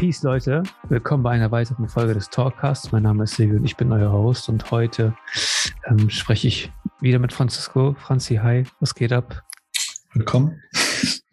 Peace, 0.00 0.22
Leute. 0.22 0.62
Willkommen 0.88 1.22
bei 1.22 1.32
einer 1.32 1.50
weiteren 1.50 1.86
Folge 1.86 2.14
des 2.14 2.30
Talkcasts. 2.30 2.90
Mein 2.90 3.02
Name 3.02 3.24
ist 3.24 3.34
Silvio 3.34 3.58
und 3.58 3.66
ich 3.66 3.76
bin 3.76 3.92
euer 3.92 4.10
Host. 4.10 4.48
Und 4.48 4.70
heute 4.70 5.14
ähm, 5.84 6.08
spreche 6.08 6.48
ich 6.48 6.72
wieder 7.02 7.18
mit 7.18 7.34
Francisco. 7.34 7.94
Franzi, 7.98 8.36
hi, 8.36 8.64
was 8.80 8.94
geht 8.94 9.12
ab? 9.12 9.42
Willkommen. 10.14 10.58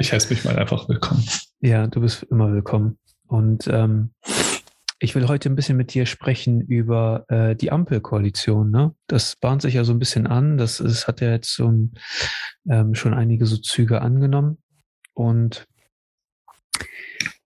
ich 0.00 0.12
heiße 0.12 0.28
mich 0.28 0.44
mal 0.44 0.58
einfach 0.58 0.86
willkommen. 0.86 1.24
Ja, 1.60 1.86
du 1.86 2.02
bist 2.02 2.24
immer 2.24 2.52
willkommen. 2.52 2.98
Und 3.26 3.68
ähm, 3.68 4.10
ich 4.98 5.14
will 5.14 5.26
heute 5.26 5.48
ein 5.48 5.56
bisschen 5.56 5.78
mit 5.78 5.94
dir 5.94 6.04
sprechen 6.04 6.60
über 6.60 7.24
äh, 7.28 7.56
die 7.56 7.72
Ampelkoalition. 7.72 8.70
Ne? 8.70 8.94
Das 9.06 9.36
bahnt 9.36 9.62
sich 9.62 9.72
ja 9.72 9.84
so 9.84 9.94
ein 9.94 9.98
bisschen 9.98 10.26
an. 10.26 10.58
Das, 10.58 10.76
das 10.76 11.08
hat 11.08 11.22
ja 11.22 11.30
jetzt 11.30 11.54
so 11.54 11.68
ein, 11.68 11.94
ähm, 12.68 12.94
schon 12.94 13.14
einige 13.14 13.46
so 13.46 13.56
Züge 13.56 14.02
angenommen. 14.02 14.58
Und 15.14 15.66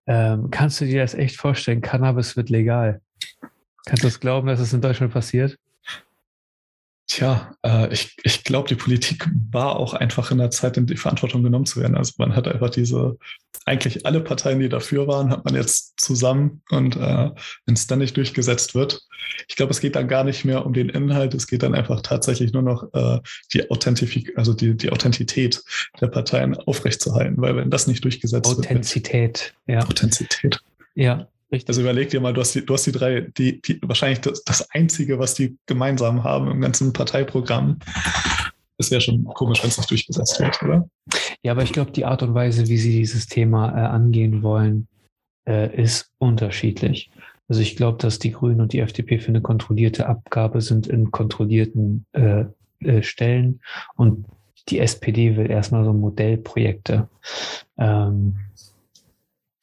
ähm, 0.09 0.51
kannst 0.51 0.80
du 0.80 0.87
dir 0.87 1.03
das 1.03 1.15
echt 1.15 1.37
vorstellen? 1.37 1.83
Cannabis 1.83 2.37
wird 2.37 2.48
legal. 2.48 3.03
Kannst 3.87 4.03
du 4.03 4.09
das 4.09 4.21
glauben, 4.21 4.48
dass 4.48 4.59
es 4.59 4.73
in 4.73 4.81
Deutschland 4.81 5.12
passiert? 5.12 5.59
Tja, 7.09 7.55
äh, 7.65 7.91
ich, 7.91 8.15
ich 8.23 8.45
glaube, 8.45 8.69
die 8.69 8.75
Politik 8.75 9.27
war 9.51 9.77
auch 9.77 9.95
einfach 9.95 10.30
in 10.30 10.37
der 10.37 10.51
Zeit, 10.51 10.77
in 10.77 10.87
die 10.87 10.97
Verantwortung 10.97 11.43
genommen 11.43 11.65
zu 11.65 11.81
werden. 11.81 11.97
Also 11.97 12.12
man 12.19 12.37
hat 12.37 12.47
einfach 12.47 12.69
diese, 12.69 13.17
eigentlich 13.65 14.05
alle 14.05 14.21
Parteien, 14.21 14.61
die 14.61 14.69
dafür 14.69 15.07
waren, 15.09 15.31
hat 15.31 15.43
man 15.47 15.55
jetzt 15.55 15.98
zusammen 15.98 16.61
und 16.69 16.97
äh, 16.97 17.31
wenn 17.65 17.75
es 17.75 17.87
dann 17.87 18.01
nicht 18.01 18.15
durchgesetzt 18.15 18.75
wird. 18.75 19.01
Ich 19.48 19.57
glaube, 19.57 19.73
es 19.73 19.81
geht 19.81 19.97
dann 19.97 20.07
gar 20.07 20.23
nicht 20.23 20.45
mehr 20.45 20.67
um 20.67 20.75
den 20.75 20.91
Inhalt, 20.91 21.33
es 21.33 21.47
geht 21.47 21.62
dann 21.62 21.75
einfach 21.75 22.03
tatsächlich 22.03 22.53
nur 22.53 22.62
noch 22.62 22.93
äh, 22.93 23.20
die 23.55 23.70
Authentifik 23.70 24.37
also 24.37 24.53
die, 24.53 24.77
die 24.77 24.91
Authentität 24.91 25.62
der 26.03 26.09
Parteien 26.09 26.55
aufrechtzuerhalten, 26.59 27.41
weil 27.41 27.56
wenn 27.56 27.70
das 27.70 27.87
nicht 27.87 28.05
durchgesetzt 28.05 28.47
Authentizität, 28.47 29.55
wird. 29.67 29.78
Authentizität, 29.78 30.34
ja. 30.47 30.59
Authentizität. 30.59 30.61
Ja, 30.95 31.28
Richtig. 31.50 31.68
Also 31.68 31.80
überleg 31.80 32.10
dir 32.10 32.20
mal, 32.20 32.34
du 32.34 32.41
hast 32.41 32.54
die, 32.54 32.64
du 32.64 32.74
hast 32.74 32.86
die 32.86 32.92
drei, 32.92 33.22
die, 33.22 33.60
die 33.62 33.80
wahrscheinlich 33.82 34.20
das, 34.20 34.44
das 34.44 34.70
Einzige, 34.70 35.18
was 35.18 35.34
die 35.34 35.56
gemeinsam 35.66 36.24
haben 36.24 36.50
im 36.50 36.60
ganzen 36.60 36.92
Parteiprogramm. 36.92 37.78
Es 38.77 38.91
wäre 38.91 39.00
schon 39.00 39.24
komisch, 39.24 39.62
wenn 39.62 39.70
es 39.70 39.78
nicht 39.78 39.91
durchgesetzt 39.91 40.38
wird, 40.38 40.62
oder? 40.62 40.88
Ja, 41.42 41.52
aber 41.52 41.62
ich 41.62 41.72
glaube, 41.72 41.91
die 41.91 42.04
Art 42.04 42.22
und 42.22 42.34
Weise, 42.34 42.69
wie 42.69 42.78
sie 42.78 42.92
dieses 42.92 43.26
Thema 43.26 43.70
äh, 43.70 43.86
angehen 43.86 44.42
wollen, 44.42 44.88
äh, 45.48 45.74
ist 45.74 46.10
unterschiedlich. 46.19 47.10
Also 47.48 47.62
ich 47.62 47.76
glaube, 47.76 47.98
dass 47.98 48.19
die 48.19 48.32
Grünen 48.32 48.60
und 48.60 48.72
die 48.74 48.80
FDP 48.80 49.19
für 49.19 49.28
eine 49.28 49.41
kontrollierte 49.41 50.06
Abgabe 50.06 50.60
sind 50.60 50.86
in 50.86 51.10
kontrollierten 51.10 52.04
äh, 52.12 52.44
äh 52.80 53.02
Stellen 53.02 53.60
und 53.96 54.26
die 54.69 54.80
SPD 54.80 55.36
will 55.36 55.50
erstmal 55.50 55.84
so 55.84 55.94
Modellprojekte. 55.94 57.08
Ähm, 57.78 58.36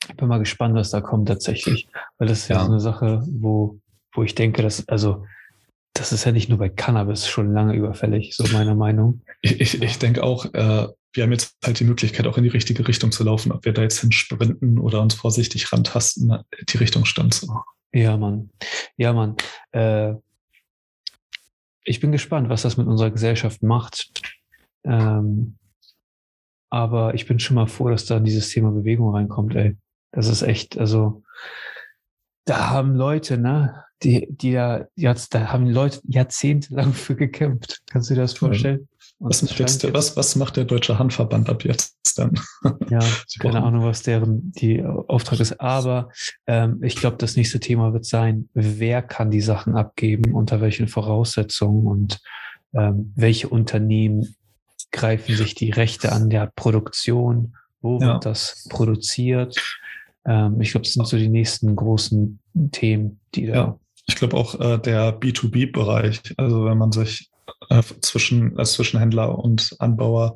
ich 0.09 0.15
bin 0.15 0.27
mal 0.27 0.39
gespannt, 0.39 0.75
was 0.75 0.89
da 0.89 1.01
kommt 1.01 1.27
tatsächlich. 1.27 1.87
Weil 2.17 2.27
das 2.27 2.39
ist 2.39 2.47
ja, 2.47 2.57
ja 2.57 2.65
so 2.65 2.71
eine 2.71 2.79
Sache, 2.79 3.23
wo, 3.27 3.79
wo 4.13 4.23
ich 4.23 4.35
denke, 4.35 4.61
dass, 4.61 4.87
also, 4.87 5.25
das 5.93 6.11
ist 6.11 6.25
ja 6.25 6.31
nicht 6.31 6.49
nur 6.49 6.57
bei 6.57 6.69
Cannabis 6.69 7.27
schon 7.27 7.53
lange 7.53 7.73
überfällig, 7.73 8.35
so 8.35 8.45
meiner 8.51 8.75
Meinung. 8.75 9.21
Ich, 9.41 9.61
ich, 9.61 9.81
ich 9.81 9.97
denke 9.97 10.23
auch, 10.23 10.45
äh, 10.53 10.87
wir 11.13 11.23
haben 11.23 11.31
jetzt 11.31 11.55
halt 11.63 11.79
die 11.79 11.85
Möglichkeit, 11.85 12.27
auch 12.27 12.37
in 12.37 12.43
die 12.43 12.49
richtige 12.49 12.85
Richtung 12.87 13.11
zu 13.11 13.23
laufen. 13.23 13.51
Ob 13.53 13.63
wir 13.63 13.71
da 13.71 13.81
jetzt 13.81 13.99
hinsprinten 13.99 14.77
oder 14.77 15.01
uns 15.01 15.13
vorsichtig 15.13 15.71
rantasten, 15.71 16.37
die 16.69 16.77
Richtung 16.77 17.05
stand 17.05 17.33
so. 17.33 17.61
Ja, 17.93 18.17
Mann. 18.17 18.49
Ja, 18.97 19.13
Mann. 19.13 19.37
Äh, 19.71 20.15
ich 21.85 22.01
bin 22.01 22.11
gespannt, 22.11 22.49
was 22.49 22.63
das 22.63 22.75
mit 22.75 22.87
unserer 22.87 23.11
Gesellschaft 23.11 23.63
macht. 23.63 24.11
Ähm, 24.83 25.55
aber 26.69 27.13
ich 27.13 27.25
bin 27.25 27.39
schon 27.39 27.55
mal 27.55 27.67
froh, 27.67 27.89
dass 27.89 28.05
da 28.05 28.19
dieses 28.19 28.49
Thema 28.49 28.71
Bewegung 28.71 29.15
reinkommt, 29.15 29.55
ey. 29.55 29.77
Das 30.15 30.27
ist 30.27 30.41
echt, 30.41 30.77
also 30.77 31.23
da 32.45 32.69
haben 32.69 32.95
Leute, 32.95 33.37
ne, 33.37 33.83
die, 34.01 34.27
die 34.29 34.53
da, 34.53 34.85
jetzt, 34.95 35.33
da 35.33 35.51
haben 35.51 35.67
Leute 35.67 35.99
jahrzehntelang 36.03 36.93
für 36.93 37.15
gekämpft. 37.15 37.81
Kannst 37.87 38.09
du 38.09 38.15
dir 38.15 38.21
das 38.21 38.33
vorstellen? 38.33 38.87
Was 39.19 39.41
macht, 39.41 39.59
jetzt, 39.59 39.93
was, 39.93 40.17
was 40.17 40.35
macht 40.35 40.57
der 40.57 40.65
Deutsche 40.65 40.99
Handverband 40.99 41.49
ab 41.49 41.63
jetzt 41.63 41.97
dann? 42.17 42.39
Ja, 42.89 42.99
keine 43.39 43.63
Ahnung, 43.63 43.83
was 43.83 44.03
deren 44.03 44.51
die 44.51 44.83
Auftrag 44.83 45.39
ist. 45.39 45.59
Aber 45.59 46.09
ähm, 46.47 46.81
ich 46.83 46.95
glaube, 46.95 47.17
das 47.17 47.35
nächste 47.35 47.59
Thema 47.59 47.93
wird 47.93 48.05
sein, 48.05 48.49
wer 48.53 49.01
kann 49.01 49.31
die 49.31 49.41
Sachen 49.41 49.75
abgeben, 49.75 50.33
unter 50.33 50.61
welchen 50.61 50.87
Voraussetzungen 50.87 51.87
und 51.87 52.21
ähm, 52.73 53.13
welche 53.15 53.49
Unternehmen 53.49 54.35
greifen 54.91 55.35
sich 55.35 55.55
die 55.55 55.71
Rechte 55.71 56.11
an 56.11 56.29
der 56.29 56.51
Produktion, 56.55 57.55
wo 57.81 57.99
ja. 57.99 58.13
wird 58.13 58.25
das 58.25 58.67
produziert, 58.69 59.57
ähm, 60.25 60.59
ich 60.61 60.71
glaube, 60.71 60.83
das 60.83 60.93
sind 60.93 61.07
so 61.07 61.17
die 61.17 61.29
nächsten 61.29 61.75
großen 61.75 62.39
Themen, 62.71 63.19
die 63.33 63.47
da. 63.47 63.53
Ja, 63.53 63.79
ich 64.07 64.15
glaube 64.15 64.37
auch 64.37 64.59
äh, 64.59 64.77
der 64.79 65.19
B2B-Bereich, 65.19 66.21
also 66.37 66.65
wenn 66.65 66.77
man 66.77 66.91
sich 66.91 67.29
äh, 67.69 67.81
zwischen, 68.01 68.57
als 68.57 68.73
Zwischenhändler 68.73 69.37
und 69.37 69.75
Anbauer, 69.79 70.35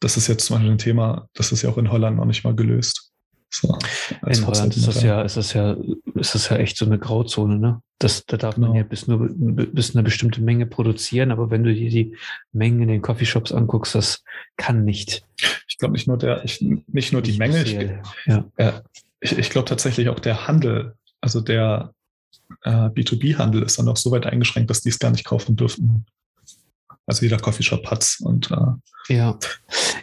das 0.00 0.16
ist 0.16 0.28
jetzt 0.28 0.46
zum 0.46 0.56
Beispiel 0.56 0.72
ein 0.72 0.78
Thema, 0.78 1.28
das 1.34 1.52
ist 1.52 1.62
ja 1.62 1.70
auch 1.70 1.78
in 1.78 1.90
Holland 1.90 2.16
noch 2.16 2.24
nicht 2.24 2.44
mal 2.44 2.54
gelöst. 2.54 3.10
So, 3.52 3.76
in 4.26 4.46
Holland 4.46 4.76
ist 4.76 4.86
das 4.86 5.02
ja, 5.02 5.22
ist 5.22 5.36
das 5.36 5.54
ja, 5.54 5.76
ist 6.14 6.36
das 6.36 6.48
ja 6.50 6.56
echt 6.56 6.76
so 6.76 6.84
eine 6.84 7.00
Grauzone, 7.00 7.58
ne? 7.58 7.82
Das, 7.98 8.24
da 8.24 8.36
darf 8.36 8.54
genau. 8.54 8.68
man 8.68 8.76
ja 8.76 8.84
bis 8.84 9.08
nur 9.08 9.28
bis 9.28 9.94
eine 9.94 10.04
bestimmte 10.04 10.40
Menge 10.40 10.66
produzieren, 10.66 11.32
aber 11.32 11.50
wenn 11.50 11.64
du 11.64 11.74
dir 11.74 11.90
die 11.90 12.16
Mengen 12.52 12.82
in 12.82 12.88
den 12.88 13.02
Coffeeshops 13.02 13.50
anguckst, 13.50 13.96
das 13.96 14.22
kann 14.56 14.84
nicht. 14.84 15.24
Ich 15.68 15.78
glaube 15.78 15.94
nicht 15.94 16.06
nur 16.06 16.16
der, 16.16 16.44
ich, 16.44 16.60
nicht 16.60 17.12
nur 17.12 17.22
die 17.22 17.36
Menge, 17.38 17.62
ich, 17.62 17.76
ja. 18.26 18.44
äh, 18.56 18.72
ich, 19.20 19.36
ich 19.36 19.50
glaube 19.50 19.68
tatsächlich 19.68 20.08
auch 20.08 20.20
der 20.20 20.46
Handel, 20.46 20.94
also 21.20 21.40
der 21.40 21.92
äh, 22.64 22.70
B2B-Handel 22.70 23.62
ist 23.62 23.78
dann 23.78 23.88
auch 23.88 23.96
so 23.96 24.10
weit 24.10 24.26
eingeschränkt, 24.26 24.70
dass 24.70 24.80
die 24.80 24.88
es 24.88 24.98
gar 24.98 25.10
nicht 25.10 25.24
kaufen 25.24 25.56
dürften. 25.56 26.06
Also 27.06 27.22
jeder 27.22 27.38
Coffeeshop 27.38 27.90
hat's 27.90 28.20
und 28.20 28.50
äh, 28.50 29.14
ja, 29.14 29.38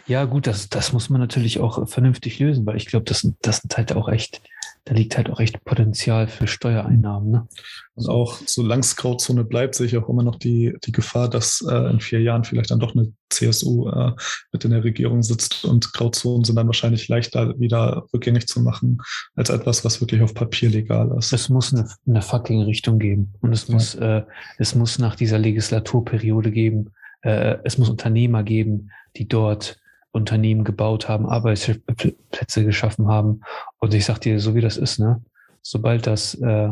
ja 0.06 0.24
gut, 0.24 0.46
das, 0.46 0.68
das 0.68 0.92
muss 0.92 1.08
man 1.08 1.20
natürlich 1.20 1.60
auch 1.60 1.88
vernünftig 1.88 2.38
lösen, 2.38 2.66
weil 2.66 2.76
ich 2.76 2.86
glaube, 2.86 3.04
das, 3.04 3.26
das 3.40 3.58
sind 3.58 3.76
halt 3.76 3.92
auch 3.92 4.08
echt 4.08 4.42
da 4.88 4.94
liegt 4.94 5.18
halt 5.18 5.28
auch 5.28 5.38
echt 5.38 5.62
Potenzial 5.64 6.28
für 6.28 6.46
Steuereinnahmen. 6.46 7.30
Ne? 7.30 7.48
Und 7.94 8.08
auch 8.08 8.38
solange 8.46 8.80
es 8.80 8.96
Grauzone 8.96 9.44
bleibt, 9.44 9.74
sehe 9.74 9.86
ich 9.86 9.98
auch 9.98 10.08
immer 10.08 10.22
noch 10.22 10.36
die, 10.36 10.74
die 10.84 10.92
Gefahr, 10.92 11.28
dass 11.28 11.62
äh, 11.68 11.90
in 11.90 12.00
vier 12.00 12.22
Jahren 12.22 12.44
vielleicht 12.44 12.70
dann 12.70 12.80
doch 12.80 12.94
eine 12.94 13.12
CSU 13.28 13.90
äh, 13.90 14.12
mit 14.50 14.64
in 14.64 14.70
der 14.70 14.84
Regierung 14.84 15.22
sitzt 15.22 15.66
und 15.66 15.92
Grauzonen 15.92 16.44
sind 16.44 16.56
dann 16.56 16.68
wahrscheinlich 16.68 17.06
leichter 17.08 17.60
wieder 17.60 18.06
rückgängig 18.14 18.46
zu 18.46 18.60
machen, 18.60 19.02
als 19.34 19.50
etwas, 19.50 19.84
was 19.84 20.00
wirklich 20.00 20.22
auf 20.22 20.32
Papier 20.32 20.70
legal 20.70 21.14
ist. 21.18 21.34
Es 21.34 21.50
muss 21.50 21.74
eine, 21.74 21.86
eine 22.06 22.22
fucking 22.22 22.62
Richtung 22.62 22.98
geben. 22.98 23.34
Und 23.40 23.52
es 23.52 23.68
ja. 23.68 23.74
muss, 23.74 23.94
äh, 23.94 24.22
es 24.56 24.74
muss 24.74 24.98
nach 24.98 25.16
dieser 25.16 25.38
Legislaturperiode 25.38 26.50
geben, 26.50 26.92
äh, 27.20 27.58
es 27.62 27.76
muss 27.76 27.90
Unternehmer 27.90 28.42
geben, 28.42 28.90
die 29.16 29.28
dort 29.28 29.78
Unternehmen 30.18 30.64
gebaut 30.64 31.08
haben, 31.08 31.26
Arbeitsplätze 31.26 32.64
geschaffen 32.64 33.08
haben. 33.08 33.40
Und 33.78 33.94
ich 33.94 34.04
sag 34.04 34.18
dir, 34.18 34.40
so 34.40 34.54
wie 34.54 34.60
das 34.60 34.76
ist, 34.76 34.98
ne? 34.98 35.22
Sobald 35.62 36.06
das, 36.06 36.34
äh, 36.34 36.70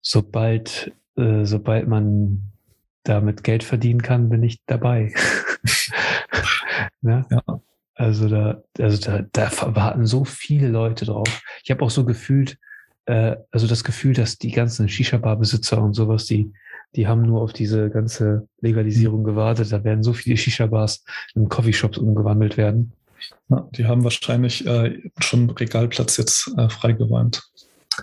sobald, 0.00 0.92
äh, 1.16 1.44
sobald 1.44 1.88
man 1.88 2.50
damit 3.02 3.44
Geld 3.44 3.62
verdienen 3.62 4.02
kann, 4.02 4.28
bin 4.28 4.42
ich 4.42 4.64
dabei. 4.66 5.12
ne? 7.02 7.26
Ja. 7.30 7.60
Also 7.96 8.28
da, 8.28 8.62
also 8.78 8.98
da, 8.98 9.24
da 9.32 9.50
warten 9.76 10.06
so 10.06 10.24
viele 10.24 10.68
Leute 10.68 11.04
drauf. 11.04 11.42
Ich 11.62 11.70
habe 11.70 11.84
auch 11.84 11.90
so 11.90 12.04
gefühlt, 12.04 12.58
äh, 13.06 13.36
also 13.52 13.66
das 13.66 13.84
Gefühl, 13.84 14.14
dass 14.14 14.38
die 14.38 14.50
ganzen 14.50 14.88
Shisha-Bar-Besitzer 14.88 15.80
und 15.80 15.94
sowas, 15.94 16.24
die 16.26 16.52
die 16.96 17.06
haben 17.08 17.22
nur 17.22 17.42
auf 17.42 17.52
diese 17.52 17.90
ganze 17.90 18.48
Legalisierung 18.60 19.20
mhm. 19.20 19.24
gewartet. 19.24 19.72
Da 19.72 19.84
werden 19.84 20.02
so 20.02 20.12
viele 20.12 20.36
Shisha-Bars 20.36 21.04
in 21.34 21.48
Coffeeshops 21.48 21.98
umgewandelt 21.98 22.56
werden. 22.56 22.92
Ja, 23.48 23.68
die 23.72 23.86
haben 23.86 24.04
wahrscheinlich 24.04 24.66
äh, 24.66 25.00
schon 25.18 25.50
Regalplatz 25.50 26.16
jetzt 26.16 26.52
äh, 26.56 26.68
freigeräumt. 26.68 27.42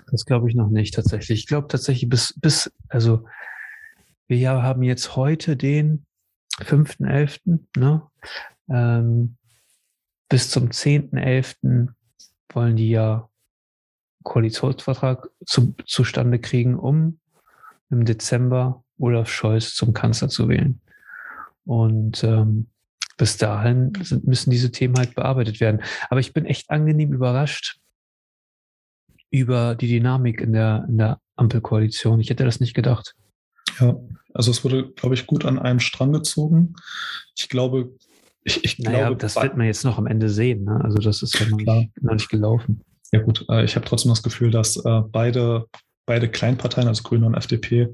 Das 0.09 0.25
glaube 0.25 0.49
ich 0.49 0.55
noch 0.55 0.69
nicht 0.69 0.93
tatsächlich. 0.93 1.41
Ich 1.41 1.47
glaube 1.47 1.67
tatsächlich 1.67 2.09
bis, 2.09 2.33
bis, 2.39 2.71
also 2.89 3.25
wir 4.27 4.49
haben 4.49 4.83
jetzt 4.83 5.15
heute 5.15 5.57
den 5.57 6.05
5.11., 6.59 7.59
ne? 7.77 8.01
Ähm, 8.69 9.35
bis 10.29 10.49
zum 10.49 10.69
10.11. 10.69 11.89
wollen 12.53 12.75
die 12.77 12.89
ja 12.89 13.29
Koalitionsvertrag 14.23 15.29
zu, 15.45 15.73
zustande 15.85 16.39
kriegen, 16.39 16.77
um 16.77 17.19
im 17.89 18.05
Dezember 18.05 18.80
Olaf 19.01 19.29
Scholz 19.29 19.73
zum 19.75 19.93
Kanzler 19.93 20.29
zu 20.29 20.47
wählen. 20.47 20.81
Und 21.65 22.23
ähm, 22.23 22.67
bis 23.17 23.37
dahin 23.37 23.93
sind, 24.01 24.25
müssen 24.25 24.49
diese 24.49 24.71
Themen 24.71 24.97
halt 24.97 25.15
bearbeitet 25.15 25.59
werden. 25.59 25.81
Aber 26.09 26.19
ich 26.19 26.33
bin 26.33 26.45
echt 26.45 26.69
angenehm 26.69 27.13
überrascht 27.13 27.79
über 29.29 29.75
die 29.75 29.87
Dynamik 29.87 30.41
in 30.41 30.53
der, 30.53 30.85
in 30.89 30.97
der 30.97 31.19
Ampelkoalition. 31.35 32.19
Ich 32.19 32.29
hätte 32.29 32.45
das 32.45 32.59
nicht 32.59 32.73
gedacht. 32.73 33.15
Ja, 33.79 33.95
also 34.33 34.51
es 34.51 34.63
wurde, 34.63 34.91
glaube 34.91 35.15
ich, 35.15 35.27
gut 35.27 35.45
an 35.45 35.59
einem 35.59 35.79
Strang 35.79 36.11
gezogen. 36.11 36.75
Ich 37.37 37.47
glaube, 37.47 37.91
ich, 38.43 38.63
ich 38.63 38.79
naja, 38.79 39.07
glaube, 39.07 39.17
das 39.17 39.35
wird 39.35 39.55
man 39.55 39.67
jetzt 39.67 39.83
noch 39.83 39.97
am 39.97 40.07
Ende 40.07 40.29
sehen. 40.29 40.63
Ne? 40.63 40.81
Also 40.83 40.97
das 40.97 41.21
ist 41.21 41.39
ja 41.39 41.47
noch 41.47 41.57
nicht, 41.57 42.01
noch 42.01 42.13
nicht 42.13 42.29
gelaufen. 42.29 42.81
Ja 43.11 43.21
gut, 43.21 43.45
äh, 43.49 43.63
ich 43.63 43.75
habe 43.75 43.85
trotzdem 43.85 44.09
das 44.09 44.23
Gefühl, 44.23 44.51
dass 44.51 44.77
äh, 44.77 45.01
beide, 45.11 45.67
beide 46.05 46.29
Kleinparteien, 46.29 46.87
also 46.87 47.03
Grüne 47.03 47.25
und 47.25 47.35
FDP, 47.35 47.93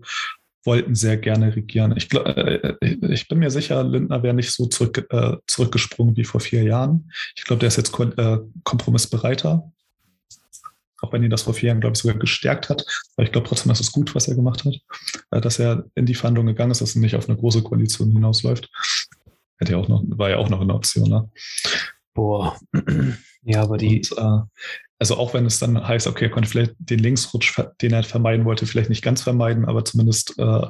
wollten 0.63 0.95
sehr 0.95 1.17
gerne 1.17 1.55
regieren. 1.55 1.95
Ich, 1.95 2.13
äh, 2.13 2.75
ich 2.81 3.27
bin 3.27 3.39
mir 3.39 3.51
sicher, 3.51 3.83
Lindner 3.83 4.23
wäre 4.23 4.33
nicht 4.33 4.51
so 4.51 4.65
zurück, 4.65 5.07
äh, 5.09 5.37
zurückgesprungen 5.47 6.17
wie 6.17 6.25
vor 6.25 6.41
vier 6.41 6.63
Jahren. 6.63 7.11
Ich 7.35 7.45
glaube, 7.45 7.59
der 7.59 7.67
ist 7.67 7.77
jetzt 7.77 7.97
äh, 7.99 8.37
kompromissbereiter. 8.63 9.71
Auch 10.99 11.13
wenn 11.13 11.23
ihn 11.23 11.29
das 11.29 11.43
vor 11.43 11.53
vier 11.53 11.67
Jahren, 11.67 11.79
glaube 11.79 11.95
ich, 11.95 12.01
sogar 12.01 12.17
gestärkt 12.17 12.69
hat. 12.69 12.83
Aber 13.15 13.25
ich 13.25 13.31
glaube 13.31 13.47
trotzdem, 13.47 13.69
dass 13.69 13.79
es 13.79 13.91
gut, 13.91 14.15
was 14.15 14.27
er 14.27 14.35
gemacht 14.35 14.65
hat. 14.65 14.75
Äh, 15.31 15.41
dass 15.41 15.59
er 15.59 15.85
in 15.95 16.05
die 16.05 16.15
Verhandlungen 16.15 16.53
gegangen 16.53 16.71
ist, 16.71 16.81
dass 16.81 16.95
er 16.95 17.01
nicht 17.01 17.15
auf 17.15 17.29
eine 17.29 17.37
große 17.37 17.63
Koalition 17.63 18.11
hinausläuft. 18.11 18.69
Hätte 19.59 19.73
ja 19.73 19.77
auch 19.77 19.87
noch, 19.87 20.03
war 20.07 20.29
ja 20.29 20.37
auch 20.37 20.49
noch 20.49 20.61
eine 20.61 20.73
Option, 20.73 21.09
ne? 21.09 21.29
Boah. 22.13 22.59
Ja, 23.49 23.61
aber 23.61 23.77
die. 23.77 24.05
Und, 24.11 24.17
äh, 24.17 24.41
also 24.99 25.17
auch 25.17 25.33
wenn 25.33 25.45
es 25.45 25.59
dann 25.59 25.87
heißt, 25.87 26.07
okay, 26.07 26.25
er 26.25 26.31
konnte 26.31 26.49
vielleicht 26.49 26.73
den 26.79 26.99
Linksrutsch, 26.99 27.59
den 27.81 27.93
er 27.93 28.03
vermeiden 28.03 28.45
wollte, 28.45 28.65
vielleicht 28.65 28.89
nicht 28.89 29.03
ganz 29.03 29.21
vermeiden, 29.21 29.65
aber 29.65 29.85
zumindest 29.85 30.37
äh, 30.39 30.67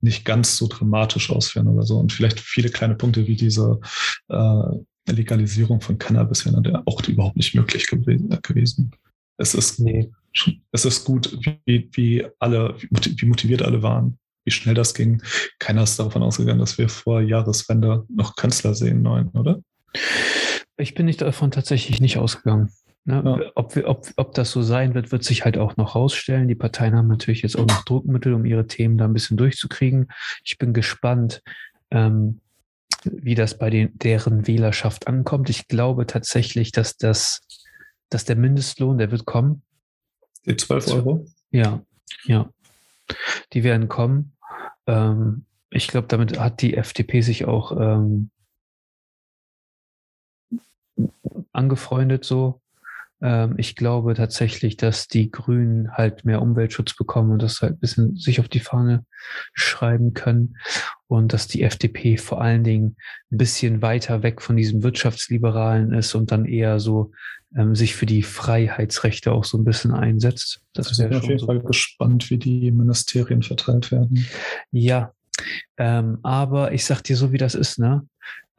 nicht 0.00 0.24
ganz 0.24 0.56
so 0.56 0.68
dramatisch 0.68 1.30
ausführen 1.30 1.68
oder 1.68 1.82
so. 1.82 1.98
Und 1.98 2.12
vielleicht 2.12 2.40
viele 2.40 2.68
kleine 2.68 2.94
Punkte 2.94 3.26
wie 3.26 3.36
diese 3.36 3.80
äh, 4.28 4.62
Legalisierung 5.08 5.80
von 5.80 5.98
Cannabis 5.98 6.44
wären 6.44 6.76
auch 6.86 7.02
überhaupt 7.08 7.36
nicht 7.36 7.54
möglich 7.54 7.86
gewesen. 7.86 8.28
gewesen. 8.42 8.90
Es 9.38 9.54
ist, 9.54 9.80
nee. 9.80 10.10
es 10.72 10.84
ist 10.84 11.04
gut, 11.04 11.38
wie, 11.64 11.88
wie 11.92 12.26
alle, 12.38 12.76
wie 12.78 13.26
motiviert 13.26 13.62
alle 13.62 13.82
waren, 13.82 14.18
wie 14.44 14.50
schnell 14.50 14.74
das 14.74 14.92
ging. 14.92 15.22
Keiner 15.58 15.84
ist 15.84 15.98
davon 15.98 16.22
ausgegangen, 16.22 16.60
dass 16.60 16.76
wir 16.76 16.90
vor 16.90 17.22
Jahreswende 17.22 18.04
noch 18.10 18.36
Kanzler 18.36 18.74
sehen, 18.74 19.00
neuen, 19.00 19.28
oder? 19.30 19.60
Ich 20.76 20.94
bin 20.94 21.06
nicht 21.06 21.22
davon 21.22 21.50
tatsächlich 21.50 22.00
nicht 22.00 22.18
ausgegangen. 22.18 22.70
Ne? 23.04 23.22
Ja. 23.24 23.52
Ob, 23.54 23.74
wir, 23.74 23.88
ob, 23.88 24.06
ob 24.16 24.34
das 24.34 24.50
so 24.50 24.62
sein 24.62 24.94
wird, 24.94 25.12
wird 25.12 25.24
sich 25.24 25.44
halt 25.44 25.56
auch 25.58 25.76
noch 25.76 25.94
rausstellen. 25.94 26.48
Die 26.48 26.54
Parteien 26.54 26.94
haben 26.94 27.08
natürlich 27.08 27.42
jetzt 27.42 27.56
auch 27.56 27.66
noch 27.66 27.84
Druckmittel, 27.84 28.34
um 28.34 28.44
ihre 28.44 28.66
Themen 28.66 28.98
da 28.98 29.06
ein 29.06 29.12
bisschen 29.12 29.36
durchzukriegen. 29.36 30.08
Ich 30.44 30.58
bin 30.58 30.72
gespannt, 30.72 31.42
ähm, 31.90 32.40
wie 33.04 33.34
das 33.34 33.56
bei 33.56 33.70
den, 33.70 33.96
deren 33.98 34.46
Wählerschaft 34.46 35.06
ankommt. 35.06 35.48
Ich 35.48 35.68
glaube 35.68 36.06
tatsächlich, 36.06 36.72
dass 36.72 36.96
das, 36.96 37.40
dass 38.10 38.24
der 38.24 38.36
Mindestlohn, 38.36 38.98
der 38.98 39.10
wird 39.10 39.24
kommen. 39.24 39.62
Die 40.46 40.56
12 40.56 40.88
Euro? 40.88 41.26
Ja, 41.50 41.82
ja. 42.24 42.50
Die 43.52 43.64
werden 43.64 43.88
kommen. 43.88 44.36
Ähm, 44.86 45.46
ich 45.70 45.88
glaube, 45.88 46.08
damit 46.08 46.38
hat 46.38 46.62
die 46.62 46.76
FDP 46.76 47.22
sich 47.22 47.46
auch 47.46 47.72
ähm, 47.72 48.30
angefreundet 51.52 52.24
so. 52.24 52.59
Ähm, 53.22 53.54
ich 53.58 53.76
glaube 53.76 54.14
tatsächlich, 54.14 54.76
dass 54.76 55.08
die 55.08 55.30
Grünen 55.30 55.92
halt 55.92 56.24
mehr 56.24 56.42
Umweltschutz 56.42 56.94
bekommen 56.96 57.32
und 57.32 57.42
das 57.42 57.60
halt 57.60 57.74
ein 57.74 57.78
bisschen 57.78 58.16
sich 58.16 58.40
auf 58.40 58.48
die 58.48 58.60
Fahne 58.60 59.04
schreiben 59.52 60.14
können 60.14 60.56
und 61.06 61.32
dass 61.32 61.48
die 61.48 61.62
FDP 61.62 62.16
vor 62.16 62.40
allen 62.40 62.64
Dingen 62.64 62.96
ein 63.30 63.38
bisschen 63.38 63.82
weiter 63.82 64.22
weg 64.22 64.40
von 64.42 64.56
diesem 64.56 64.82
Wirtschaftsliberalen 64.82 65.92
ist 65.92 66.14
und 66.14 66.32
dann 66.32 66.46
eher 66.46 66.80
so 66.80 67.12
ähm, 67.56 67.74
sich 67.74 67.94
für 67.94 68.06
die 68.06 68.22
Freiheitsrechte 68.22 69.32
auch 69.32 69.44
so 69.44 69.58
ein 69.58 69.64
bisschen 69.64 69.92
einsetzt. 69.92 70.62
Das 70.72 70.98
wäre 70.98 71.18
auf 71.18 71.24
jeden 71.24 71.38
so. 71.38 71.46
Fall 71.46 71.60
gespannt, 71.60 72.30
wie 72.30 72.38
die 72.38 72.70
Ministerien 72.70 73.42
verteilt 73.42 73.90
werden. 73.90 74.26
Ja, 74.70 75.12
ähm, 75.76 76.18
aber 76.22 76.72
ich 76.72 76.84
sag 76.84 77.02
dir 77.02 77.16
so, 77.16 77.32
wie 77.32 77.38
das 77.38 77.54
ist, 77.54 77.78
ne? 77.78 78.06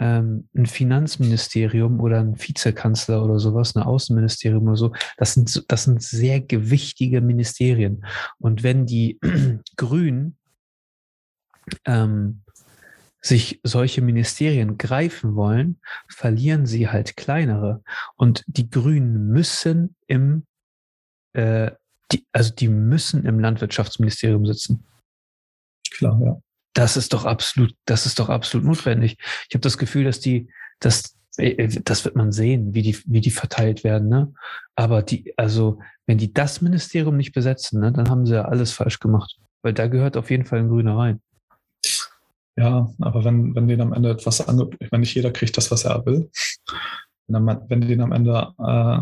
Ähm, 0.02 0.50
ein 0.56 0.66
Finanzministerium 0.66 2.00
oder 2.00 2.20
ein 2.20 2.36
Vizekanzler 2.36 3.24
oder 3.24 3.38
sowas, 3.38 3.76
ein 3.76 3.84
Außenministerium 3.84 4.68
oder 4.68 4.76
so, 4.76 4.94
das 5.18 5.36
sind, 5.36 5.72
das 5.72 5.84
sind 5.84 6.02
sehr 6.02 6.42
gewichtige 6.42 7.22
Ministerien. 7.22 8.04
Und 8.40 8.64
wenn 8.64 8.88
die 8.88 9.20
Grünen 9.78 10.38
ähm, 11.86 12.42
sich 13.22 13.60
solche 13.62 14.02
Ministerien 14.02 14.80
greifen 14.80 15.36
wollen, 15.36 15.80
verlieren 16.10 16.66
sie 16.66 16.90
halt 16.90 17.16
kleinere. 17.16 17.84
Und 18.16 18.44
die 18.48 18.72
Grünen 18.72 19.28
müssen 19.28 19.96
im, 20.08 20.48
äh, 21.34 21.70
die, 22.12 22.26
also 22.32 22.52
die 22.52 22.70
müssen 22.70 23.24
im 23.28 23.40
Landwirtschaftsministerium 23.40 24.48
sitzen. 24.48 24.84
Klar, 25.92 26.20
ja. 26.24 26.42
Das 26.74 26.98
ist 26.98 27.14
doch 27.14 27.26
absolut, 27.26 27.76
das 27.86 28.06
ist 28.06 28.20
doch 28.20 28.30
absolut 28.30 28.66
notwendig. 28.66 29.18
Ich 29.50 29.56
habe 29.56 29.62
das 29.62 29.78
Gefühl, 29.78 30.06
dass 30.06 30.20
die, 30.20 30.50
dass 30.80 31.16
äh, 31.38 31.52
äh, 31.52 31.82
das 31.84 32.06
wird 32.06 32.16
man 32.16 32.32
sehen, 32.32 32.74
wie 32.74 32.82
die, 32.82 32.98
wie 33.06 33.22
die 33.22 33.32
verteilt 33.32 33.84
werden. 33.84 34.10
Ne? 34.10 34.34
Aber 34.76 35.02
die, 35.02 35.34
also 35.38 35.80
wenn 36.06 36.18
die 36.18 36.34
das 36.34 36.62
Ministerium 36.62 37.18
nicht 37.18 37.34
besetzen, 37.34 37.80
ne, 37.80 37.92
dann 37.92 38.10
haben 38.10 38.26
sie 38.26 38.36
ja 38.36 38.46
alles 38.46 38.72
falsch 38.72 39.00
gemacht, 39.00 39.38
weil 39.62 39.74
da 39.74 39.88
gehört 39.88 40.18
auf 40.18 40.30
jeden 40.30 40.46
Fall 40.46 40.60
ein 40.60 40.70
Grüner 40.70 40.98
rein. 40.98 41.22
Ja, 42.58 42.90
aber 43.00 43.24
wenn, 43.24 43.56
wenn 43.56 43.68
denen 43.68 43.82
am 43.82 43.94
Ende 43.94 44.12
etwas 44.12 44.48
angeboten, 44.48 44.78
ich 44.82 44.92
meine, 44.92 45.02
nicht 45.02 45.16
jeder 45.16 45.32
kriegt 45.32 45.56
das, 45.56 45.72
was 45.72 45.86
er 45.86 46.06
will. 46.06 46.30
Wenn 47.28 47.82
denen 47.82 48.02
am 48.02 48.12
Ende 48.12 48.54
äh, 48.60 49.00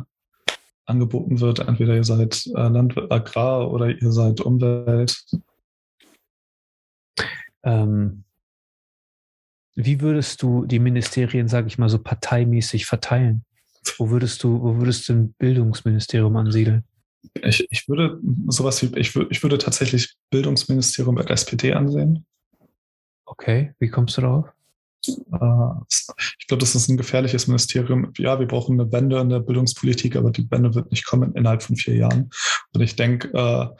angeboten 0.85 1.39
wird, 1.39 1.59
entweder 1.59 1.95
ihr 1.95 2.03
seid 2.03 2.45
äh, 2.45 2.67
Landwirt, 2.67 3.11
Agrar 3.11 3.71
oder 3.71 3.89
ihr 3.89 4.11
seid 4.11 4.41
Umwelt, 4.41 5.19
ähm, 7.63 8.23
wie 9.75 10.01
würdest 10.01 10.41
du 10.41 10.65
die 10.65 10.79
Ministerien, 10.79 11.47
sage 11.47 11.67
ich 11.67 11.77
mal, 11.77 11.89
so 11.89 11.99
parteimäßig 11.99 12.85
verteilen? 12.85 13.45
Wo 13.97 14.09
würdest 14.09 14.43
du, 14.43 14.61
wo 14.61 14.77
würdest 14.77 15.07
du 15.07 15.13
ein 15.13 15.33
Bildungsministerium 15.33 16.35
ansiedeln? 16.35 16.83
Ich, 17.41 17.65
ich 17.69 17.87
würde 17.87 18.19
sowas 18.47 18.81
wie, 18.81 18.97
ich, 18.99 19.15
würde, 19.15 19.29
ich 19.31 19.41
würde 19.43 19.57
tatsächlich 19.57 20.15
Bildungsministerium 20.31 21.15
bei 21.15 21.23
der 21.23 21.31
SPD 21.31 21.73
ansehen. 21.73 22.25
Okay, 23.25 23.73
wie 23.79 23.89
kommst 23.89 24.17
du 24.17 24.21
darauf? 24.21 24.47
Äh, 25.07 25.13
ich 26.39 26.47
glaube, 26.47 26.59
das 26.59 26.75
ist 26.75 26.89
ein 26.89 26.97
gefährliches 26.97 27.47
Ministerium. 27.47 28.11
Ja, 28.17 28.39
wir 28.39 28.47
brauchen 28.47 28.79
eine 28.79 28.91
Wende 28.91 29.19
in 29.19 29.29
der 29.29 29.39
Bildungspolitik, 29.39 30.15
aber 30.15 30.31
die 30.31 30.49
Wende 30.51 30.73
wird 30.75 30.91
nicht 30.91 31.05
kommen 31.05 31.33
innerhalb 31.35 31.63
von 31.63 31.75
vier 31.75 31.95
Jahren. 31.95 32.29
Und 32.73 32.81
ich 32.81 32.95
denke, 32.95 33.75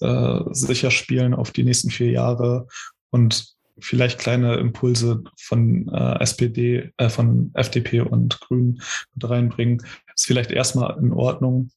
äh, 0.00 0.40
sicher 0.50 0.90
spielen 0.90 1.34
auf 1.34 1.50
die 1.50 1.64
nächsten 1.64 1.90
vier 1.90 2.10
Jahre 2.10 2.66
und 3.10 3.54
vielleicht 3.78 4.18
kleine 4.18 4.56
Impulse 4.56 5.22
von 5.38 5.88
äh, 5.88 6.20
SPD, 6.20 6.92
äh, 6.96 7.08
von 7.08 7.50
FDP 7.54 8.00
und 8.00 8.40
Grünen 8.40 8.80
mit 9.14 9.28
reinbringen, 9.28 9.82
ist 10.14 10.26
vielleicht 10.26 10.50
erstmal 10.50 10.98
in 10.98 11.12
Ordnung. 11.12 11.70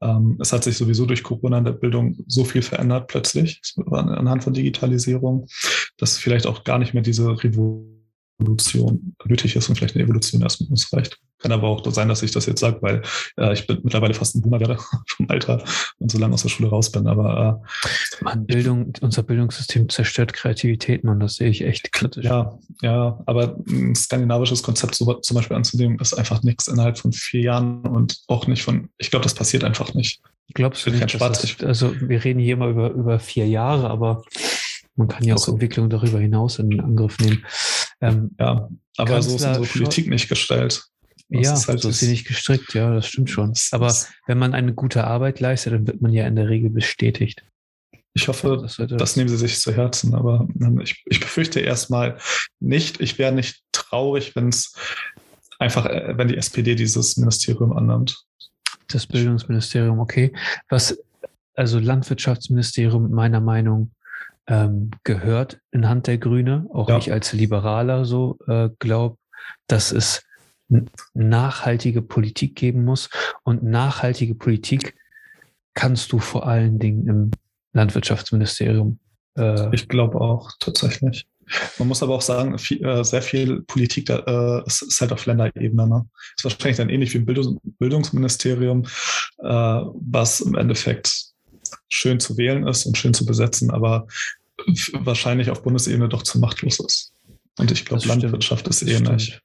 Ähm, 0.00 0.38
es 0.40 0.52
hat 0.52 0.64
sich 0.64 0.78
sowieso 0.78 1.04
durch 1.04 1.22
Corona 1.22 1.58
in 1.58 1.64
der 1.64 1.72
Bildung 1.72 2.16
so 2.26 2.44
viel 2.44 2.62
verändert 2.62 3.08
plötzlich 3.08 3.60
anhand 3.90 4.44
von 4.44 4.54
Digitalisierung, 4.54 5.46
dass 5.98 6.16
vielleicht 6.16 6.46
auch 6.46 6.64
gar 6.64 6.78
nicht 6.78 6.94
mehr 6.94 7.02
diese 7.02 7.28
Revolution 7.42 7.99
Evolution 8.40 9.14
nötig 9.24 9.56
ist 9.56 9.68
und 9.68 9.76
vielleicht 9.76 9.94
eine 9.94 10.04
Evolution 10.04 10.42
erstmal 10.42 10.72
ausreicht. 10.72 11.18
Kann 11.38 11.52
aber 11.52 11.68
auch 11.68 11.90
sein, 11.90 12.08
dass 12.08 12.22
ich 12.22 12.32
das 12.32 12.46
jetzt 12.46 12.60
sage, 12.60 12.78
weil 12.82 13.02
äh, 13.38 13.54
ich 13.54 13.66
bin 13.66 13.80
mittlerweile 13.82 14.12
fast 14.12 14.34
ein 14.34 14.42
Boomer 14.42 14.60
werde 14.60 14.78
vom 15.06 15.28
Alter 15.28 15.64
und 15.98 16.10
so 16.10 16.18
lange 16.18 16.34
aus 16.34 16.42
der 16.42 16.50
Schule 16.50 16.68
raus 16.68 16.90
bin. 16.92 17.06
Aber 17.06 17.62
äh, 18.20 18.24
man, 18.24 18.46
Bildung, 18.46 18.92
unser 19.00 19.22
Bildungssystem 19.22 19.88
zerstört 19.88 20.34
Kreativität, 20.34 21.02
man, 21.02 21.18
das 21.18 21.36
sehe 21.36 21.48
ich 21.48 21.62
echt 21.62 21.92
kritisch. 21.92 22.24
Ja, 22.24 22.58
ja, 22.82 23.18
aber 23.26 23.56
ein 23.68 23.94
skandinavisches 23.94 24.62
Konzept 24.62 24.94
so, 24.94 25.12
zum 25.14 25.34
Beispiel 25.34 25.56
anzunehmen, 25.56 25.98
ist 25.98 26.12
einfach 26.12 26.42
nichts 26.42 26.68
innerhalb 26.68 26.98
von 26.98 27.12
vier 27.12 27.40
Jahren 27.40 27.82
und 27.86 28.18
auch 28.26 28.46
nicht 28.46 28.62
von, 28.62 28.90
ich 28.98 29.10
glaube, 29.10 29.22
das 29.22 29.34
passiert 29.34 29.64
einfach 29.64 29.94
nicht. 29.94 30.20
Glaubst 30.52 30.84
du 30.84 30.90
nicht, 30.90 31.20
das, 31.20 31.62
also 31.62 31.94
wir 32.00 32.24
reden 32.24 32.40
hier 32.40 32.54
immer 32.54 32.68
über, 32.68 32.90
über 32.90 33.20
vier 33.20 33.46
Jahre, 33.46 33.88
aber 33.88 34.24
man 35.00 35.08
kann 35.08 35.24
ja 35.24 35.34
auch 35.34 35.38
so. 35.38 35.52
Entwicklung 35.52 35.90
darüber 35.90 36.20
hinaus 36.20 36.58
in 36.58 36.78
Angriff 36.80 37.18
nehmen. 37.18 37.44
Ähm, 38.00 38.30
ja, 38.38 38.68
aber 38.96 39.10
Kanzler 39.10 39.22
so 39.22 39.36
ist 39.36 39.46
unsere 39.46 39.66
Politik 39.66 40.08
nicht 40.08 40.28
gestellt. 40.28 40.84
Das 41.30 41.46
ja, 41.46 41.54
ist 41.54 41.68
halt 41.68 41.80
so 41.80 41.88
ist 41.88 42.00
sie 42.00 42.08
nicht 42.08 42.26
gestrickt, 42.26 42.74
ja, 42.74 42.92
das 42.92 43.06
stimmt 43.06 43.30
schon. 43.30 43.54
Aber 43.70 43.94
wenn 44.26 44.38
man 44.38 44.52
eine 44.52 44.74
gute 44.74 45.04
Arbeit 45.04 45.40
leistet, 45.40 45.72
dann 45.72 45.86
wird 45.86 46.00
man 46.00 46.12
ja 46.12 46.26
in 46.26 46.36
der 46.36 46.48
Regel 46.48 46.70
bestätigt. 46.70 47.44
Ich 48.12 48.26
hoffe, 48.26 48.58
das, 48.60 48.76
das 48.76 49.16
nehmen 49.16 49.28
Sie 49.28 49.36
sich 49.36 49.60
zu 49.60 49.72
Herzen, 49.72 50.14
aber 50.14 50.48
ähm, 50.60 50.80
ich, 50.80 51.04
ich 51.06 51.20
befürchte 51.20 51.60
erstmal 51.60 52.18
nicht. 52.58 53.00
Ich 53.00 53.18
wäre 53.18 53.32
nicht 53.32 53.62
traurig, 53.70 54.34
wenn 54.34 54.48
es 54.48 54.74
einfach, 55.60 55.86
äh, 55.86 56.18
wenn 56.18 56.28
die 56.28 56.36
SPD 56.36 56.74
dieses 56.74 57.16
Ministerium 57.16 57.72
annimmt. 57.72 58.24
Das 58.88 59.06
Bildungsministerium, 59.06 60.00
okay. 60.00 60.32
Was, 60.68 60.98
also 61.54 61.78
Landwirtschaftsministerium 61.78 63.12
meiner 63.12 63.40
Meinung 63.40 63.92
ähm, 64.50 64.90
gehört 65.04 65.60
in 65.70 65.88
Hand 65.88 66.08
der 66.08 66.18
Grüne, 66.18 66.66
auch 66.72 66.88
ja. 66.88 66.98
ich 66.98 67.12
als 67.12 67.32
Liberaler 67.32 68.04
so 68.04 68.36
äh, 68.48 68.68
glaube, 68.80 69.16
dass 69.68 69.92
es 69.92 70.24
nachhaltige 71.14 72.02
Politik 72.02 72.56
geben 72.56 72.84
muss. 72.84 73.08
Und 73.44 73.62
nachhaltige 73.62 74.34
Politik 74.34 74.96
kannst 75.74 76.12
du 76.12 76.18
vor 76.18 76.46
allen 76.46 76.78
Dingen 76.78 77.06
im 77.06 77.30
Landwirtschaftsministerium. 77.72 78.98
Äh, 79.36 79.74
ich 79.74 79.88
glaube 79.88 80.20
auch, 80.20 80.50
tatsächlich. 80.58 81.26
Man 81.78 81.88
muss 81.88 82.02
aber 82.02 82.14
auch 82.14 82.22
sagen, 82.22 82.58
viel, 82.58 82.84
äh, 82.84 83.04
sehr 83.04 83.22
viel 83.22 83.62
Politik 83.62 84.06
da, 84.06 84.18
äh, 84.60 84.66
ist, 84.66 84.82
ist, 84.82 85.00
halt 85.00 85.12
auf 85.12 85.26
Länderebene. 85.26 85.88
Ne? 85.88 86.06
Ist 86.36 86.44
wahrscheinlich 86.44 86.76
dann 86.76 86.90
ähnlich 86.90 87.12
wie 87.14 87.18
im 87.18 87.26
Bildungs 87.26 87.56
Bildungsministerium, 87.78 88.84
äh, 89.38 89.44
was 89.44 90.40
im 90.40 90.54
Endeffekt 90.54 91.30
schön 91.88 92.20
zu 92.20 92.36
wählen 92.36 92.66
ist 92.66 92.86
und 92.86 92.96
schön 92.96 93.14
zu 93.14 93.26
besetzen, 93.26 93.70
aber 93.70 94.06
wahrscheinlich 95.04 95.50
auf 95.50 95.62
Bundesebene 95.62 96.08
doch 96.08 96.22
zu 96.22 96.38
machtlos 96.38 96.80
ist. 96.80 97.12
Und 97.58 97.70
ich 97.70 97.84
glaube, 97.84 98.06
Landwirtschaft 98.06 98.68
ist 98.68 98.82
ähnlich. 98.82 99.40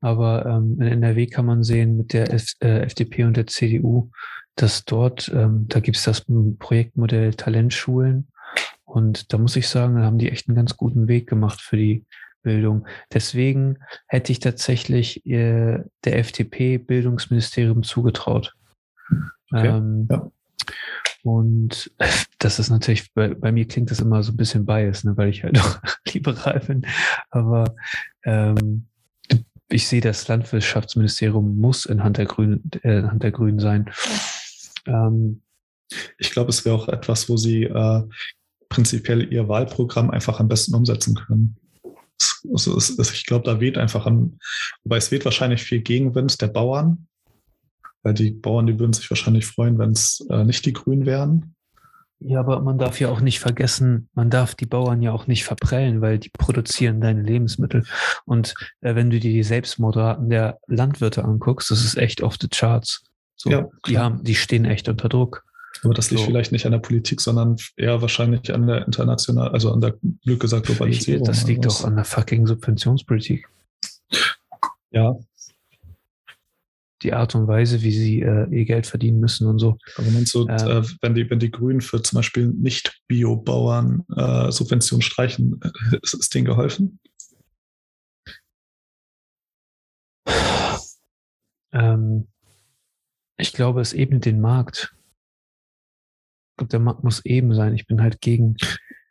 Aber 0.00 0.46
ähm, 0.46 0.80
in 0.80 0.88
NRW 0.88 1.26
kann 1.26 1.46
man 1.46 1.62
sehen 1.62 1.96
mit 1.96 2.12
der 2.12 2.32
F 2.32 2.54
äh, 2.60 2.80
FDP 2.80 3.24
und 3.24 3.36
der 3.36 3.46
CDU, 3.46 4.10
dass 4.56 4.84
dort, 4.84 5.30
ähm, 5.34 5.66
da 5.68 5.80
gibt 5.80 5.96
es 5.96 6.04
das 6.04 6.24
Projektmodell 6.58 7.34
Talentschulen. 7.34 8.28
Und 8.84 9.32
da 9.32 9.38
muss 9.38 9.56
ich 9.56 9.68
sagen, 9.68 9.96
da 9.96 10.02
haben 10.02 10.18
die 10.18 10.30
echt 10.30 10.48
einen 10.48 10.56
ganz 10.56 10.76
guten 10.76 11.08
Weg 11.08 11.28
gemacht 11.28 11.60
für 11.60 11.76
die 11.76 12.04
Bildung. 12.42 12.86
Deswegen 13.12 13.78
hätte 14.06 14.32
ich 14.32 14.40
tatsächlich 14.40 15.24
äh, 15.26 15.78
der 16.04 16.18
FDP 16.18 16.78
Bildungsministerium 16.78 17.82
zugetraut. 17.82 18.54
Okay. 19.52 19.68
Ähm, 19.68 20.08
ja. 20.10 20.30
Und 21.22 21.92
das 22.38 22.58
ist 22.58 22.70
natürlich, 22.70 23.12
bei, 23.14 23.28
bei, 23.28 23.52
mir 23.52 23.66
klingt 23.66 23.90
das 23.90 24.00
immer 24.00 24.22
so 24.22 24.32
ein 24.32 24.36
bisschen 24.36 24.66
bias, 24.66 25.04
ne, 25.04 25.16
weil 25.16 25.28
ich 25.30 25.44
halt 25.44 25.58
auch 25.60 25.78
liberal 26.12 26.60
bin. 26.66 26.86
Aber 27.30 27.74
ähm, 28.24 28.86
ich 29.68 29.86
sehe, 29.88 30.00
das 30.00 30.28
Landwirtschaftsministerium 30.28 31.56
muss 31.56 31.86
in 31.86 32.02
Hand 32.02 32.18
der 32.18 32.26
Grünen, 32.26 32.68
äh, 32.82 33.30
Grünen 33.30 33.58
sein. 33.58 33.90
Ähm, 34.86 35.42
ich 36.18 36.30
glaube, 36.30 36.50
es 36.50 36.64
wäre 36.64 36.74
auch 36.74 36.88
etwas, 36.88 37.28
wo 37.28 37.36
sie 37.36 37.64
äh, 37.64 38.02
prinzipiell 38.68 39.32
ihr 39.32 39.48
Wahlprogramm 39.48 40.10
einfach 40.10 40.40
am 40.40 40.48
besten 40.48 40.74
umsetzen 40.74 41.14
können. 41.14 41.56
Also 42.52 42.76
es, 42.76 42.90
es, 42.98 43.12
ich 43.12 43.26
glaube, 43.26 43.44
da 43.44 43.60
weht 43.60 43.78
einfach 43.78 44.06
an, 44.06 44.38
wobei 44.84 44.96
es 44.96 45.10
weht 45.10 45.24
wahrscheinlich 45.24 45.62
viel 45.62 45.80
Gegenwind 45.80 46.40
der 46.40 46.48
Bauern, 46.48 47.06
weil 48.02 48.14
die 48.14 48.30
Bauern, 48.30 48.66
die 48.66 48.78
würden 48.78 48.92
sich 48.92 49.10
wahrscheinlich 49.10 49.46
freuen, 49.46 49.78
wenn 49.78 49.90
es 49.90 50.26
äh, 50.30 50.44
nicht 50.44 50.64
die 50.66 50.72
Grünen 50.72 51.06
wären. 51.06 51.54
Ja, 52.24 52.40
aber 52.40 52.60
man 52.60 52.78
darf 52.78 53.00
ja 53.00 53.08
auch 53.08 53.20
nicht 53.20 53.40
vergessen, 53.40 54.08
man 54.14 54.30
darf 54.30 54.54
die 54.54 54.66
Bauern 54.66 55.02
ja 55.02 55.12
auch 55.12 55.26
nicht 55.26 55.44
verprellen, 55.44 56.00
weil 56.00 56.18
die 56.18 56.30
produzieren 56.30 57.00
deine 57.00 57.22
Lebensmittel. 57.22 57.84
Und 58.24 58.54
äh, 58.80 58.94
wenn 58.94 59.10
du 59.10 59.18
dir 59.18 59.32
die 59.32 59.42
Selbstmordraten 59.42 60.30
der 60.30 60.58
Landwirte 60.68 61.24
anguckst, 61.24 61.70
das 61.70 61.84
ist 61.84 61.96
echt 61.96 62.22
off 62.22 62.36
the 62.40 62.48
charts. 62.48 63.02
So, 63.34 63.50
ja, 63.50 63.68
die 63.88 63.98
haben, 63.98 64.22
die 64.22 64.36
stehen 64.36 64.64
echt 64.64 64.88
unter 64.88 65.08
Druck. 65.08 65.44
Aber 65.82 65.94
das 65.94 66.10
liegt 66.10 66.20
so. 66.20 66.26
vielleicht 66.26 66.52
nicht 66.52 66.64
an 66.64 66.72
der 66.72 66.78
Politik, 66.78 67.20
sondern 67.20 67.56
eher 67.76 68.00
wahrscheinlich 68.00 68.54
an 68.54 68.66
der 68.66 68.86
international, 68.86 69.48
also 69.48 69.72
an 69.72 69.80
der, 69.80 69.94
Glück 70.22 70.40
gesagt, 70.40 70.66
Globalisierung. 70.66 71.26
Das 71.26 71.46
liegt 71.46 71.64
doch 71.64 71.84
an 71.84 71.96
der 71.96 72.04
fucking 72.04 72.46
Subventionspolitik. 72.46 73.48
Ja, 74.90 75.16
die 77.02 77.12
Art 77.12 77.34
und 77.34 77.46
Weise, 77.46 77.82
wie 77.82 77.92
sie 77.92 78.22
äh, 78.22 78.46
ihr 78.50 78.64
Geld 78.64 78.86
verdienen 78.86 79.20
müssen 79.20 79.46
und 79.46 79.58
so. 79.58 79.78
Aber 79.96 80.10
meinst 80.10 80.34
du, 80.34 80.46
ähm, 80.48 80.56
äh, 80.56 80.82
wenn, 81.00 81.14
die, 81.14 81.28
wenn 81.28 81.38
die 81.38 81.50
Grünen 81.50 81.80
für 81.80 82.02
zum 82.02 82.16
Beispiel 82.16 82.48
Nicht-Bio-Bauern 82.48 84.04
äh, 84.16 84.50
Subventionen 84.50 85.02
streichen, 85.02 85.60
äh, 85.62 85.98
ist, 86.02 86.14
ist 86.14 86.34
denen 86.34 86.44
geholfen? 86.44 86.98
Ähm, 91.72 92.28
ich 93.38 93.52
glaube, 93.52 93.80
es 93.80 93.92
ebnet 93.92 94.24
den 94.24 94.40
Markt. 94.40 94.94
Ich 96.52 96.56
glaube, 96.58 96.70
der 96.70 96.80
Markt 96.80 97.02
muss 97.02 97.24
eben 97.24 97.54
sein. 97.54 97.74
Ich 97.74 97.86
bin 97.86 98.00
halt 98.00 98.20
gegen. 98.20 98.56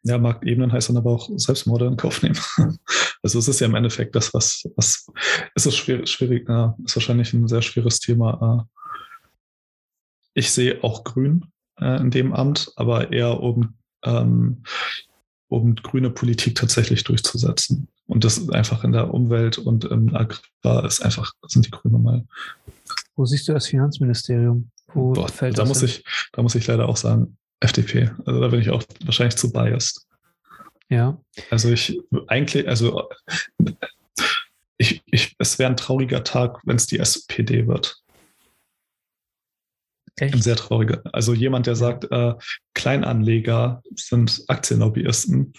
Ja, 0.03 0.17
Markt 0.17 0.45
ebnen 0.45 0.71
heißt 0.71 0.89
dann 0.89 0.97
aber 0.97 1.11
auch 1.11 1.29
Selbstmorde 1.35 1.85
in 1.85 1.97
Kauf 1.97 2.21
nehmen. 2.21 2.39
Also 3.23 3.37
es 3.37 3.47
ist 3.47 3.59
ja 3.59 3.67
im 3.67 3.75
Endeffekt 3.75 4.15
das, 4.15 4.33
was, 4.33 4.63
was 4.75 5.05
ist 5.53 5.67
es 5.67 5.75
schwierig, 5.77 6.09
schwierig 6.09 6.49
ja, 6.49 6.75
ist 6.83 6.95
wahrscheinlich 6.95 7.31
ein 7.33 7.47
sehr 7.47 7.61
schweres 7.61 7.99
Thema. 7.99 8.67
Äh. 8.67 9.59
Ich 10.33 10.51
sehe 10.51 10.83
auch 10.83 11.03
Grün 11.03 11.45
äh, 11.79 12.01
in 12.01 12.09
dem 12.09 12.33
Amt, 12.33 12.71
aber 12.77 13.11
eher 13.11 13.39
um, 13.39 13.75
ähm, 14.03 14.63
um 15.49 15.75
grüne 15.75 16.09
Politik 16.09 16.55
tatsächlich 16.55 17.03
durchzusetzen. 17.03 17.89
Und 18.07 18.23
das 18.23 18.39
ist 18.39 18.51
einfach 18.51 18.83
in 18.83 18.91
der 18.91 19.13
Umwelt 19.13 19.59
und 19.59 19.85
im 19.85 20.15
Agrar 20.15 20.85
ist 20.85 21.01
einfach, 21.01 21.33
sind 21.47 21.67
die 21.67 21.71
Grüne 21.71 21.99
mal. 21.99 22.25
Wo 23.15 23.25
siehst 23.25 23.47
du 23.47 23.53
das 23.53 23.67
Finanzministerium? 23.67 24.71
Wo 24.93 25.13
Boah, 25.13 25.27
fällt 25.27 25.57
da 25.57 25.65
muss 25.65 25.83
ich, 25.83 26.03
da 26.33 26.41
muss 26.41 26.55
ich 26.55 26.65
leider 26.67 26.89
auch 26.89 26.97
sagen, 26.97 27.37
FDP. 27.61 28.11
Also 28.25 28.41
da 28.41 28.47
bin 28.49 28.59
ich 28.59 28.69
auch 28.69 28.83
wahrscheinlich 29.05 29.37
zu 29.37 29.51
biased. 29.51 30.05
Ja. 30.89 31.17
Also 31.49 31.69
ich 31.69 31.97
eigentlich, 32.27 32.67
also 32.67 33.07
ich, 34.77 35.01
ich, 35.05 35.35
es 35.39 35.57
wäre 35.57 35.69
ein 35.69 35.77
trauriger 35.77 36.23
Tag, 36.23 36.59
wenn 36.65 36.75
es 36.75 36.87
die 36.87 36.99
SPD 36.99 37.67
wird. 37.67 38.01
Echt? 40.17 40.33
Ein 40.35 40.41
sehr 40.41 40.55
trauriger. 40.55 41.01
Also 41.13 41.33
jemand, 41.33 41.67
der 41.67 41.75
sagt, 41.75 42.11
äh, 42.11 42.33
Kleinanleger 42.73 43.81
sind 43.95 44.43
Aktienlobbyisten. 44.47 45.53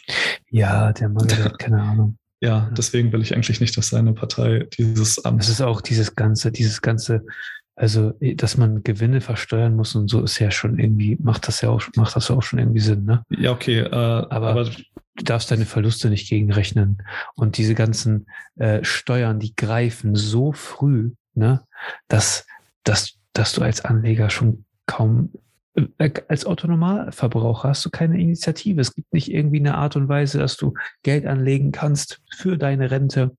Ja, 0.50 0.92
der 0.92 1.08
Mann 1.08 1.26
der 1.28 1.44
hat 1.44 1.58
keine 1.58 1.80
Ahnung. 1.80 2.18
Ja, 2.40 2.70
deswegen 2.76 3.12
will 3.12 3.22
ich 3.22 3.34
eigentlich 3.34 3.60
nicht, 3.60 3.76
dass 3.76 3.88
seine 3.88 4.12
Partei 4.12 4.66
dieses 4.76 5.24
Amt. 5.24 5.40
Das 5.40 5.48
ist 5.48 5.62
auch 5.62 5.80
dieses 5.80 6.16
ganze, 6.16 6.50
dieses 6.50 6.82
ganze, 6.82 7.24
also 7.74 8.12
dass 8.20 8.56
man 8.56 8.82
Gewinne 8.82 9.20
versteuern 9.20 9.74
muss 9.74 9.94
und 9.94 10.08
so 10.08 10.22
ist 10.22 10.38
ja 10.38 10.50
schon 10.50 10.78
irgendwie, 10.78 11.16
macht 11.20 11.48
das 11.48 11.60
ja 11.62 11.70
auch, 11.70 11.82
macht 11.96 12.16
das 12.16 12.30
auch 12.30 12.42
schon 12.42 12.58
irgendwie 12.58 12.80
Sinn, 12.80 13.04
ne? 13.04 13.24
Ja, 13.30 13.52
okay. 13.52 13.80
Äh, 13.80 13.94
aber, 13.94 14.50
aber 14.50 14.64
du 14.64 15.24
darfst 15.24 15.50
deine 15.50 15.64
Verluste 15.64 16.10
nicht 16.10 16.28
gegenrechnen. 16.28 17.02
Und 17.34 17.56
diese 17.56 17.74
ganzen 17.74 18.26
äh, 18.56 18.84
Steuern, 18.84 19.40
die 19.40 19.54
greifen 19.56 20.14
so 20.14 20.52
früh, 20.52 21.12
ne, 21.34 21.62
dass, 22.08 22.46
dass, 22.84 23.14
dass 23.32 23.52
du 23.52 23.62
als 23.62 23.84
Anleger 23.84 24.30
schon 24.30 24.64
kaum 24.86 25.32
äh, 25.74 26.10
als 26.28 26.44
Autonomalverbraucher 26.44 27.70
hast 27.70 27.84
du 27.84 27.90
keine 27.90 28.20
Initiative. 28.20 28.80
Es 28.80 28.94
gibt 28.94 29.12
nicht 29.12 29.30
irgendwie 29.32 29.60
eine 29.60 29.76
Art 29.76 29.96
und 29.96 30.08
Weise, 30.08 30.38
dass 30.38 30.56
du 30.56 30.74
Geld 31.02 31.26
anlegen 31.26 31.72
kannst 31.72 32.20
für 32.36 32.58
deine 32.58 32.90
Rente. 32.90 33.36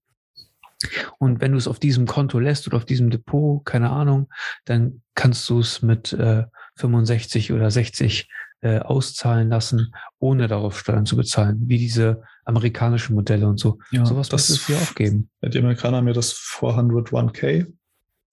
Und 1.19 1.41
wenn 1.41 1.51
du 1.51 1.57
es 1.57 1.67
auf 1.67 1.79
diesem 1.79 2.05
Konto 2.05 2.39
lässt 2.39 2.67
oder 2.67 2.77
auf 2.77 2.85
diesem 2.85 3.09
Depot, 3.09 3.65
keine 3.65 3.89
Ahnung, 3.89 4.29
dann 4.65 5.01
kannst 5.15 5.49
du 5.49 5.59
es 5.59 5.81
mit 5.81 6.13
äh, 6.13 6.43
65 6.75 7.51
oder 7.53 7.69
60 7.69 8.29
äh, 8.61 8.79
auszahlen 8.79 9.49
lassen, 9.49 9.93
ohne 10.19 10.47
darauf 10.47 10.79
Steuern 10.79 11.05
zu 11.05 11.15
bezahlen, 11.15 11.63
wie 11.67 11.77
diese 11.77 12.23
amerikanischen 12.45 13.15
Modelle 13.15 13.47
und 13.47 13.59
so. 13.59 13.79
Ja, 13.91 14.05
Sowas 14.05 14.31
muss 14.31 14.49
es 14.49 14.65
hier 14.65 14.77
auch 14.77 14.95
geben. 14.95 15.29
Die 15.41 15.59
Amerikaner 15.59 15.97
haben 15.97 16.07
ja 16.07 16.13
das 16.13 16.33
401k. 16.33 17.67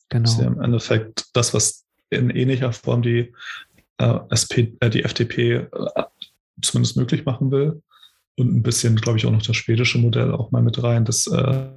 Genau. 0.09 0.23
Das 0.23 0.33
ist 0.33 0.41
ja 0.41 0.47
im 0.47 0.61
Endeffekt 0.61 1.27
das, 1.35 1.55
was 1.55 1.85
in 2.11 2.31
ähnlicher 2.31 2.73
Form 2.73 3.03
die, 3.03 3.33
äh, 3.99 4.19
SP, 4.31 4.75
äh, 4.81 4.91
die 4.91 5.05
FDP 5.05 5.55
äh, 5.55 5.69
zumindest 6.63 6.97
möglich 6.97 7.25
machen 7.25 7.51
will. 7.51 7.83
Und 8.37 8.55
ein 8.55 8.63
bisschen, 8.63 8.97
glaube 8.97 9.19
ich, 9.19 9.27
auch 9.27 9.33
noch 9.33 9.43
das 9.43 9.57
schwedische 9.57 9.99
Modell 9.99 10.33
auch 10.33 10.51
mal 10.51 10.63
mit 10.63 10.83
rein, 10.83 11.05
das 11.05 11.27
äh, 11.27 11.69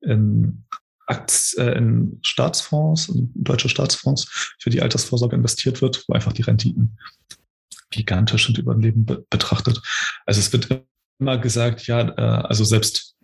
in 0.00 0.64
Akt, 1.06 1.54
äh, 1.58 1.76
in 1.76 2.18
Staatsfonds, 2.22 3.08
in 3.08 3.30
deutsche 3.34 3.68
Staatsfonds 3.68 4.54
für 4.58 4.70
die 4.70 4.82
Altersvorsorge 4.82 5.36
investiert 5.36 5.82
wird, 5.82 6.04
wo 6.08 6.14
einfach 6.14 6.32
die 6.32 6.42
Renditen 6.42 6.98
gigantisch 7.90 8.48
und 8.48 8.58
über 8.58 8.72
ein 8.72 8.80
Leben 8.80 9.04
be 9.04 9.24
betrachtet. 9.30 9.80
Also 10.26 10.40
es 10.40 10.52
wird 10.52 10.84
immer 11.18 11.38
gesagt, 11.38 11.86
ja, 11.86 12.00
äh, 12.00 12.46
also 12.46 12.64
selbst 12.64 13.14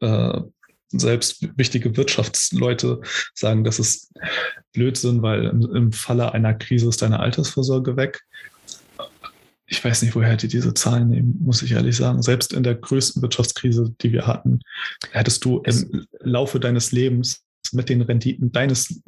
äh, 0.00 0.40
selbst 0.88 1.48
wichtige 1.56 1.96
Wirtschaftsleute 1.96 3.00
sagen, 3.34 3.64
das 3.64 3.78
ist 3.78 4.12
Blödsinn, 4.72 5.22
weil 5.22 5.44
im, 5.44 5.74
im 5.74 5.92
Falle 5.92 6.32
einer 6.32 6.54
Krise 6.54 6.88
ist 6.88 7.02
deine 7.02 7.20
Altersvorsorge 7.20 7.96
weg. 7.96 8.22
Ich 9.72 9.82
weiß 9.82 10.02
nicht, 10.02 10.14
woher 10.14 10.36
die 10.36 10.48
diese 10.48 10.74
Zahlen 10.74 11.08
nehmen, 11.08 11.38
muss 11.40 11.62
ich 11.62 11.72
ehrlich 11.72 11.96
sagen. 11.96 12.20
Selbst 12.20 12.52
in 12.52 12.62
der 12.62 12.74
größten 12.74 13.22
Wirtschaftskrise, 13.22 13.94
die 14.02 14.12
wir 14.12 14.26
hatten, 14.26 14.60
hättest 15.12 15.46
du 15.46 15.60
im 15.60 16.06
Laufe 16.20 16.60
deines 16.60 16.92
Lebens 16.92 17.42
mit 17.72 17.88
den 17.88 18.02
Renditen 18.02 18.52
deines, 18.52 19.00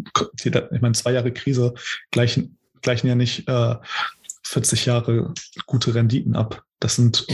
ich 0.42 0.80
meine, 0.80 0.94
zwei 0.94 1.12
Jahre 1.12 1.32
Krise 1.32 1.74
gleichen, 2.10 2.56
gleichen 2.80 3.08
ja 3.08 3.14
nicht 3.14 3.46
äh, 3.46 3.74
40 4.44 4.86
Jahre 4.86 5.34
gute 5.66 5.94
Renditen 5.94 6.34
ab. 6.34 6.64
Das 6.80 6.96
sind 6.96 7.26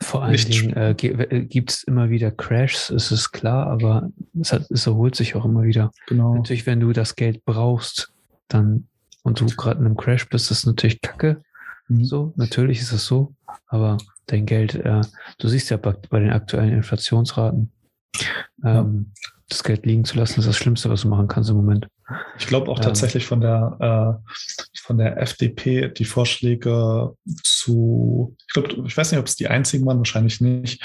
vor 0.00 0.24
allen 0.24 0.36
Dingen 0.38 0.72
äh, 0.72 0.92
äh 0.92 1.44
gibt 1.44 1.72
es 1.72 1.82
immer 1.82 2.08
wieder 2.08 2.30
Crashs, 2.30 2.88
ist 2.88 3.10
es 3.10 3.32
klar, 3.32 3.66
aber 3.66 4.10
es, 4.40 4.50
hat, 4.50 4.70
es 4.70 4.86
erholt 4.86 5.14
sich 5.14 5.34
auch 5.34 5.44
immer 5.44 5.64
wieder. 5.64 5.92
Genau. 6.06 6.36
Natürlich, 6.36 6.64
wenn 6.64 6.80
du 6.80 6.94
das 6.94 7.16
Geld 7.16 7.44
brauchst, 7.44 8.14
dann 8.48 8.88
und 9.28 9.40
du 9.40 9.46
gerade 9.46 9.80
in 9.80 9.86
einem 9.86 9.96
Crash 9.96 10.28
bist, 10.28 10.50
ist 10.50 10.66
natürlich 10.66 11.00
Kacke. 11.00 11.42
Mhm. 11.88 12.04
So, 12.04 12.32
natürlich 12.36 12.80
ist 12.80 12.92
es 12.92 13.06
so, 13.06 13.34
aber 13.66 13.98
dein 14.26 14.46
Geld, 14.46 14.74
äh, 14.74 15.00
du 15.38 15.48
siehst 15.48 15.70
ja 15.70 15.76
bei, 15.76 15.94
bei 16.10 16.20
den 16.20 16.30
aktuellen 16.30 16.72
Inflationsraten, 16.72 17.72
ähm, 18.64 19.12
ja. 19.14 19.30
das 19.48 19.64
Geld 19.64 19.86
liegen 19.86 20.04
zu 20.04 20.16
lassen, 20.18 20.40
ist 20.40 20.48
das 20.48 20.56
Schlimmste, 20.56 20.90
was 20.90 21.02
du 21.02 21.08
machen 21.08 21.28
kannst 21.28 21.50
im 21.50 21.56
Moment. 21.56 21.88
Ich 22.38 22.46
glaube 22.46 22.70
auch 22.70 22.78
ähm, 22.78 22.84
tatsächlich 22.84 23.26
von 23.26 23.40
der, 23.40 24.20
äh, 24.24 24.32
von 24.80 24.98
der 24.98 25.20
FDP 25.20 25.88
die 25.88 26.04
Vorschläge 26.04 27.14
zu, 27.42 28.36
ich 28.46 28.54
glaube, 28.54 28.86
ich 28.86 28.96
weiß 28.96 29.12
nicht, 29.12 29.20
ob 29.20 29.26
es 29.26 29.36
die 29.36 29.48
einzigen 29.48 29.84
waren, 29.86 29.98
wahrscheinlich 29.98 30.40
nicht, 30.40 30.82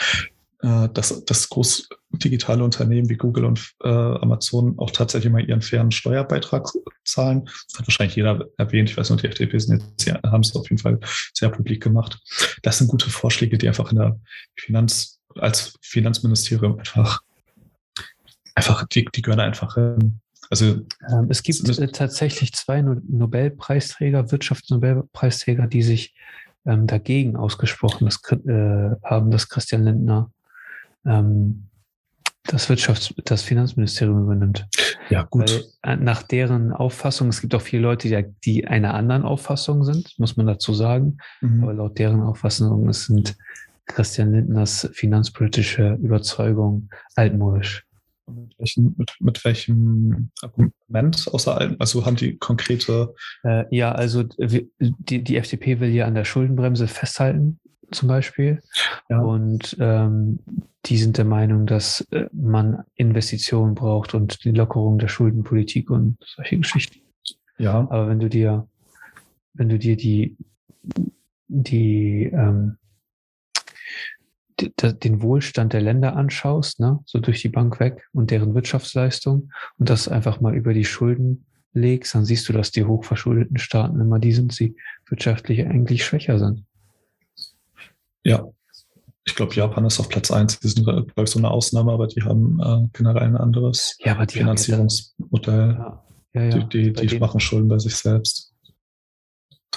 äh, 0.64 0.88
dass, 0.94 1.26
dass 1.26 1.50
groß 1.50 1.90
digitale 2.12 2.64
Unternehmen 2.64 3.10
wie 3.10 3.18
Google 3.18 3.44
und 3.44 3.74
äh, 3.84 3.90
Amazon 3.90 4.80
auch 4.80 4.92
tatsächlich 4.92 5.32
mal 5.32 5.44
ihren 5.44 5.62
fairen 5.62 5.92
Steuerbeitrag 5.92 6.70
zahlen. 7.04 7.44
Das 7.44 7.80
hat 7.80 7.88
wahrscheinlich 7.88 8.16
jeder 8.16 8.46
erwähnt. 8.58 8.90
Ich 8.90 8.96
weiß 8.96 9.10
nicht, 9.10 9.24
die 9.24 9.28
FDP 9.28 9.60
sind 9.60 9.84
jetzt, 9.84 10.06
ja, 10.06 10.20
haben 10.26 10.42
es 10.42 10.56
auf 10.56 10.70
jeden 10.70 10.82
Fall 10.82 11.00
sehr 11.34 11.50
publik 11.50 11.84
gemacht. 11.84 12.18
Das 12.62 12.78
sind 12.78 12.88
gute 12.88 13.10
Vorschläge, 13.10 13.58
die 13.58 13.68
einfach 13.68 13.92
in 13.92 13.98
der 13.98 14.20
Finanz, 14.56 15.20
als 15.36 15.78
Finanzministerium 15.82 16.80
einfach, 16.80 17.20
einfach, 18.56 18.88
die, 18.88 19.06
die 19.14 19.22
gehören 19.22 19.42
einfach 19.42 19.76
hin. 19.76 20.22
Also 20.50 20.86
ähm, 21.10 21.28
es 21.30 21.44
gibt 21.44 21.68
äh, 21.68 21.88
tatsächlich 21.88 22.54
zwei 22.54 22.82
no 22.82 22.96
Nobelpreisträger, 23.10 24.32
Wirtschaftsnobelpreisträger, 24.32 25.68
die 25.68 25.82
sich 25.82 26.14
ähm, 26.66 26.88
dagegen 26.88 27.36
ausgesprochen 27.36 28.06
das, 28.06 28.22
äh, 28.32 28.96
haben, 29.04 29.30
dass 29.30 29.50
Christian 29.50 29.84
Lindner 29.84 30.32
ähm, 31.06 31.70
das 32.44 32.70
Wirtschafts-, 32.70 33.14
das 33.24 33.42
Finanzministerium 33.42 34.24
übernimmt. 34.24 34.68
Ja, 35.10 35.24
gut. 35.24 35.66
Weil, 35.84 35.94
äh, 35.94 35.96
nach 35.96 36.24
deren 36.24 36.72
Auffassung, 36.72 37.30
es 37.30 37.42
gibt 37.42 37.56
auch 37.56 37.62
viele 37.62 37.84
Leute, 37.84 38.08
die, 38.10 38.26
die 38.44 38.68
einer 38.68 38.94
anderen 38.94 39.24
Auffassung 39.24 39.84
sind, 39.84 40.14
muss 40.18 40.38
man 40.38 40.48
dazu 40.48 40.74
sagen. 40.74 41.18
Mhm. 41.42 41.64
Aber 41.64 41.74
laut 41.74 41.98
deren 42.00 42.22
Auffassung 42.22 42.92
sind 42.94 43.36
Christian 43.86 44.32
Lindners 44.34 44.90
finanzpolitische 44.94 45.98
Überzeugung 46.02 46.90
altmodisch. 47.16 47.86
Mit 48.26 48.58
welchem, 48.58 48.96
mit, 48.98 49.12
mit 49.20 49.44
welchem 49.44 50.32
Argument 50.42 51.28
außer 51.30 51.58
allem? 51.58 51.76
Also 51.80 52.06
haben 52.06 52.16
die 52.16 52.38
konkrete. 52.38 53.14
Äh, 53.44 53.66
ja, 53.76 53.92
also 53.92 54.24
die, 54.24 55.24
die 55.24 55.36
FDP 55.36 55.82
will 55.82 55.90
ja 55.90 56.06
an 56.06 56.16
der 56.16 56.24
Schuldenbremse 56.24 56.88
festhalten, 56.88 57.60
zum 57.94 58.08
Beispiel. 58.08 58.62
Ja. 59.10 59.20
Und 59.20 59.78
ähm, 59.80 60.40
die 60.86 60.98
sind 60.98 61.18
der 61.18 61.26
Meinung, 61.26 61.66
dass 61.66 62.02
äh, 62.12 62.28
man 62.32 62.84
Investitionen 62.96 63.76
braucht 63.76 64.14
und 64.14 64.44
die 64.44 64.52
Lockerung 64.52 65.00
der 65.00 65.08
Schuldenpolitik 65.08 65.90
und 65.90 66.18
solche 66.26 66.58
Geschichten. 66.58 67.00
Ja. 67.58 67.74
Aber 67.74 68.10
wenn 68.10 68.20
du 68.20 68.30
dir, 68.30 68.68
wenn 69.54 69.70
du 69.70 69.80
dir 69.80 69.96
die, 69.96 70.36
die 71.48 72.26
ähm, 72.34 72.78
den 74.80 75.22
Wohlstand 75.22 75.74
der 75.74 75.82
Länder 75.82 76.16
anschaust, 76.16 76.80
ne, 76.80 77.00
so 77.06 77.20
durch 77.20 77.42
die 77.42 77.50
Bank 77.50 77.80
weg 77.80 78.08
und 78.14 78.32
deren 78.32 78.54
Wirtschaftsleistung 78.54 79.52
und 79.78 79.90
das 79.90 80.08
einfach 80.08 80.42
mal 80.42 80.56
über 80.56 80.74
die 80.74 80.86
Schulden 80.86 81.46
legst, 81.74 82.14
dann 82.14 82.26
siehst 82.26 82.48
du, 82.48 82.54
dass 82.54 82.72
die 82.72 82.86
hochverschuldeten 82.86 83.58
Staaten 83.58 84.00
immer 84.00 84.20
die 84.20 84.32
sind, 84.32 84.58
die 84.60 84.76
wirtschaftlich 85.08 85.66
eigentlich 85.66 86.06
schwächer 86.06 86.38
sind. 86.40 86.66
Ja, 88.24 88.46
ich 89.26 89.36
glaube, 89.36 89.54
Japan 89.54 89.86
ist 89.86 90.00
auf 90.00 90.10
Platz 90.10 90.32
eins. 90.32 90.60
Die 90.60 90.68
sind, 90.68 90.86
glaube 90.86 91.12
ich, 91.18 91.30
so 91.30 91.40
eine 91.40 91.50
Ausnahme, 91.50 91.94
aber 91.94 92.08
die 92.08 92.24
haben 92.24 92.60
äh, 92.60 92.90
generell 92.94 93.24
ein 93.24 93.38
anderes 93.38 93.96
ja, 94.00 94.26
Finanzierungsmodell. 94.26 95.78
Ja, 95.78 96.04
ja, 96.34 96.44
ja. 96.44 96.58
Die, 96.64 96.94
die, 96.94 97.08
die 97.08 97.20
machen 97.20 97.40
Schulden 97.40 97.68
bei 97.68 97.80
sich 97.80 97.96
selbst 97.96 98.54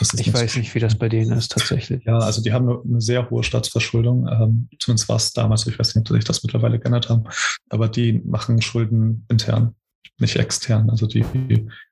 ich 0.00 0.32
weiß 0.32 0.56
nicht, 0.56 0.74
wie 0.74 0.78
das 0.78 0.96
bei 0.96 1.08
denen 1.08 1.32
ist 1.32 1.52
tatsächlich. 1.52 2.04
Ja, 2.04 2.18
also 2.18 2.42
die 2.42 2.52
haben 2.52 2.68
eine 2.68 3.00
sehr 3.00 3.30
hohe 3.30 3.42
Staatsverschuldung. 3.42 4.28
Ähm, 4.28 4.68
zumindest 4.78 5.08
war 5.08 5.16
es 5.16 5.32
damals, 5.32 5.66
ich 5.66 5.78
weiß 5.78 5.94
nicht, 5.94 6.10
ob 6.10 6.16
sich 6.16 6.24
das 6.24 6.42
mittlerweile 6.42 6.78
geändert 6.78 7.08
haben, 7.08 7.24
aber 7.70 7.88
die 7.88 8.20
machen 8.24 8.60
Schulden 8.60 9.24
intern, 9.28 9.74
nicht 10.18 10.36
extern. 10.36 10.90
Also 10.90 11.06
die, 11.06 11.25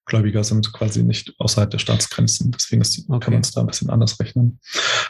Gläubiger 0.07 0.45
sind 0.45 0.73
quasi 0.73 1.03
nicht 1.03 1.35
außerhalb 1.39 1.71
der 1.71 1.79
Staatsgrenzen. 1.79 2.51
Deswegen 2.51 2.83
ist, 2.83 2.99
okay. 3.09 3.21
kann 3.21 3.33
man 3.35 3.43
es 3.43 3.53
da 3.53 3.61
ein 3.61 3.67
bisschen 3.67 3.91
anders 3.91 4.19
rechnen. 4.21 4.61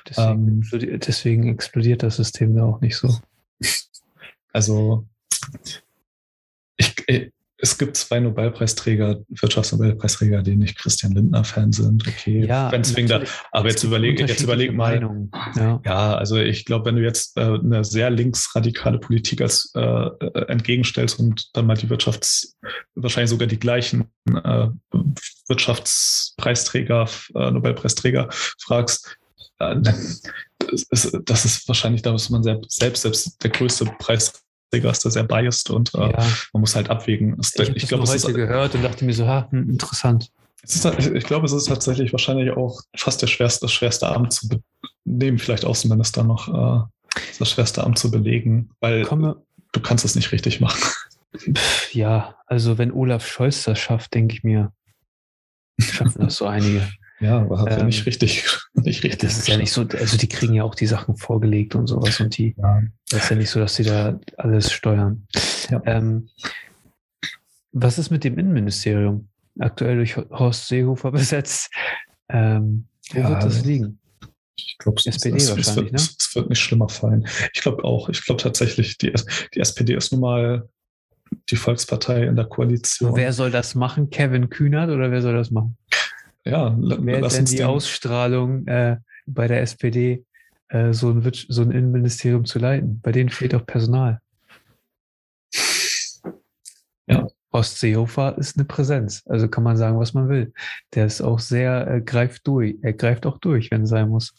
Deswegen, 0.08 0.62
ähm, 0.72 0.98
deswegen 0.98 1.48
explodiert 1.48 2.02
das 2.02 2.16
System 2.16 2.54
da 2.54 2.64
auch 2.64 2.80
nicht 2.80 2.96
so. 2.96 3.18
Also 4.52 5.04
ich, 6.76 6.94
äh, 7.08 7.30
es 7.64 7.78
gibt 7.78 7.96
zwei 7.96 8.20
Nobelpreisträger, 8.20 9.22
Wirtschaftsnobelpreisträger, 9.28 10.42
die 10.42 10.54
nicht 10.54 10.76
Christian 10.76 11.12
Lindner-Fan 11.12 11.72
sind. 11.72 12.06
Okay, 12.06 12.44
ja, 12.44 12.70
da, 12.70 13.22
aber 13.52 13.68
jetzt 13.70 13.82
überleg, 13.82 14.20
jetzt 14.20 14.42
überleg 14.42 14.74
mal. 14.74 15.00
Ja. 15.56 15.80
ja. 15.82 16.14
also 16.14 16.36
ich 16.36 16.66
glaube, 16.66 16.84
wenn 16.84 16.96
du 16.96 17.02
jetzt 17.02 17.38
äh, 17.38 17.40
eine 17.40 17.82
sehr 17.82 18.10
linksradikale 18.10 18.98
Politik 18.98 19.40
als 19.40 19.72
äh, 19.74 19.80
äh, 19.80 20.46
entgegenstellst 20.48 21.18
und 21.18 21.56
dann 21.56 21.66
mal 21.66 21.76
die 21.76 21.88
Wirtschafts-, 21.88 22.54
wahrscheinlich 22.94 23.30
sogar 23.30 23.48
die 23.48 23.58
gleichen 23.58 24.10
äh, 24.28 24.68
Wirtschaftspreisträger, 25.48 27.08
äh, 27.34 27.50
Nobelpreisträger 27.50 28.28
fragst, 28.30 29.16
äh, 29.58 29.76
das, 29.80 30.82
ist, 30.90 31.18
das 31.24 31.44
ist 31.46 31.66
wahrscheinlich 31.66 32.02
da, 32.02 32.12
was 32.12 32.28
man 32.28 32.42
selbst, 32.42 32.72
selbst 33.00 33.42
der 33.42 33.50
größte 33.50 33.86
Preis 33.98 34.43
Träger 34.74 34.90
ist 34.90 35.04
da 35.04 35.10
sehr 35.10 35.24
biased 35.24 35.70
und 35.70 35.94
äh, 35.94 36.10
ja. 36.10 36.26
man 36.52 36.60
muss 36.60 36.74
halt 36.76 36.90
abwägen. 36.90 37.36
ich 37.40 37.68
habe 37.68 37.76
ich 37.76 37.88
glaube, 37.88 38.04
heute 38.04 38.16
ist, 38.16 38.34
gehört 38.34 38.74
und 38.74 38.82
dachte 38.82 39.04
mir 39.04 39.14
so, 39.14 39.26
ha, 39.26 39.48
hm, 39.50 39.70
interessant. 39.70 40.30
Ist, 40.62 40.84
ich 40.84 41.24
glaube, 41.24 41.44
es 41.46 41.52
ist 41.52 41.68
tatsächlich 41.68 42.12
wahrscheinlich 42.12 42.50
auch 42.52 42.80
fast 42.96 43.20
der 43.20 43.26
schwerste, 43.26 43.66
das 43.66 43.72
schwerste 43.72 44.08
Amt 44.08 44.32
zu 44.32 44.48
nehmen, 45.04 45.38
vielleicht 45.38 45.64
Außenminister 45.64 46.24
noch, 46.24 46.48
äh, 46.48 47.20
das 47.38 47.50
schwerste 47.50 47.84
Amt 47.84 47.98
zu 47.98 48.10
belegen, 48.10 48.70
weil 48.80 49.04
Komme. 49.04 49.42
du 49.72 49.80
kannst 49.80 50.04
es 50.04 50.14
nicht 50.14 50.32
richtig 50.32 50.60
machen. 50.60 50.80
Ja, 51.90 52.36
also 52.46 52.78
wenn 52.78 52.92
Olaf 52.92 53.26
Scholz 53.26 53.64
das 53.64 53.78
schafft, 53.78 54.14
denke 54.14 54.34
ich 54.34 54.44
mir, 54.44 54.72
schaffen 55.80 56.22
das 56.22 56.36
so 56.36 56.46
einige. 56.46 56.88
Ja, 57.24 57.48
hat 57.58 57.72
ähm, 57.72 57.78
ja 57.78 57.84
nicht 57.84 58.04
richtig, 58.06 58.46
nicht 58.74 59.02
richtig. 59.02 59.20
Das 59.20 59.38
ist 59.38 59.48
ja 59.48 59.56
nicht 59.56 59.72
so, 59.72 59.82
also 59.82 60.16
die 60.16 60.28
kriegen 60.28 60.54
ja 60.54 60.62
auch 60.62 60.74
die 60.74 60.86
Sachen 60.86 61.16
vorgelegt 61.16 61.74
und 61.74 61.86
sowas 61.86 62.20
und 62.20 62.36
die, 62.36 62.54
ja. 62.58 62.82
das 63.08 63.24
ist 63.24 63.30
ja 63.30 63.36
nicht 63.36 63.50
so, 63.50 63.60
dass 63.60 63.74
sie 63.76 63.84
da 63.84 64.18
alles 64.36 64.70
steuern. 64.70 65.26
Ja. 65.70 65.82
Ähm, 65.86 66.28
was 67.72 67.98
ist 67.98 68.10
mit 68.10 68.24
dem 68.24 68.38
Innenministerium? 68.38 69.28
Aktuell 69.58 69.96
durch 69.96 70.16
Horst 70.16 70.68
Seehofer 70.68 71.10
besetzt. 71.12 71.72
Ähm, 72.28 72.88
wo 73.12 73.20
ja, 73.20 73.30
wird 73.30 73.44
das 73.44 73.64
liegen? 73.64 73.98
Ich 74.56 74.78
glaube, 74.78 75.00
es, 75.04 75.06
wahrscheinlich, 75.06 75.42
es 75.42 75.76
wird, 75.76 75.92
ne? 75.92 75.96
es 75.96 76.34
wird 76.34 76.48
nicht 76.48 76.60
schlimmer 76.60 76.88
fallen. 76.88 77.26
Ich 77.52 77.62
glaube 77.62 77.84
auch. 77.84 78.08
Ich 78.08 78.24
glaube 78.24 78.42
tatsächlich, 78.42 78.98
die, 78.98 79.12
die 79.54 79.60
SPD 79.60 79.94
ist 79.94 80.12
nun 80.12 80.20
mal 80.20 80.68
die 81.50 81.56
Volkspartei 81.56 82.24
in 82.24 82.36
der 82.36 82.46
Koalition. 82.46 83.16
Wer 83.16 83.32
soll 83.32 83.50
das 83.50 83.74
machen? 83.74 84.10
Kevin 84.10 84.50
Kühnert 84.50 84.90
oder 84.90 85.10
wer 85.10 85.22
soll 85.22 85.34
das 85.34 85.50
machen? 85.50 85.76
Ja, 86.44 86.76
Wer 86.78 87.20
lass 87.20 87.36
denn 87.36 87.44
die 87.46 87.56
den... 87.56 87.66
Ausstrahlung 87.66 88.66
äh, 88.66 88.98
bei 89.26 89.48
der 89.48 89.62
SPD, 89.62 90.24
äh, 90.68 90.92
so, 90.92 91.10
ein, 91.10 91.32
so 91.32 91.62
ein 91.62 91.70
Innenministerium 91.70 92.44
zu 92.44 92.58
leiten? 92.58 93.00
Bei 93.00 93.12
denen 93.12 93.30
fehlt 93.30 93.54
auch 93.54 93.66
Personal. 93.66 94.20
Ja. 97.06 97.26
Horst 97.52 97.78
Seehofer 97.78 98.36
ist 98.36 98.56
eine 98.56 98.64
Präsenz. 98.64 99.22
Also 99.26 99.48
kann 99.48 99.62
man 99.62 99.76
sagen, 99.76 99.98
was 99.98 100.12
man 100.12 100.28
will. 100.28 100.52
Der 100.94 101.06
ist 101.06 101.20
auch 101.20 101.38
sehr, 101.38 101.86
äh, 101.86 102.00
greift 102.00 102.46
durch. 102.46 102.76
Er 102.82 102.92
greift 102.92 103.26
auch 103.26 103.38
durch, 103.38 103.70
wenn 103.70 103.82
es 103.82 103.90
sein 103.90 104.08
muss. 104.08 104.34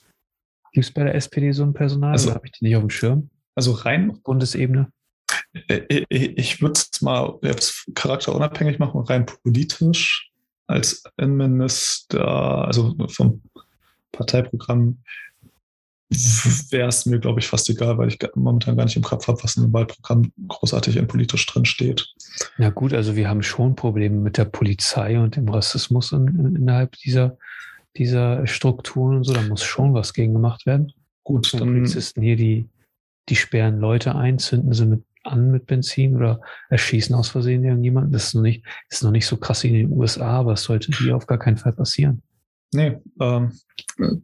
Gibt 0.73 0.85
es 0.85 0.91
bei 0.91 1.03
der 1.03 1.15
SPD 1.15 1.51
so 1.53 1.63
ein 1.63 1.73
Personal? 1.73 2.11
Also, 2.11 2.33
habe 2.33 2.45
ich 2.45 2.51
die 2.51 2.65
nicht 2.65 2.75
auf 2.75 2.83
dem 2.83 2.89
Schirm? 2.89 3.29
Also 3.55 3.71
rein. 3.71 4.11
Auf 4.11 4.21
Bundesebene? 4.23 4.91
Äh, 5.53 5.75
äh, 5.87 6.05
ich 6.09 6.61
würde 6.61 6.73
es 6.73 7.01
mal 7.01 7.39
jetzt 7.41 7.89
charakterunabhängig 7.95 8.79
machen, 8.79 8.99
rein 9.01 9.25
politisch 9.25 10.31
als 10.67 11.03
Innenminister, 11.17 12.27
also 12.65 12.95
vom 13.07 13.41
Parteiprogramm, 14.11 14.99
wäre 16.09 16.87
es 16.87 17.05
mir, 17.05 17.19
glaube 17.19 17.39
ich, 17.39 17.47
fast 17.47 17.69
egal, 17.69 17.97
weil 17.97 18.09
ich 18.09 18.19
momentan 18.35 18.77
gar 18.77 18.85
nicht 18.85 18.95
im 18.95 19.03
Kopf 19.03 19.27
habe, 19.27 19.43
was 19.43 19.57
in 19.57 19.63
dem 19.63 19.73
Wahlprogramm 19.73 20.31
großartig 20.47 20.97
in 20.97 21.07
politisch 21.07 21.45
drin 21.47 21.65
steht. 21.65 22.07
Ja 22.57 22.69
gut, 22.69 22.93
also 22.93 23.15
wir 23.15 23.27
haben 23.27 23.41
schon 23.41 23.75
Probleme 23.75 24.17
mit 24.17 24.37
der 24.37 24.45
Polizei 24.45 25.19
und 25.19 25.35
dem 25.35 25.49
Rassismus 25.49 26.11
in, 26.11 26.27
in, 26.27 26.55
innerhalb 26.55 26.93
dieser, 26.97 27.37
dieser 27.97 28.45
Strukturen 28.45 29.17
und 29.17 29.23
so. 29.23 29.33
Da 29.33 29.41
muss 29.41 29.63
schon 29.63 29.93
was 29.93 30.13
gegen 30.13 30.33
gemacht 30.33 30.65
werden. 30.65 30.93
Gut, 31.23 31.51
dann, 31.53 31.73
Polizisten 31.73 32.21
hier, 32.21 32.35
die, 32.35 32.69
die 33.29 33.35
sperren 33.35 33.79
Leute 33.79 34.15
ein, 34.15 34.37
zünden 34.37 34.73
sie 34.73 34.85
mit 34.85 35.03
an 35.25 35.51
mit 35.51 35.65
Benzin 35.65 36.15
oder 36.15 36.41
erschießen 36.69 37.15
aus 37.15 37.29
Versehen 37.29 37.63
irgendjemanden. 37.63 38.11
Das 38.11 38.27
ist 38.27 38.35
noch 38.35 38.41
nicht, 38.41 38.63
ist 38.89 39.03
noch 39.03 39.11
nicht 39.11 39.25
so 39.25 39.37
krass 39.37 39.63
wie 39.63 39.69
in 39.69 39.73
den 39.73 39.91
USA, 39.91 40.39
aber 40.39 40.53
es 40.53 40.63
sollte 40.63 40.91
hier 40.91 41.15
auf 41.15 41.27
gar 41.27 41.39
keinen 41.39 41.57
Fall 41.57 41.73
passieren. 41.73 42.21
Nee, 42.73 42.97
ähm, 43.19 43.51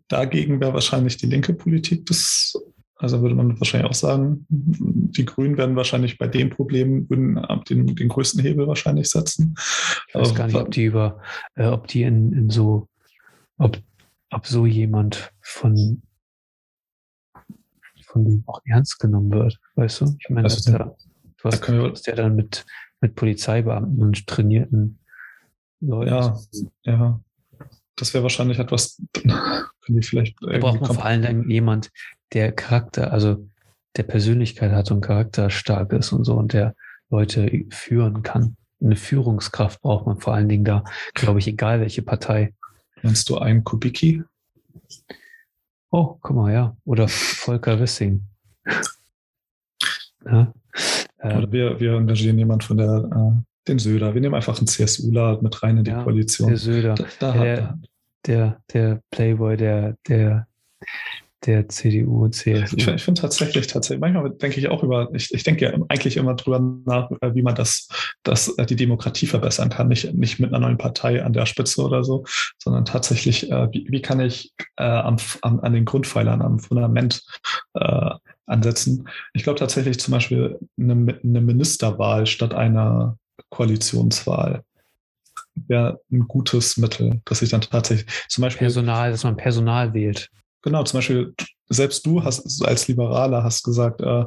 dagegen 0.08 0.60
wäre 0.60 0.74
wahrscheinlich 0.74 1.18
die 1.18 1.28
linke 1.28 1.54
Politik 1.54 2.06
das, 2.06 2.54
also 2.96 3.22
würde 3.22 3.36
man 3.36 3.60
wahrscheinlich 3.60 3.90
auch 3.90 3.96
sagen, 3.96 4.46
die 4.50 5.26
Grünen 5.26 5.58
werden 5.58 5.76
wahrscheinlich 5.76 6.18
bei 6.18 6.28
dem 6.28 6.50
Problem 6.50 7.10
würden 7.10 7.40
den, 7.70 7.96
den 7.96 8.08
größten 8.10 8.42
Hebel 8.42 8.68
wahrscheinlich 8.68 9.10
setzen. 9.10 9.56
Ich 10.08 10.16
weiß 10.16 10.36
gar 10.36 10.48
nicht, 10.48 10.56
ob 10.56 10.72
die 10.72 10.86
über, 10.86 11.22
äh, 11.56 11.68
ob 11.68 11.88
die 11.88 12.04
in, 12.04 12.34
in 12.34 12.50
so, 12.50 12.88
ob, 13.58 13.78
ob 14.32 14.46
so 14.46 14.66
jemand 14.66 15.32
von 15.42 16.02
von 18.12 18.26
denen 18.26 18.44
auch 18.48 18.62
ernst 18.66 19.00
genommen 19.00 19.32
wird, 19.32 19.60
weißt 19.76 20.02
du? 20.02 20.16
Ich 20.20 20.30
meine, 20.30 20.44
das 20.44 20.66
ja, 20.66 20.78
du 20.78 20.86
hast, 21.44 21.68
da 21.68 21.90
hast 21.90 22.08
ja 22.08 22.16
dann 22.16 22.36
mit, 22.36 22.66
mit 23.00 23.16
Polizeibeamten 23.16 24.00
und 24.00 24.28
trainierten 24.28 25.00
Leuten. 25.80 26.10
Ja, 26.12 26.38
ja. 26.84 27.20
Das 27.96 28.14
wäre 28.14 28.24
wahrscheinlich 28.24 28.60
etwas, 28.60 29.02
können 29.14 30.00
die 30.00 30.04
vielleicht. 30.04 30.38
Da 30.42 30.58
braucht 30.58 30.82
man 30.82 30.94
vor 30.94 31.06
allem 31.06 31.50
jemand, 31.50 31.92
der 32.34 32.52
Charakter, 32.52 33.12
also 33.12 33.48
der 33.98 34.04
Persönlichkeit 34.04 34.72
hat 34.72 34.92
und 34.92 35.02
charakterstark 35.02 35.92
ist 35.94 36.12
und 36.12 36.24
so 36.24 36.36
und 36.36 36.54
der 36.54 36.76
Leute 37.10 37.66
führen 37.70 38.24
kann. 38.24 38.56
Eine 38.82 38.96
Führungskraft 38.96 39.82
braucht 39.82 40.08
man 40.08 40.20
vor 40.20 40.34
allen 40.34 40.50
Dingen 40.50 40.64
da, 40.64 40.84
glaube 41.14 41.40
ich, 41.40 41.48
egal 41.48 41.82
welche 41.82 42.02
Partei. 42.02 42.54
Nennst 43.04 43.30
du 43.30 43.38
einen 43.38 43.64
Kubicki? 43.64 44.24
Oh, 45.92 46.18
guck 46.22 46.36
mal, 46.36 46.54
ja. 46.54 46.76
Oder 46.86 47.08
Volker 47.08 47.80
Wissing. 47.80 48.24
Ja. 50.26 50.54
Äh, 51.18 51.38
Oder 51.38 51.52
wir, 51.52 51.80
wir 51.80 51.94
engagieren 51.94 52.38
jemand 52.38 52.64
von 52.64 52.78
der, 52.78 53.10
äh, 53.14 53.42
den 53.68 53.78
Söder. 53.78 54.14
Wir 54.14 54.22
nehmen 54.22 54.36
einfach 54.36 54.58
einen 54.58 54.68
CSUler 54.68 55.42
mit 55.42 55.62
rein 55.62 55.78
in 55.78 55.84
die 55.84 55.92
ja, 55.92 56.04
Koalition. 56.04 56.50
Der 56.50 56.58
Söder. 56.58 56.96
Da, 56.96 57.06
da 57.20 57.34
der, 57.34 57.80
der, 58.26 58.62
der 58.74 59.02
Playboy, 59.12 59.58
der, 59.58 59.98
der 60.08 60.48
der 61.46 61.68
CDU 61.70 62.26
und 62.26 62.36
CSU. 62.36 62.78
Ich, 62.78 62.88
ich 62.88 63.04
finde 63.04 63.22
tatsächlich, 63.22 63.68
tatsächlich, 63.68 64.00
manchmal 64.00 64.30
denke 64.32 64.60
ich 64.60 64.70
auch 64.70 64.84
über, 64.84 65.10
ich, 65.14 65.34
ich 65.34 65.44
denke 65.44 65.66
ja 65.66 65.74
eigentlich 65.90 66.18
immer 66.18 66.36
drüber 66.36 66.60
nach, 66.86 67.10
äh, 67.22 67.34
wie 67.34 67.42
man 67.42 67.56
das, 67.56 67.88
das, 68.24 68.50
äh, 68.58 68.66
die 68.66 68.76
Demokratie 68.76 69.28
verbessern 69.28 69.70
kann. 69.70 69.88
Nicht, 69.88 70.14
nicht 70.14 70.40
mit 70.40 70.54
einer 70.54 70.66
neuen 70.66 70.78
Partei 70.78 71.24
an 71.24 71.34
der 71.34 71.46
Spitze 71.46 71.84
oder 71.84 72.04
so, 72.04 72.26
sondern 72.58 72.86
tatsächlich, 72.86 73.52
äh, 73.52 73.68
wie, 73.72 73.88
wie 73.90 74.02
kann 74.02 74.20
ich 74.20 74.54
äh, 74.78 74.84
am, 74.84 75.18
am, 75.42 75.60
an 75.62 75.74
den 75.74 75.86
Grundpfeilern, 75.86 76.42
am 76.42 76.60
Fundament 76.60 77.24
äh, 77.74 78.10
ansetzen. 78.46 79.08
Ich 79.34 79.44
glaube 79.44 79.60
tatsächlich 79.60 80.00
zum 80.00 80.12
Beispiel 80.12 80.60
eine, 80.80 81.20
eine 81.24 81.42
Ministerwahl 81.42 82.26
statt 82.26 82.54
einer 82.54 83.18
Koalitionswahl 83.50 84.64
wäre 85.56 86.02
ein 86.12 86.28
gutes 86.28 86.78
Mittel, 86.78 87.22
dass 87.26 87.42
ich 87.42 87.50
dann 87.50 87.62
tatsächlich 87.62 88.08
zum 88.30 88.44
Beispiel 88.44 88.68
Personal, 88.68 89.12
dass 89.12 89.24
man 89.24 89.38
Personal 89.38 89.94
wählt. 89.94 90.30
Genau, 90.62 90.84
zum 90.84 90.98
Beispiel, 91.00 91.34
selbst 91.70 92.06
du 92.06 92.24
hast 92.24 92.64
als 92.66 92.88
Liberaler 92.88 93.44
hast 93.44 93.64
gesagt, 93.64 94.02
äh, 94.02 94.26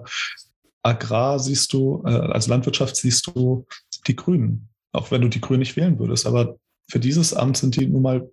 Agrar 0.82 1.38
siehst 1.38 1.72
du, 1.72 2.02
äh, 2.06 2.10
als 2.10 2.46
Landwirtschaft 2.46 2.96
siehst 2.96 3.26
du 3.28 3.66
die 4.06 4.16
Grünen, 4.16 4.68
auch 4.92 5.10
wenn 5.10 5.22
du 5.22 5.28
die 5.28 5.40
Grünen 5.40 5.60
nicht 5.60 5.76
wählen 5.76 5.98
würdest. 5.98 6.26
Aber 6.26 6.56
für 6.90 7.00
dieses 7.00 7.32
Amt 7.32 7.56
sind 7.56 7.76
die 7.76 7.86
nun 7.86 8.02
mal 8.02 8.28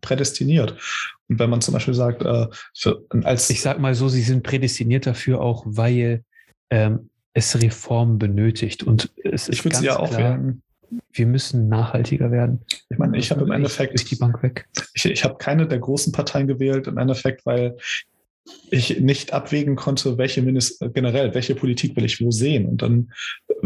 prädestiniert. 0.00 0.76
Und 1.28 1.38
wenn 1.38 1.50
man 1.50 1.60
zum 1.60 1.74
Beispiel 1.74 1.94
sagt, 1.94 2.22
äh, 2.22 2.46
für, 2.76 3.04
als 3.22 3.48
ich 3.48 3.62
sag 3.62 3.78
mal 3.78 3.94
so, 3.94 4.08
sie 4.08 4.22
sind 4.22 4.42
prädestiniert 4.42 5.06
dafür 5.06 5.40
auch, 5.40 5.64
weil 5.66 6.22
ähm, 6.70 7.10
es 7.32 7.60
Reformen 7.60 8.18
benötigt. 8.18 8.82
Und 8.82 9.10
es 9.24 9.48
ist 9.48 9.58
ich 9.58 9.64
würde 9.64 9.76
sie 9.78 9.86
ja 9.86 9.98
auch 9.98 10.10
klar, 10.10 10.38
wählen 10.38 10.62
wir 11.12 11.26
müssen 11.26 11.68
nachhaltiger 11.68 12.30
werden. 12.30 12.60
Ich 12.88 12.98
meine, 12.98 13.16
ich 13.16 13.30
habe 13.30 13.42
im 13.42 13.50
Endeffekt 13.50 13.92
durch 13.92 14.04
die 14.04 14.16
Bank 14.16 14.42
weg. 14.42 14.68
Ich, 14.94 15.04
ich 15.04 15.24
habe 15.24 15.36
keine 15.38 15.66
der 15.66 15.78
großen 15.78 16.12
Parteien 16.12 16.46
gewählt, 16.46 16.86
im 16.86 16.98
Endeffekt, 16.98 17.46
weil 17.46 17.76
ich 18.70 19.00
nicht 19.00 19.32
abwägen 19.32 19.76
konnte, 19.76 20.18
welche 20.18 20.42
Minister, 20.42 20.88
generell, 20.88 21.34
welche 21.34 21.54
Politik 21.54 21.96
will 21.96 22.04
ich 22.04 22.20
wo 22.20 22.30
sehen. 22.30 22.66
Und 22.66 22.82
dann 22.82 23.12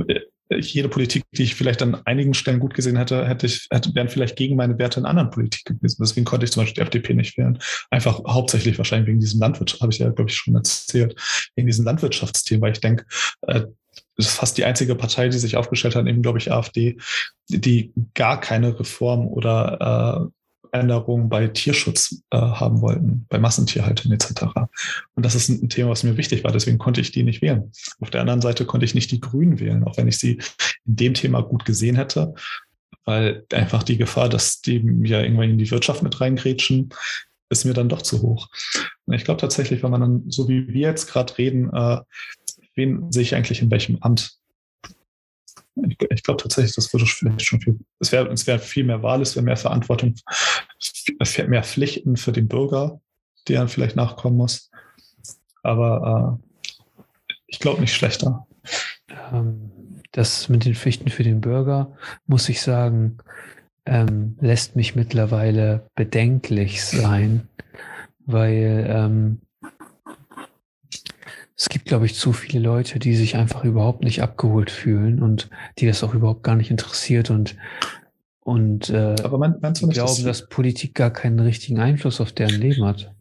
äh, 0.06 0.20
jede 0.58 0.88
Politik, 0.88 1.22
die 1.32 1.44
ich 1.44 1.54
vielleicht 1.54 1.82
an 1.82 1.94
einigen 2.06 2.34
Stellen 2.34 2.58
gut 2.58 2.74
gesehen 2.74 2.96
hätte, 2.96 3.26
hätte 3.26 3.46
ich, 3.46 3.68
hätte, 3.70 3.94
wären 3.94 4.08
vielleicht 4.08 4.36
gegen 4.36 4.56
meine 4.56 4.78
Werte 4.78 5.00
in 5.00 5.06
anderen 5.06 5.30
Politiken 5.30 5.78
gewesen. 5.78 5.98
Deswegen 6.00 6.24
konnte 6.24 6.44
ich 6.44 6.52
zum 6.52 6.62
Beispiel 6.62 6.82
die 6.82 6.86
FDP 6.86 7.14
nicht 7.14 7.38
wählen. 7.38 7.58
Einfach 7.90 8.20
hauptsächlich 8.26 8.76
wahrscheinlich 8.78 9.08
wegen 9.08 9.20
diesem 9.20 9.40
Landwirtschaft, 9.40 9.82
habe 9.82 9.92
ich 9.92 9.98
ja, 9.98 10.10
glaube 10.10 10.30
ich, 10.30 10.36
schon 10.36 10.56
erzählt, 10.56 11.14
wegen 11.54 11.66
diesem 11.68 11.84
Landwirtschaftsthema, 11.84 12.62
weil 12.62 12.72
ich 12.72 12.80
denke, 12.80 13.04
äh, 13.42 13.62
das 14.20 14.32
ist 14.32 14.38
fast 14.38 14.58
die 14.58 14.64
einzige 14.64 14.94
Partei, 14.94 15.28
die 15.28 15.38
sich 15.38 15.56
aufgestellt 15.56 15.96
hat, 15.96 16.06
eben, 16.06 16.22
glaube 16.22 16.38
ich, 16.38 16.52
AfD, 16.52 16.98
die 17.48 17.92
gar 18.14 18.38
keine 18.40 18.78
Reform 18.78 19.26
oder 19.26 20.30
äh, 20.72 20.76
Änderungen 20.78 21.28
bei 21.28 21.48
Tierschutz 21.48 22.22
äh, 22.30 22.36
haben 22.36 22.80
wollten, 22.80 23.26
bei 23.28 23.38
Massentierhaltung 23.38 24.12
etc. 24.12 24.42
Und 25.14 25.26
das 25.26 25.34
ist 25.34 25.48
ein, 25.48 25.68
Thema, 25.68 25.90
was 25.90 26.04
mir 26.04 26.16
wichtig 26.16 26.44
war, 26.44 26.52
deswegen 26.52 26.78
konnte 26.78 27.00
ich 27.00 27.12
die 27.12 27.22
nicht 27.22 27.42
wählen. 27.42 27.72
Auf 28.00 28.10
der 28.10 28.20
anderen 28.20 28.40
Seite 28.40 28.66
konnte 28.66 28.84
ich 28.84 28.94
nicht 28.94 29.10
die 29.10 29.20
Grünen 29.20 29.58
wählen, 29.58 29.84
auch 29.84 29.96
wenn 29.96 30.08
ich 30.08 30.18
sie 30.18 30.40
in 30.86 30.96
dem 30.96 31.14
Thema 31.14 31.40
gut 31.40 31.64
gesehen 31.64 31.96
hätte, 31.96 32.34
weil 33.04 33.44
einfach 33.52 33.82
die 33.82 33.96
Gefahr, 33.96 34.28
dass 34.28 34.60
die 34.60 34.84
ja 35.04 35.20
irgendwann 35.20 35.50
in 35.50 35.58
die 35.58 35.70
Wirtschaft 35.70 36.02
mit 36.02 36.20
reingrätschen, 36.20 36.90
ist 37.48 37.64
mir 37.64 37.74
dann 37.74 37.88
doch 37.88 38.02
zu 38.02 38.22
hoch. 38.22 38.48
Und 39.06 39.14
ich 39.14 39.24
glaube 39.24 39.40
tatsächlich, 39.40 39.82
wenn 39.82 39.90
man 39.90 40.00
dann, 40.00 40.24
so 40.28 40.48
wie 40.48 40.68
wir 40.68 40.88
jetzt 40.88 41.08
gerade 41.08 41.36
reden, 41.36 41.70
äh, 41.72 41.98
wen 42.74 43.10
sehe 43.12 43.22
ich 43.22 43.34
eigentlich 43.34 43.62
in 43.62 43.70
welchem 43.70 43.98
Amt? 44.00 44.38
Ich, 45.88 45.96
ich 46.10 46.22
glaube 46.22 46.42
tatsächlich, 46.42 46.74
das 46.74 46.92
würde 46.92 47.06
vielleicht 47.06 47.42
schon 47.42 47.60
viel, 47.60 47.78
es 48.00 48.12
wäre 48.12 48.28
es 48.32 48.46
wär 48.46 48.58
viel 48.58 48.84
mehr 48.84 49.02
Wahl, 49.02 49.22
es 49.22 49.34
wäre 49.36 49.44
mehr 49.44 49.56
Verantwortung, 49.56 50.14
mehr 51.48 51.62
Pflichten 51.62 52.16
für 52.16 52.32
den 52.32 52.48
Bürger, 52.48 53.00
die 53.48 53.54
dann 53.54 53.68
vielleicht 53.68 53.96
nachkommen 53.96 54.36
muss. 54.36 54.70
Aber 55.62 56.40
äh, 56.40 57.16
ich 57.46 57.58
glaube 57.58 57.80
nicht 57.80 57.94
schlechter. 57.94 58.46
Ähm, 59.32 59.70
das 60.12 60.48
mit 60.48 60.64
den 60.64 60.74
Pflichten 60.74 61.08
für 61.08 61.22
den 61.22 61.40
Bürger, 61.40 61.96
muss 62.26 62.48
ich 62.48 62.60
sagen, 62.60 63.18
ähm, 63.86 64.36
lässt 64.40 64.76
mich 64.76 64.94
mittlerweile 64.94 65.86
bedenklich 65.94 66.84
sein, 66.84 67.48
weil 68.26 68.86
ähm, 68.88 69.40
es 71.60 71.68
gibt, 71.68 71.84
glaube 71.84 72.06
ich, 72.06 72.14
zu 72.14 72.32
viele 72.32 72.62
Leute, 72.62 72.98
die 72.98 73.14
sich 73.14 73.36
einfach 73.36 73.64
überhaupt 73.64 74.02
nicht 74.02 74.22
abgeholt 74.22 74.70
fühlen 74.70 75.22
und 75.22 75.50
die 75.78 75.86
das 75.86 76.02
auch 76.02 76.14
überhaupt 76.14 76.42
gar 76.42 76.56
nicht 76.56 76.70
interessiert 76.70 77.28
und 77.28 77.54
und 78.40 78.88
äh, 78.88 79.16
aber 79.22 79.36
mein, 79.36 79.56
meinst 79.60 79.82
du 79.82 79.86
nicht, 79.86 79.96
glauben, 79.96 80.24
dass, 80.24 80.40
dass, 80.40 80.48
Politik 80.48 80.94
gar 80.94 81.10
keinen 81.10 81.38
richtigen 81.38 81.78
Einfluss 81.78 82.22
auf 82.22 82.32
deren 82.32 82.58
Leben 82.58 82.86
hat. 82.86 83.14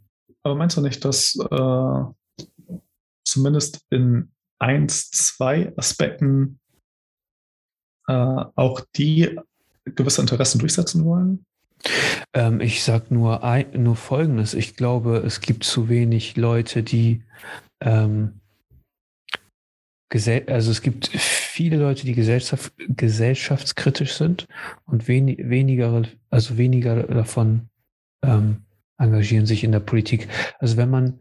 Aber 0.43 0.55
meinst 0.55 0.77
du 0.77 0.81
nicht, 0.81 1.03
dass 1.03 1.37
äh, 1.51 2.77
zumindest 3.25 3.81
in 3.89 4.31
eins, 4.57 5.11
zwei 5.11 5.73
Aspekten 5.75 6.61
äh, 8.07 8.13
auch 8.13 8.79
die 8.95 9.37
gewisse 9.83 10.21
Interessen 10.21 10.59
durchsetzen 10.59 11.03
wollen? 11.03 11.45
Ähm, 12.33 12.61
ich 12.61 12.85
sage 12.85 13.13
nur, 13.13 13.41
nur 13.73 13.97
Folgendes. 13.97 14.53
Ich 14.53 14.77
glaube, 14.77 15.17
es 15.17 15.41
gibt 15.41 15.65
zu 15.65 15.89
wenig 15.89 16.37
Leute, 16.37 16.83
die 16.83 17.23
ähm, 17.81 18.39
also 20.47 20.71
es 20.71 20.81
gibt 20.81 21.07
viele 21.07 21.77
Leute, 21.77 22.05
die 22.05 22.15
gesellschaft, 22.15 22.73
gesellschaftskritisch 22.77 24.13
sind 24.13 24.47
und 24.85 25.07
wen, 25.07 25.27
weniger, 25.49 26.03
also 26.31 26.57
weniger 26.57 27.03
davon 27.03 27.69
ähm, 28.23 28.63
engagieren 28.97 29.45
sich 29.45 29.63
in 29.63 29.71
der 29.71 29.79
Politik. 29.79 30.27
Also 30.59 30.77
wenn 30.77 30.89
man 30.89 31.19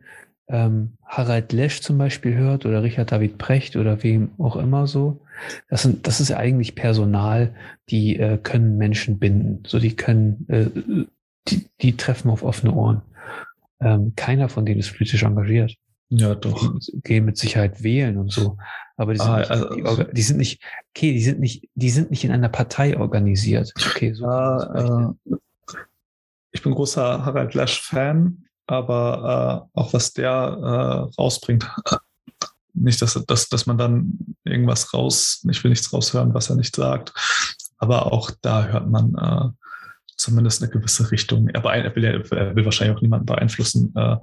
ähm, 0.48 0.94
Harald 1.04 1.52
Lesch 1.52 1.80
zum 1.82 1.98
Beispiel 1.98 2.34
hört 2.34 2.64
oder 2.64 2.82
Richard 2.82 3.12
David 3.12 3.36
Precht 3.36 3.76
oder 3.76 4.02
wem 4.02 4.30
auch 4.38 4.56
immer 4.56 4.86
so, 4.86 5.20
das, 5.68 5.82
sind, 5.82 6.06
das 6.06 6.20
ist 6.20 6.30
ja 6.30 6.38
eigentlich 6.38 6.74
Personal, 6.74 7.54
die 7.90 8.16
äh, 8.16 8.38
können 8.38 8.78
Menschen 8.78 9.18
binden. 9.18 9.62
So, 9.66 9.78
die 9.78 9.94
können, 9.94 10.46
äh, 10.48 10.66
die, 11.48 11.66
die 11.80 11.96
treffen 11.96 12.30
auf 12.30 12.42
offene 12.42 12.72
Ohren. 12.72 13.02
Ähm, 13.80 14.14
keiner 14.16 14.48
von 14.48 14.66
denen 14.66 14.80
ist 14.80 14.96
politisch 14.96 15.22
engagiert. 15.22 15.76
Ja, 16.10 16.34
doch. 16.34 16.74
Gehen 17.02 17.24
mit 17.24 17.36
Sicherheit 17.36 17.82
wählen 17.82 18.16
und 18.18 18.32
so. 18.32 18.56
Aber 18.96 19.12
die 19.12 19.20
sind, 19.20 19.28
ah, 19.28 19.38
nicht, 19.38 19.50
also, 19.50 20.04
die, 20.04 20.14
die, 20.14 20.22
sind 20.22 20.36
nicht, 20.38 20.62
okay, 20.90 21.12
die 21.12 21.22
sind 21.22 21.38
nicht, 21.38 21.68
die 21.74 21.90
sind 21.90 22.10
nicht 22.10 22.24
in 22.24 22.32
einer 22.32 22.48
Partei 22.48 22.98
organisiert. 22.98 23.72
Okay, 23.76 24.12
so. 24.14 24.24
Ah, 24.26 25.14
äh, 25.28 25.34
ich 26.50 26.62
bin 26.62 26.72
großer 26.72 27.24
Harald 27.24 27.54
Lesch-Fan, 27.54 28.44
aber 28.66 29.68
äh, 29.74 29.78
auch 29.78 29.92
was 29.92 30.12
der 30.14 30.30
äh, 30.30 31.20
rausbringt, 31.20 31.70
nicht, 32.74 33.02
dass, 33.02 33.14
dass, 33.26 33.48
dass 33.48 33.66
man 33.66 33.78
dann 33.78 34.36
irgendwas 34.44 34.92
raus, 34.94 35.44
ich 35.48 35.62
will 35.62 35.70
nichts 35.70 35.92
raushören, 35.92 36.34
was 36.34 36.50
er 36.50 36.56
nicht 36.56 36.74
sagt, 36.74 37.12
aber 37.78 38.12
auch 38.12 38.30
da 38.42 38.66
hört 38.66 38.88
man 38.88 39.14
äh, 39.14 39.67
zumindest 40.28 40.62
eine 40.62 40.70
gewisse 40.70 41.10
Richtung. 41.10 41.48
Er, 41.48 41.64
er, 41.64 41.96
will, 41.96 42.04
er 42.04 42.56
will 42.56 42.64
wahrscheinlich 42.64 42.96
auch 42.96 43.02
niemanden 43.02 43.26
beeinflussen. 43.26 43.92
Äh, 43.96 44.16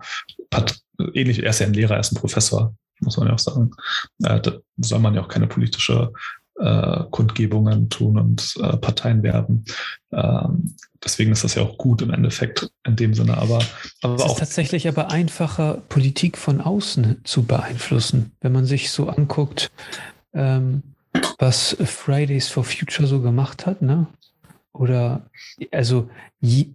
hat, 0.54 0.80
ähnlich, 1.14 1.44
er 1.44 1.50
ist 1.50 1.60
ja 1.60 1.68
ein 1.68 1.74
Lehrer, 1.74 1.96
er 1.96 2.00
ist 2.00 2.12
ein 2.12 2.20
Professor, 2.20 2.74
muss 3.02 3.18
man 3.18 3.28
ja 3.28 3.34
auch 3.34 3.40
sagen. 3.40 3.72
Äh, 4.24 4.40
da 4.42 4.54
soll 4.78 5.00
man 5.00 5.16
ja 5.16 5.22
auch 5.22 5.28
keine 5.28 5.48
politische 5.48 6.12
äh, 6.60 7.04
Kundgebungen 7.12 7.90
tun 7.90 8.18
und 8.18 8.56
äh, 8.62 8.78
Parteien 8.78 9.24
werben. 9.24 9.66
Ähm, 10.12 10.76
deswegen 11.04 11.32
ist 11.32 11.44
das 11.44 11.56
ja 11.56 11.64
auch 11.64 11.78
gut 11.78 12.02
im 12.02 12.12
Endeffekt 12.12 12.70
in 12.86 12.96
dem 12.96 13.14
Sinne. 13.14 13.38
Aber, 13.38 13.60
aber 14.02 14.16
es 14.16 14.26
ist 14.26 14.40
tatsächlich 14.40 14.88
aber 14.88 15.12
einfacher, 15.12 15.82
Politik 15.90 16.38
von 16.38 16.62
außen 16.62 17.22
zu 17.24 17.44
beeinflussen, 17.44 18.32
wenn 18.42 18.52
man 18.52 18.66
sich 18.66 18.92
so 18.92 19.10
anguckt, 19.10 19.72
ähm, 20.34 20.84
was 21.40 21.76
Fridays 21.84 22.50
for 22.50 22.64
Future 22.64 23.08
so 23.08 23.22
gemacht 23.22 23.66
hat, 23.66 23.82
ne? 23.82 24.08
Oder 24.76 25.30
also 25.72 26.10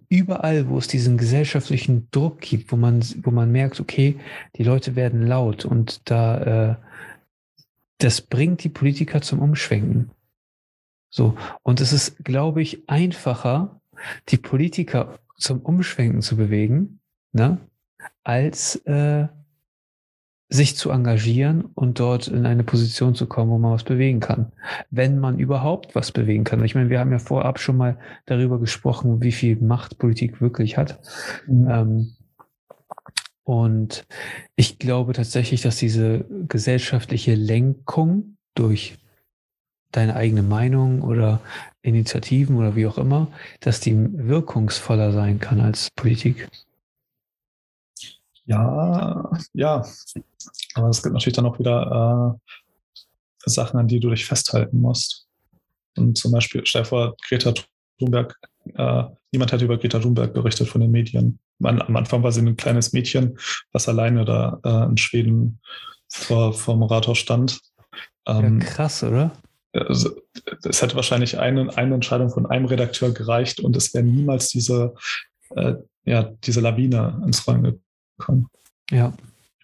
überall, 0.09 0.69
wo 0.69 0.77
es 0.77 0.87
diesen 0.87 1.17
gesellschaftlichen 1.17 2.09
Druck 2.11 2.41
gibt, 2.41 2.71
wo 2.71 2.75
man, 2.75 3.03
wo 3.23 3.31
man 3.31 3.51
merkt, 3.51 3.79
okay, 3.79 4.19
die 4.55 4.63
Leute 4.63 4.95
werden 4.95 5.25
laut 5.25 5.65
und 5.65 6.09
da 6.09 6.71
äh, 6.71 6.75
das 8.01 8.21
bringt 8.21 8.63
die 8.63 8.69
Politiker 8.69 9.21
zum 9.21 9.39
Umschwenken. 9.39 10.11
So, 11.09 11.37
und 11.61 11.81
es 11.81 11.93
ist, 11.93 12.23
glaube 12.23 12.61
ich, 12.61 12.89
einfacher, 12.89 13.81
die 14.29 14.37
Politiker 14.37 15.19
zum 15.37 15.59
Umschwenken 15.59 16.21
zu 16.21 16.35
bewegen, 16.37 16.99
ne, 17.31 17.59
als 18.23 18.77
äh, 18.87 19.27
sich 20.53 20.75
zu 20.75 20.91
engagieren 20.91 21.63
und 21.75 21.99
dort 21.99 22.27
in 22.27 22.45
eine 22.45 22.63
Position 22.63 23.15
zu 23.15 23.25
kommen, 23.25 23.51
wo 23.51 23.57
man 23.57 23.71
was 23.71 23.85
bewegen 23.85 24.19
kann. 24.19 24.51
Wenn 24.89 25.17
man 25.17 25.39
überhaupt 25.39 25.95
was 25.95 26.11
bewegen 26.11 26.43
kann. 26.43 26.63
Ich 26.65 26.75
meine, 26.75 26.89
wir 26.89 26.99
haben 26.99 27.11
ja 27.11 27.19
vorab 27.19 27.57
schon 27.57 27.77
mal 27.77 27.97
darüber 28.25 28.59
gesprochen, 28.59 29.23
wie 29.23 29.31
viel 29.31 29.55
Macht 29.61 29.97
Politik 29.97 30.41
wirklich 30.41 30.77
hat. 30.77 30.99
Mhm. 31.47 31.69
Ähm, 31.69 32.11
und 33.43 34.05
ich 34.57 34.77
glaube 34.77 35.13
tatsächlich, 35.13 35.61
dass 35.61 35.77
diese 35.77 36.25
gesellschaftliche 36.47 37.33
Lenkung 37.33 38.35
durch 38.53 38.97
deine 39.91 40.15
eigene 40.15 40.43
Meinung 40.43 41.01
oder 41.01 41.39
Initiativen 41.81 42.57
oder 42.57 42.75
wie 42.75 42.87
auch 42.87 42.97
immer, 42.97 43.27
dass 43.61 43.79
die 43.79 43.95
wirkungsvoller 43.95 45.13
sein 45.13 45.39
kann 45.39 45.61
als 45.61 45.89
Politik. 45.95 46.49
Ja, 48.51 49.29
ja. 49.53 49.85
Aber 50.73 50.89
es 50.89 51.01
gibt 51.01 51.13
natürlich 51.13 51.35
dann 51.35 51.45
auch 51.45 51.57
wieder 51.57 52.35
äh, 52.35 53.49
Sachen, 53.49 53.79
an 53.79 53.87
die 53.87 54.01
du 54.01 54.09
dich 54.09 54.25
festhalten 54.25 54.81
musst. 54.81 55.25
Und 55.97 56.17
zum 56.17 56.33
Beispiel, 56.33 56.61
stell 56.65 56.81
dir 56.81 56.87
vor, 56.87 57.15
Greta 57.27 57.53
Thunberg, 57.97 58.37
äh, 58.75 59.03
niemand 59.31 59.53
hat 59.53 59.61
über 59.61 59.77
Greta 59.77 59.99
Thunberg 59.99 60.33
berichtet 60.33 60.67
von 60.67 60.81
den 60.81 60.91
Medien. 60.91 61.39
Man, 61.59 61.81
am 61.81 61.95
Anfang 61.95 62.23
war 62.23 62.31
sie 62.33 62.41
ein 62.41 62.57
kleines 62.57 62.91
Mädchen, 62.91 63.37
was 63.71 63.87
alleine 63.87 64.25
da 64.25 64.59
äh, 64.65 64.89
in 64.89 64.97
Schweden 64.97 65.61
vor, 66.09 66.53
vor 66.53 66.75
dem 66.75 66.83
Rathaus 66.83 67.19
stand. 67.19 67.61
Ähm, 68.27 68.59
ja, 68.59 68.65
krass, 68.65 69.01
oder? 69.03 69.31
Also, 69.71 70.11
es 70.63 70.81
hätte 70.81 70.97
wahrscheinlich 70.97 71.39
eine, 71.39 71.77
eine 71.77 71.95
Entscheidung 71.95 72.29
von 72.29 72.45
einem 72.45 72.65
Redakteur 72.65 73.13
gereicht 73.13 73.61
und 73.61 73.77
es 73.77 73.93
wäre 73.93 74.03
niemals 74.03 74.49
diese, 74.49 74.93
äh, 75.55 75.75
ja, 76.03 76.23
diese 76.43 76.59
Lawine 76.59 77.21
ins 77.25 77.47
Rollen 77.47 77.81
gekommen. 78.21 78.47
Ja. 78.89 79.13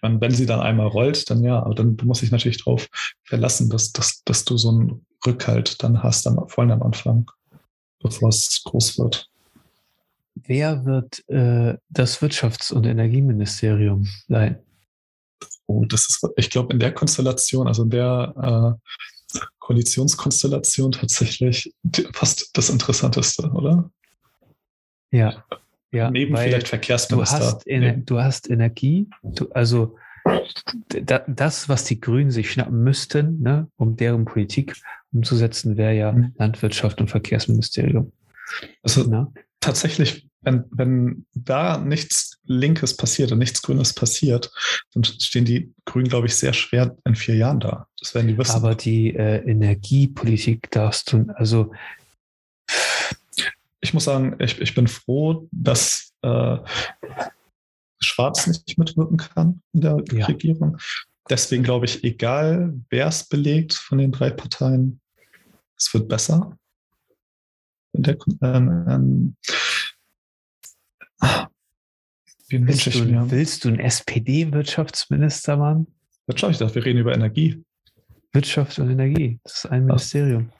Meine, 0.02 0.20
wenn 0.20 0.30
sie 0.30 0.46
dann 0.46 0.60
einmal 0.60 0.86
rollt, 0.86 1.28
dann 1.30 1.42
ja, 1.42 1.62
aber 1.62 1.74
dann 1.74 1.96
muss 2.04 2.22
ich 2.22 2.30
natürlich 2.30 2.58
darauf 2.58 2.88
verlassen, 3.24 3.68
dass, 3.70 3.92
dass, 3.92 4.22
dass 4.24 4.44
du 4.44 4.56
so 4.56 4.70
einen 4.70 5.06
Rückhalt 5.26 5.82
dann 5.82 6.02
hast, 6.02 6.26
am, 6.26 6.48
vor 6.48 6.62
allem 6.62 6.72
am 6.72 6.82
Anfang, 6.82 7.30
bevor 8.00 8.28
es 8.28 8.62
groß 8.64 8.98
wird. 8.98 9.28
Wer 10.34 10.84
wird 10.84 11.28
äh, 11.28 11.76
das 11.88 12.20
Wirtschafts- 12.22 12.72
und 12.72 12.86
Energieministerium 12.86 14.08
sein? 14.28 14.62
Oh, 15.66 15.84
das 15.84 16.08
ist, 16.08 16.26
ich 16.36 16.48
glaube, 16.48 16.72
in 16.72 16.78
der 16.78 16.92
Konstellation, 16.94 17.66
also 17.66 17.82
in 17.82 17.90
der 17.90 18.78
äh, 18.80 19.38
Koalitionskonstellation 19.58 20.92
tatsächlich 20.92 21.74
fast 22.14 22.50
das 22.56 22.70
Interessanteste, 22.70 23.50
oder? 23.50 23.90
Ja. 25.10 25.44
Ja, 25.92 26.10
Neben 26.10 26.36
vielleicht 26.36 26.68
Verkehrsminister. 26.68 27.38
Du 27.38 27.44
hast, 27.44 27.66
Ener 27.66 27.92
du 27.94 28.20
hast 28.20 28.50
Energie, 28.50 29.08
du, 29.22 29.50
also 29.52 29.96
da, 30.88 31.24
das, 31.26 31.68
was 31.68 31.84
die 31.84 32.00
Grünen 32.00 32.30
sich 32.30 32.50
schnappen 32.50 32.82
müssten, 32.82 33.40
ne, 33.40 33.68
um 33.76 33.96
deren 33.96 34.24
Politik 34.24 34.74
umzusetzen, 35.12 35.76
wäre 35.76 35.94
ja 35.94 36.12
mhm. 36.12 36.34
Landwirtschaft 36.36 37.00
und 37.00 37.08
Verkehrsministerium. 37.08 38.12
Also 38.82 39.04
Na? 39.08 39.32
tatsächlich, 39.60 40.28
wenn, 40.42 40.64
wenn 40.70 41.26
da 41.34 41.78
nichts 41.78 42.38
Linkes 42.44 42.96
passiert 42.96 43.32
und 43.32 43.38
nichts 43.38 43.62
Grünes 43.62 43.92
passiert, 43.92 44.50
dann 44.94 45.04
stehen 45.04 45.44
die 45.44 45.72
Grünen, 45.84 46.08
glaube 46.08 46.26
ich, 46.26 46.36
sehr 46.36 46.52
schwer 46.52 46.96
in 47.04 47.14
vier 47.14 47.36
Jahren 47.36 47.60
da. 47.60 47.88
Das 47.98 48.14
werden 48.14 48.28
die 48.28 48.38
wissen. 48.38 48.52
Aber 48.52 48.74
die 48.74 49.14
äh, 49.14 49.38
Energiepolitik 49.48 50.70
darfst 50.70 51.12
du, 51.12 51.26
also 51.34 51.72
ich 53.80 53.94
muss 53.94 54.04
sagen, 54.04 54.36
ich, 54.40 54.60
ich 54.60 54.74
bin 54.74 54.88
froh, 54.88 55.48
dass 55.52 56.12
äh, 56.22 56.56
Schwarz 58.00 58.46
nicht 58.46 58.78
mitwirken 58.78 59.16
kann 59.16 59.62
in 59.72 59.80
der 59.80 60.02
ja. 60.12 60.26
Regierung. 60.26 60.78
Deswegen 61.28 61.62
glaube 61.62 61.86
ich, 61.86 62.02
egal 62.04 62.74
wer 62.90 63.06
es 63.06 63.24
belegt 63.24 63.74
von 63.74 63.98
den 63.98 64.12
drei 64.12 64.30
Parteien, 64.30 65.00
es 65.76 65.92
wird 65.92 66.08
besser. 66.08 66.58
Der, 67.92 68.16
ähm, 68.42 68.86
ähm, 68.88 69.36
willst, 72.48 72.86
du, 72.86 73.30
willst 73.30 73.64
du 73.64 73.68
einen 73.68 73.80
SPD-Wirtschaftsminister 73.80 75.56
machen? 75.56 75.86
Wirtschaft, 76.26 76.52
ich 76.52 76.58
dachte, 76.58 76.74
wir 76.76 76.84
reden 76.84 76.98
über 76.98 77.14
Energie. 77.14 77.62
Wirtschaft 78.32 78.78
und 78.78 78.90
Energie, 78.90 79.40
das 79.42 79.64
ist 79.64 79.66
ein 79.66 79.86
Ministerium. 79.86 80.52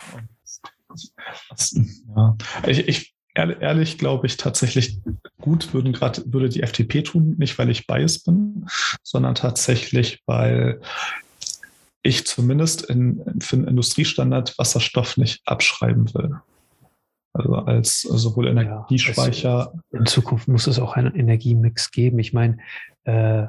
Ja. 2.16 2.36
Ich, 2.66 2.88
ich 2.88 3.14
ehrlich, 3.34 3.98
glaube 3.98 4.26
ich 4.26 4.36
tatsächlich 4.36 4.98
gut 5.40 5.72
würden 5.72 5.92
gerade 5.92 6.22
würde 6.32 6.48
die 6.48 6.62
FDP 6.62 7.02
tun, 7.02 7.36
nicht 7.38 7.58
weil 7.58 7.70
ich 7.70 7.86
bias 7.86 8.20
bin, 8.20 8.66
sondern 9.02 9.34
tatsächlich, 9.34 10.22
weil 10.26 10.80
ich 12.02 12.26
zumindest 12.26 12.82
in, 12.82 13.40
für 13.40 13.56
den 13.56 13.68
Industriestandard 13.68 14.58
Wasserstoff 14.58 15.16
nicht 15.16 15.40
abschreiben 15.44 16.12
will. 16.14 16.40
Also 17.32 17.54
als 17.54 18.00
sowohl 18.00 18.48
Energiespeicher. 18.48 19.72
Ja, 19.92 19.98
in 19.98 20.06
Zukunft 20.06 20.48
muss 20.48 20.66
es 20.66 20.78
auch 20.78 20.94
einen 20.94 21.14
Energiemix 21.14 21.90
geben. 21.90 22.18
Ich 22.18 22.32
meine, 22.32 22.58
äh, 23.04 23.46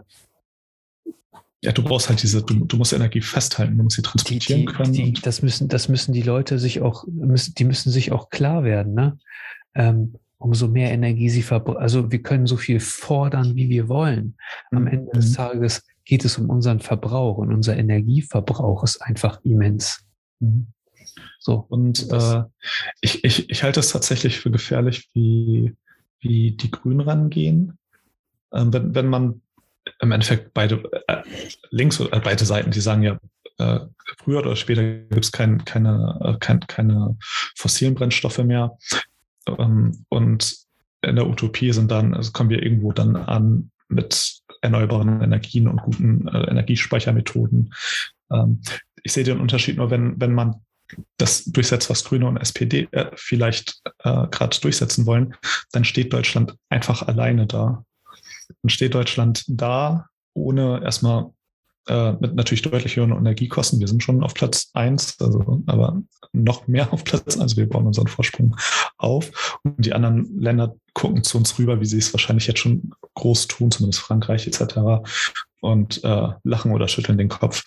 ja, 1.62 1.72
du 1.74 1.84
brauchst 1.84 2.10
halt 2.10 2.24
diese, 2.24 2.42
du, 2.42 2.66
du 2.66 2.78
musst 2.78 2.94
Energie 2.94 3.22
festhalten, 3.22 3.78
du 3.78 3.84
musst 3.84 3.98
sie 3.98 4.02
transportieren 4.02 4.62
die, 4.62 4.66
die, 4.66 4.74
können. 4.74 4.94
Die, 4.94 5.14
das 5.14 5.42
müssen, 5.42 5.68
das 5.68 5.90
müssen 5.90 6.14
die 6.14 6.22
Leute 6.22 6.58
sich 6.58 6.82
auch, 6.82 7.06
müssen, 7.08 7.54
die 7.56 7.66
müssen 7.66 7.92
sich 7.92 8.12
auch 8.12 8.30
klar 8.30 8.64
werden, 8.64 8.94
ne? 8.94 9.18
Ähm, 9.76 10.16
umso 10.38 10.70
mehr 10.70 10.92
Energie 10.92 11.30
sie 11.30 11.42
verbrauchen. 11.42 11.82
Also 11.82 12.12
wir 12.12 12.22
können 12.22 12.48
so 12.48 12.56
viel 12.56 12.80
fordern, 12.80 13.56
wie 13.56 13.70
wir 13.70 13.90
wollen. 13.90 14.38
Am 14.72 14.84
mhm. 14.84 14.88
Ende 14.88 15.12
des 15.12 15.34
Tages 15.34 15.84
geht 16.06 16.24
es 16.24 16.38
um 16.38 16.50
unseren 16.50 16.80
Verbrauch 16.80 17.38
und 17.38 17.54
unser 17.54 17.78
Energieverbrauch 17.78 18.84
ist 18.84 19.02
einfach 19.02 19.42
immens. 19.44 20.06
Mhm. 20.40 20.68
So. 21.40 21.66
Und 21.68 22.10
äh, 22.10 22.44
ich, 23.02 23.24
ich, 23.26 23.50
ich 23.50 23.64
halte 23.64 23.82
es 23.82 23.90
tatsächlich 23.90 24.40
für 24.40 24.50
gefährlich, 24.50 25.10
wie, 25.14 25.76
wie 26.22 26.52
die 26.52 26.72
Grünen 26.72 27.02
rangehen. 27.02 27.78
Ähm, 28.54 28.72
wenn, 28.72 28.96
wenn 28.96 29.08
man 29.08 29.42
im 30.00 30.12
Endeffekt 30.12 30.54
beide 30.54 30.84
äh, 31.08 31.24
links 31.70 32.00
oder 32.00 32.14
äh, 32.18 32.22
beide 32.24 32.46
Seiten, 32.46 32.72
die 32.72 32.82
sagen 32.82 33.04
ja, 33.04 33.20
äh, 33.58 33.80
früher 34.18 34.40
oder 34.40 34.56
später 34.56 34.84
gibt 34.84 35.26
es 35.26 35.32
kein, 35.32 35.64
keine, 35.66 36.20
äh, 36.24 36.38
kein, 36.40 36.62
keine 36.62 37.18
fossilen 37.56 37.96
Brennstoffe 37.96 38.40
mehr. 38.40 38.78
Ähm, 39.48 40.06
und 40.10 40.58
in 41.02 41.16
der 41.16 41.28
Utopie 41.28 41.72
sind 41.72 41.92
dann, 41.92 42.14
also 42.14 42.32
kommen 42.32 42.50
wir 42.50 42.64
irgendwo 42.64 42.92
dann 42.92 43.16
an 43.16 43.72
mit 43.88 44.40
erneuerbaren 44.62 45.22
Energien 45.22 45.68
und 45.68 45.82
guten 45.82 46.28
äh, 46.28 46.50
Energiespeichermethoden. 46.50 47.74
Ähm, 48.32 48.62
ich 49.04 49.14
sehe 49.14 49.24
den 49.24 49.40
Unterschied 49.40 49.78
nur, 49.78 49.92
wenn, 49.92 50.20
wenn 50.20 50.34
man 50.34 50.56
das 51.18 51.46
durchsetzt, 51.46 51.90
was 51.90 52.04
Grüne 52.04 52.28
und 52.28 52.38
SPD 52.38 52.88
äh, 52.92 53.12
vielleicht 53.16 53.82
äh, 54.04 54.28
gerade 54.28 54.60
durchsetzen 54.60 55.06
wollen, 55.06 55.36
dann 55.72 55.86
steht 55.86 56.14
Deutschland 56.14 56.56
einfach 56.70 57.04
alleine 57.04 57.46
da 57.46 57.86
dann 58.62 58.70
steht 58.70 58.94
Deutschland 58.94 59.44
da, 59.48 60.08
ohne 60.34 60.82
erstmal 60.84 61.32
äh, 61.90 62.14
mit 62.14 62.36
natürlich 62.36 62.62
deutlich 62.62 62.96
höheren 62.96 63.18
Energiekosten. 63.18 63.80
Wir 63.80 63.88
sind 63.88 64.04
schon 64.04 64.24
auf 64.24 64.36
Platz 64.36 64.70
eins, 64.74 65.20
also, 65.20 65.64
aber 65.66 66.02
noch 66.34 66.68
mehr 66.68 66.94
auf 66.94 67.04
Platz 67.04 67.38
eins. 67.40 67.58
Wir 67.58 67.68
bauen 67.68 67.88
unseren 67.88 68.08
Vorsprung 68.08 68.56
auf. 68.98 69.60
Und 69.64 69.86
die 69.86 69.94
anderen 69.94 70.40
Länder 70.40 70.76
gucken 70.94 71.24
zu 71.24 71.38
uns 71.38 71.58
rüber, 71.58 71.82
wie 71.82 71.86
sie 71.86 71.98
es 71.98 72.14
wahrscheinlich 72.14 72.48
jetzt 72.48 72.60
schon 72.60 72.92
groß 73.16 73.48
tun, 73.48 73.72
zumindest 73.72 74.02
Frankreich 74.02 74.46
etc. 74.46 75.08
und 75.62 76.04
äh, 76.04 76.28
lachen 76.44 76.72
oder 76.72 76.88
schütteln 76.88 77.18
den 77.18 77.30
Kopf. 77.30 77.64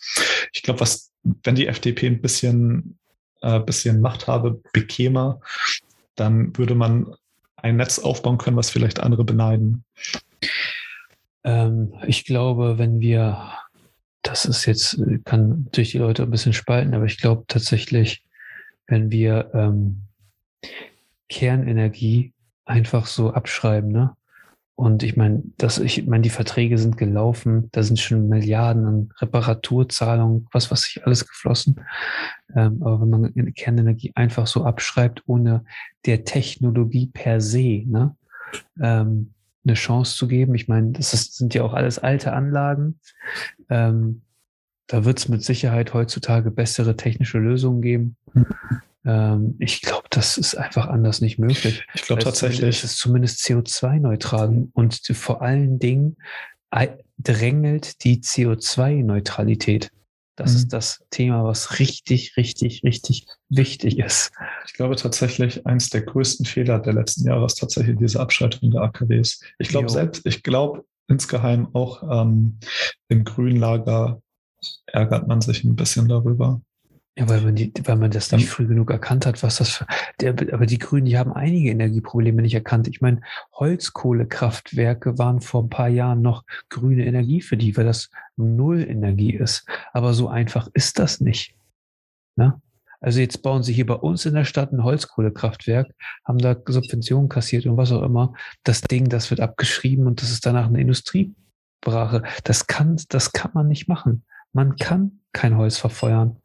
Ich 0.53 0.63
glaube, 0.63 0.81
was, 0.81 1.11
wenn 1.23 1.57
die 1.57 1.67
FDP 1.67 2.07
ein 2.07 2.21
bisschen, 2.21 2.99
äh, 3.41 3.59
bisschen 3.59 4.01
Macht 4.01 4.29
habe, 4.29 4.61
bekäme, 4.73 5.41
dann 6.15 6.57
würde 6.57 6.75
man 6.75 7.15
ein 7.57 7.77
Netz 7.77 7.99
aufbauen 7.99 8.39
können, 8.39 8.57
was 8.57 8.71
vielleicht 8.71 9.01
andere 9.01 9.25
beneiden. 9.25 9.85
Ähm, 11.45 11.95
ich 12.07 12.25
glaube, 12.25 12.79
wenn 12.79 13.01
wir, 13.01 13.53
das 14.23 14.45
ist 14.45 14.67
jetzt, 14.67 15.01
kann 15.25 15.69
durch 15.73 15.91
die 15.91 15.99
Leute 15.99 16.23
ein 16.23 16.31
bisschen 16.31 16.53
spalten, 16.53 16.95
aber 16.95 17.05
ich 17.05 17.19
glaube 17.19 17.45
tatsächlich, 17.49 18.25
wenn 18.87 19.11
wir 19.11 19.51
ähm, 19.55 20.03
Kernenergie 21.29 22.33
einfach 22.65 23.07
so 23.07 23.33
abschreiben, 23.33 23.91
ne? 23.91 24.17
Und 24.75 25.03
ich 25.03 25.17
meine, 25.17 25.43
das, 25.59 25.79
ich 25.79 26.07
meine, 26.07 26.23
die 26.23 26.31
Verträge 26.31 26.79
sind 26.79 26.97
gelaufen, 26.97 27.69
da 27.73 27.83
sind 27.83 28.01
schon 28.01 28.29
Milliarden 28.29 28.87
an 28.87 29.11
Reparaturzahlungen, 29.19 30.49
was 30.51 30.71
was 30.71 30.83
sich 30.83 31.07
alles 31.07 31.29
geflossen. 31.29 31.81
Ähm, 32.57 32.83
aber 32.83 33.03
wenn 33.03 33.11
man 33.11 33.55
Kernenergie 33.55 34.13
einfach 34.15 34.47
so 34.47 34.65
abschreibt, 34.65 35.23
ohne 35.27 35.65
der 36.07 36.25
Technologie 36.25 37.07
per 37.07 37.41
se, 37.41 37.85
ne, 37.87 38.17
ähm, 38.81 39.35
eine 39.65 39.75
Chance 39.75 40.17
zu 40.17 40.29
geben. 40.29 40.55
Ich 40.55 40.69
meine, 40.69 40.93
das 40.93 41.15
ist, 41.15 41.37
sind 41.37 41.55
ja 41.55 41.63
auch 41.63 41.73
alles 41.73 41.99
alte 41.99 42.33
Anlagen. 42.33 42.99
Ähm, 43.71 44.23
da 44.87 45.05
wird 45.05 45.19
es 45.19 45.29
mit 45.29 45.43
Sicherheit 45.43 45.95
heutzutage 45.95 46.51
bessere 46.51 46.97
technische 46.97 47.39
Lösungen 47.39 47.81
geben. 47.81 48.17
Ähm, 49.05 49.57
ich 49.59 49.81
glaube, 49.81 50.07
das 50.11 50.37
ist 50.37 50.55
einfach 50.55 50.87
anders 50.89 51.21
nicht 51.21 51.39
möglich. 51.39 51.87
Ich 51.95 52.03
glaube 52.03 52.23
tatsächlich. 52.23 52.79
Es 52.79 52.85
ist 52.85 52.99
zumindest 52.99 53.41
CO2-neutral 53.41 54.69
und 54.73 55.01
vor 55.13 55.43
allen 55.43 55.79
Dingen 55.79 56.17
drängelt 57.19 58.05
die 58.05 58.21
CO2-Neutralität. 58.21 59.91
Das 60.37 60.53
mhm. 60.53 60.57
ist 60.57 60.73
das 60.73 61.05
Thema, 61.11 61.45
was 61.45 61.79
richtig, 61.79 62.37
richtig, 62.37 62.83
richtig 62.85 63.27
wichtig 63.49 63.99
ist. 63.99 64.33
Ich 64.67 64.73
glaube 64.73 64.97
tatsächlich, 64.97 65.67
eins 65.67 65.91
der 65.91 66.03
größten 66.03 66.47
Fehler 66.47 66.79
der 66.79 66.95
letzten 66.95 67.27
Jahre 67.27 67.45
ist 67.45 67.59
tatsächlich 67.59 67.97
diese 67.99 68.21
Abschaltung 68.21 68.71
der 68.71 68.83
AKWs. 68.83 69.41
Ich 69.59 69.69
glaube 69.69 69.91
selbst, 69.91 70.25
ich 70.27 70.43
glaube 70.43 70.85
insgeheim 71.09 71.69
auch 71.75 72.03
ähm, 72.03 72.59
im 73.09 73.25
Grünlager 73.25 74.23
ärgert 74.87 75.29
man 75.29 75.41
sich 75.41 75.65
ein 75.65 75.77
bisschen 75.77 76.09
darüber. 76.09 76.63
Ja, 77.19 77.29
weil 77.29 77.43
man, 77.43 77.55
die, 77.55 77.71
weil 77.85 77.97
man 77.97 78.11
das 78.11 78.33
nicht 78.33 78.49
früh 78.49 78.67
genug 78.67 78.91
erkannt 78.91 79.27
hat, 79.27 79.43
was 79.43 79.57
das 79.57 79.69
für. 79.69 79.87
Der, 80.21 80.31
aber 80.53 80.65
die 80.65 80.79
Grünen, 80.79 81.05
die 81.05 81.19
haben 81.19 81.33
einige 81.33 81.71
Energieprobleme 81.71 82.41
nicht 82.41 82.55
erkannt. 82.55 82.89
Ich 82.89 83.03
meine, 83.03 83.21
Holzkohlekraftwerke 83.53 85.19
waren 85.19 85.43
vor 85.43 85.63
ein 85.63 85.69
paar 85.69 85.89
Jahren 85.89 86.23
noch 86.23 86.45
grüne 86.71 87.05
Energie 87.05 87.43
für 87.43 87.59
die, 87.59 87.77
weil 87.77 87.85
das 87.85 88.11
Null 88.37 88.81
Energie 88.81 89.35
ist. 89.35 89.67
Aber 89.93 90.15
so 90.15 90.29
einfach 90.29 90.69
ist 90.73 90.99
das 90.99 91.21
nicht. 91.21 91.55
Ne? 92.37 92.59
Also 93.03 93.21
jetzt 93.21 93.43
bauen 93.43 93.63
sie 93.63 93.75
hier 93.75 93.87
bei 93.87 93.95
uns 93.95 94.25
in 94.25 94.35
der 94.35 94.47
Stadt 94.47 94.73
ein 94.73 94.83
Holzkohlekraftwerk, 94.83 95.93
haben 96.25 96.39
da 96.39 96.57
Subventionen 96.65 97.29
kassiert 97.29 97.67
und 97.67 97.77
was 97.77 97.93
auch 97.93 98.03
immer. 98.03 98.33
Das 98.63 98.81
Ding, 98.81 99.11
das 99.11 99.29
wird 99.29 99.41
abgeschrieben 99.41 100.07
und 100.07 100.23
das 100.23 100.31
ist 100.31 100.47
danach 100.47 100.69
eine 100.69 100.81
Industriebrache. 100.81 102.23
Das 102.45 102.69
kann, 102.69 102.99
das 103.11 103.33
kann 103.33 103.51
man 103.53 103.69
nicht 103.69 103.87
machen. 103.87 104.25
Man 104.55 104.77
kann 104.77 105.21
kein 105.33 105.59
Holz 105.59 105.77
verfeuern. 105.77 106.37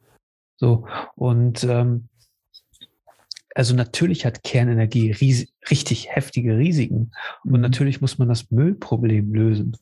So, 0.58 0.88
und 1.16 1.64
ähm, 1.64 2.10
also 3.58 3.74
natürlich 3.76 4.24
hat 4.24 4.44
Kernenergie 4.44 5.12
ries 5.12 5.52
richtig 5.72 6.14
heftige 6.14 6.58
Risiken. 6.58 7.12
Und 7.44 7.54
mhm. 7.54 7.62
natürlich 7.62 8.02
muss 8.02 8.20
man 8.20 8.28
das 8.28 8.52
Müllproblem 8.52 9.34
lösen. 9.34 9.76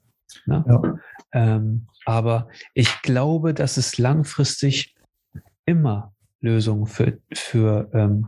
Ne? 0.45 0.63
Ja. 0.65 0.99
Ähm, 1.33 1.87
aber 2.05 2.47
ich 2.73 3.01
glaube, 3.01 3.53
dass 3.53 3.75
es 3.75 3.97
langfristig 3.97 4.95
immer 5.65 6.13
Lösungen 6.39 6.85
für, 6.85 7.17
für 7.33 7.89
ähm, 7.93 8.27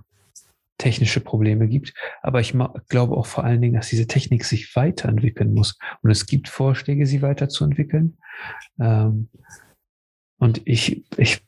technische 0.78 1.22
Probleme 1.22 1.68
gibt. 1.68 1.94
Aber 2.22 2.42
ich 2.42 2.54
glaube 2.90 3.16
auch 3.16 3.26
vor 3.26 3.46
allen 3.46 3.62
Dingen, 3.62 3.76
dass 3.76 3.88
diese 3.88 4.08
Technik 4.08 4.44
sich 4.44 4.76
weiterentwickeln 4.76 5.54
muss. 5.54 5.78
Und 6.02 6.12
es 6.12 6.26
gibt 6.26 6.50
Vorschläge, 6.50 7.06
sie 7.06 7.22
weiterzuentwickeln. 7.22 8.18
Ähm, 8.80 9.30
und 10.40 10.62
ich, 10.66 11.06
ich 11.18 11.47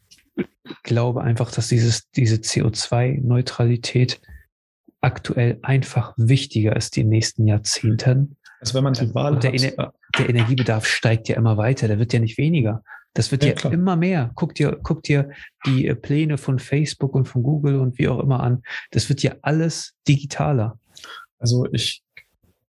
glaube 0.84 1.21
einfach, 1.21 1.51
dass 1.51 1.67
dieses, 1.67 2.10
diese 2.12 2.38
CO2-Neutralität 2.38 4.21
aktuell 5.01 5.60
einfach 5.62 6.13
wichtiger 6.17 6.75
ist 6.75 6.95
die 6.95 7.03
nächsten 7.03 7.47
Jahrzehnten. 7.47 8.38
Also 8.60 8.73
wenn 8.73 8.84
man 8.84 8.93
die 8.93 9.13
Wahl 9.15 9.36
Und 9.36 9.43
der, 9.43 9.53
hat, 9.53 9.62
Ener 9.62 9.93
der 10.17 10.29
Energiebedarf 10.29 10.86
steigt 10.86 11.29
ja 11.29 11.38
immer 11.38 11.58
weiter, 11.58 11.88
der 11.88 11.99
wird 11.99 12.12
ja 12.13 12.19
nicht 12.19 12.38
weniger. 12.38 12.84
Das 13.13 13.32
wird 13.32 13.43
ja, 13.43 13.53
ja 13.53 13.69
immer 13.69 13.95
mehr. 13.95 14.32
Guck 14.36 14.55
dir, 14.55 14.77
guck 14.84 15.03
dir 15.03 15.32
die 15.65 15.88
äh, 15.88 15.95
Pläne 15.95 16.38
von 16.38 16.60
Facebook 16.60 17.15
und 17.15 17.25
von 17.25 17.43
Google 17.43 17.79
und 17.79 17.97
wie 17.97 18.08
auch 18.08 18.19
immer 18.19 18.41
an. 18.41 18.63
Das 18.91 19.10
wird 19.10 19.23
ja 19.23 19.36
alles 19.41 19.95
digitaler. 20.08 20.79
Also 21.39 21.65
ich 21.71 22.03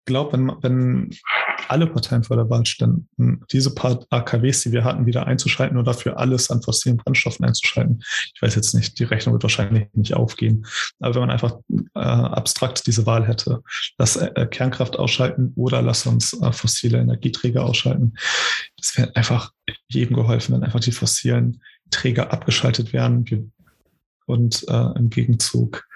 glaube, 0.04 0.34
wenn, 0.34 0.52
wenn 0.62 1.10
alle 1.70 1.86
Parteien 1.86 2.24
vor 2.24 2.36
der 2.36 2.48
Wahl 2.50 2.66
ständen, 2.66 3.42
diese 3.52 3.74
paar 3.74 4.04
AKWs, 4.10 4.62
die 4.62 4.72
wir 4.72 4.84
hatten, 4.84 5.06
wieder 5.06 5.26
einzuschalten 5.26 5.76
oder 5.76 5.92
dafür 5.92 6.18
alles 6.18 6.50
an 6.50 6.62
fossilen 6.62 6.96
Brennstoffen 6.96 7.44
einzuschalten. 7.44 8.02
Ich 8.34 8.40
weiß 8.40 8.54
jetzt 8.54 8.74
nicht, 8.74 8.98
die 8.98 9.04
Rechnung 9.04 9.34
wird 9.34 9.42
wahrscheinlich 9.42 9.88
nicht 9.94 10.14
aufgehen. 10.14 10.66
Aber 11.00 11.14
wenn 11.14 11.22
man 11.22 11.30
einfach 11.30 11.56
äh, 11.94 11.98
abstrakt 11.98 12.86
diese 12.86 13.06
Wahl 13.06 13.26
hätte, 13.26 13.62
lass 13.98 14.16
äh, 14.16 14.46
Kernkraft 14.50 14.98
ausschalten 14.98 15.52
oder 15.56 15.82
lass 15.82 16.06
uns 16.06 16.32
äh, 16.40 16.52
fossile 16.52 16.98
Energieträger 16.98 17.64
ausschalten, 17.64 18.14
das 18.76 18.96
wäre 18.96 19.14
einfach 19.16 19.52
jedem 19.88 20.16
geholfen, 20.16 20.54
wenn 20.54 20.64
einfach 20.64 20.80
die 20.80 20.92
fossilen 20.92 21.62
Träger 21.90 22.32
abgeschaltet 22.32 22.92
wären. 22.92 23.52
Und 24.26 24.66
äh, 24.68 24.98
im 24.98 25.10
Gegenzug 25.10 25.86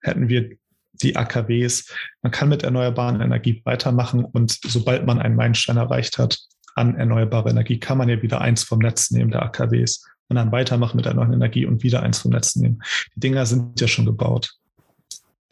hätten 0.00 0.28
wir 0.28 0.56
die 1.02 1.16
AKWs. 1.16 1.92
Man 2.22 2.32
kann 2.32 2.48
mit 2.48 2.62
erneuerbaren 2.62 3.20
Energie 3.20 3.60
weitermachen 3.64 4.24
und 4.24 4.58
sobald 4.66 5.06
man 5.06 5.20
einen 5.20 5.36
Meilenstein 5.36 5.76
erreicht 5.76 6.18
hat 6.18 6.38
an 6.74 6.96
erneuerbare 6.96 7.50
Energie, 7.50 7.80
kann 7.80 7.98
man 7.98 8.08
ja 8.08 8.22
wieder 8.22 8.40
eins 8.40 8.62
vom 8.62 8.78
Netz 8.78 9.10
nehmen 9.10 9.30
der 9.30 9.42
AKWs 9.42 10.04
und 10.28 10.36
dann 10.36 10.52
weitermachen 10.52 10.96
mit 10.96 11.06
der 11.06 11.14
neuen 11.14 11.32
Energie 11.32 11.66
und 11.66 11.82
wieder 11.82 12.02
eins 12.02 12.18
vom 12.18 12.32
Netz 12.32 12.56
nehmen. 12.56 12.82
Die 13.14 13.20
Dinger 13.20 13.46
sind 13.46 13.80
ja 13.80 13.88
schon 13.88 14.04
gebaut. 14.04 14.54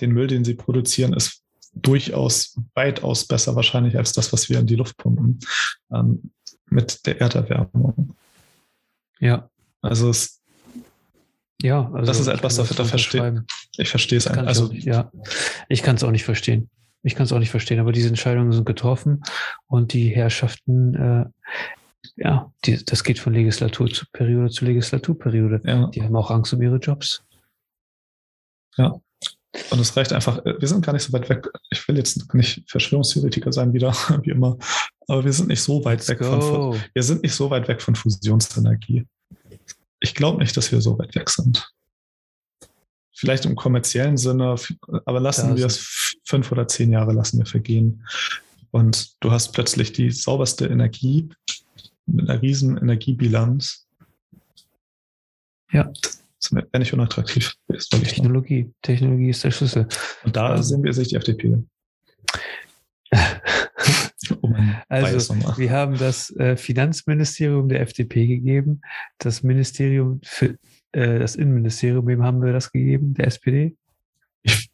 Den 0.00 0.12
Müll, 0.12 0.26
den 0.26 0.44
sie 0.44 0.54
produzieren, 0.54 1.14
ist 1.14 1.42
durchaus 1.74 2.58
weitaus 2.74 3.26
besser 3.26 3.54
wahrscheinlich 3.56 3.96
als 3.96 4.12
das, 4.12 4.32
was 4.32 4.48
wir 4.48 4.58
in 4.58 4.66
die 4.66 4.76
Luft 4.76 4.96
pumpen 4.96 5.38
ähm, 5.92 6.30
mit 6.66 7.06
der 7.06 7.20
Erderwärmung. 7.20 8.14
Ja. 9.20 9.48
Also 9.82 10.10
es 10.10 10.40
ja, 11.62 11.90
also 11.92 12.06
das 12.06 12.20
ist 12.20 12.26
etwas, 12.26 12.56
dafür, 12.56 12.76
da 12.76 12.84
verstehe 12.84 13.44
ich 13.78 13.88
verstehe 13.88 14.18
es 14.18 14.26
einfach. 14.26 14.46
Also, 14.46 14.72
ja, 14.72 15.10
ich 15.68 15.82
kann 15.82 15.96
es 15.96 16.04
auch 16.04 16.10
nicht 16.10 16.24
verstehen. 16.24 16.70
Ich 17.02 17.14
kann 17.14 17.24
es 17.24 17.32
auch 17.32 17.38
nicht 17.38 17.50
verstehen, 17.50 17.78
aber 17.78 17.92
diese 17.92 18.08
Entscheidungen 18.08 18.52
sind 18.52 18.66
getroffen 18.66 19.22
und 19.66 19.92
die 19.92 20.08
Herrschaften, 20.08 20.94
äh, 20.94 21.24
ja, 22.16 22.52
die, 22.64 22.84
das 22.84 23.04
geht 23.04 23.18
von 23.18 23.32
Legislaturperiode 23.32 24.50
zu 24.50 24.64
Legislaturperiode. 24.64 25.60
Ja. 25.64 25.86
Die 25.88 26.02
haben 26.02 26.16
auch 26.16 26.30
Angst 26.30 26.52
um 26.52 26.62
ihre 26.62 26.76
Jobs. 26.76 27.22
Ja. 28.76 29.00
Und 29.70 29.80
es 29.80 29.96
reicht 29.96 30.12
einfach, 30.12 30.44
äh, 30.44 30.60
wir 30.60 30.68
sind 30.68 30.84
gar 30.84 30.92
nicht 30.92 31.04
so 31.04 31.12
weit 31.12 31.28
weg. 31.28 31.48
Ich 31.70 31.86
will 31.86 31.96
jetzt 31.96 32.34
nicht 32.34 32.68
Verschwörungstheoretiker 32.68 33.52
sein, 33.52 33.72
wieder, 33.72 33.92
wie 34.22 34.30
immer, 34.30 34.58
aber 35.06 35.24
wir 35.24 35.32
sind 35.32 35.48
nicht 35.48 35.62
so 35.62 35.84
weit 35.84 35.98
Let's 35.98 36.08
weg 36.08 36.18
go. 36.18 36.40
von, 36.40 36.80
wir 36.92 37.02
sind 37.02 37.22
nicht 37.22 37.34
so 37.34 37.50
weit 37.50 37.68
weg 37.68 37.80
von 37.80 37.94
Fusionsenergie 37.94 39.06
ich 40.00 40.14
glaube 40.14 40.38
nicht, 40.38 40.56
dass 40.56 40.72
wir 40.72 40.80
so 40.80 40.98
weit 40.98 41.14
weg 41.14 41.30
sind. 41.30 41.68
Vielleicht 43.16 43.46
im 43.46 43.56
kommerziellen 43.56 44.18
Sinne, 44.18 44.56
aber 45.06 45.20
lassen 45.20 45.50
ja, 45.50 45.56
wir 45.56 45.66
es 45.66 46.18
fünf 46.24 46.52
oder 46.52 46.68
zehn 46.68 46.92
Jahre 46.92 47.12
lassen 47.12 47.38
wir 47.38 47.46
vergehen. 47.46 48.06
Und 48.70 49.16
du 49.20 49.30
hast 49.30 49.52
plötzlich 49.52 49.92
die 49.92 50.10
sauberste 50.10 50.66
Energie 50.66 51.30
mit 52.04 52.28
einer 52.28 52.42
riesen 52.42 52.76
Energiebilanz. 52.76 53.86
Ja. 55.72 55.90
Das 56.40 56.52
wäre 56.52 56.78
nicht 56.78 56.92
unattraktiv. 56.92 57.54
Technologie. 57.90 58.70
Technologie 58.82 59.30
ist 59.30 59.42
der 59.42 59.50
Schlüssel. 59.50 59.88
Und 60.22 60.36
da 60.36 60.54
ähm, 60.54 60.62
sehen 60.62 60.84
wir 60.84 60.92
sich 60.92 61.08
die 61.08 61.16
FDP. 61.16 61.64
Oh 64.42 64.52
also, 64.88 65.36
wir 65.56 65.70
haben 65.70 65.96
das 65.98 66.34
äh, 66.34 66.56
Finanzministerium 66.56 67.68
der 67.68 67.80
FDP 67.82 68.26
gegeben, 68.26 68.80
das 69.18 69.44
Ministerium 69.44 70.20
für 70.24 70.58
äh, 70.96 71.18
das 71.18 71.36
Innenministerium, 71.36 72.06
wem 72.06 72.22
haben 72.22 72.42
wir 72.42 72.52
das 72.52 72.72
gegeben? 72.72 73.14
Der 73.14 73.26
SPD? 73.26 73.76
Ich, 74.42 74.70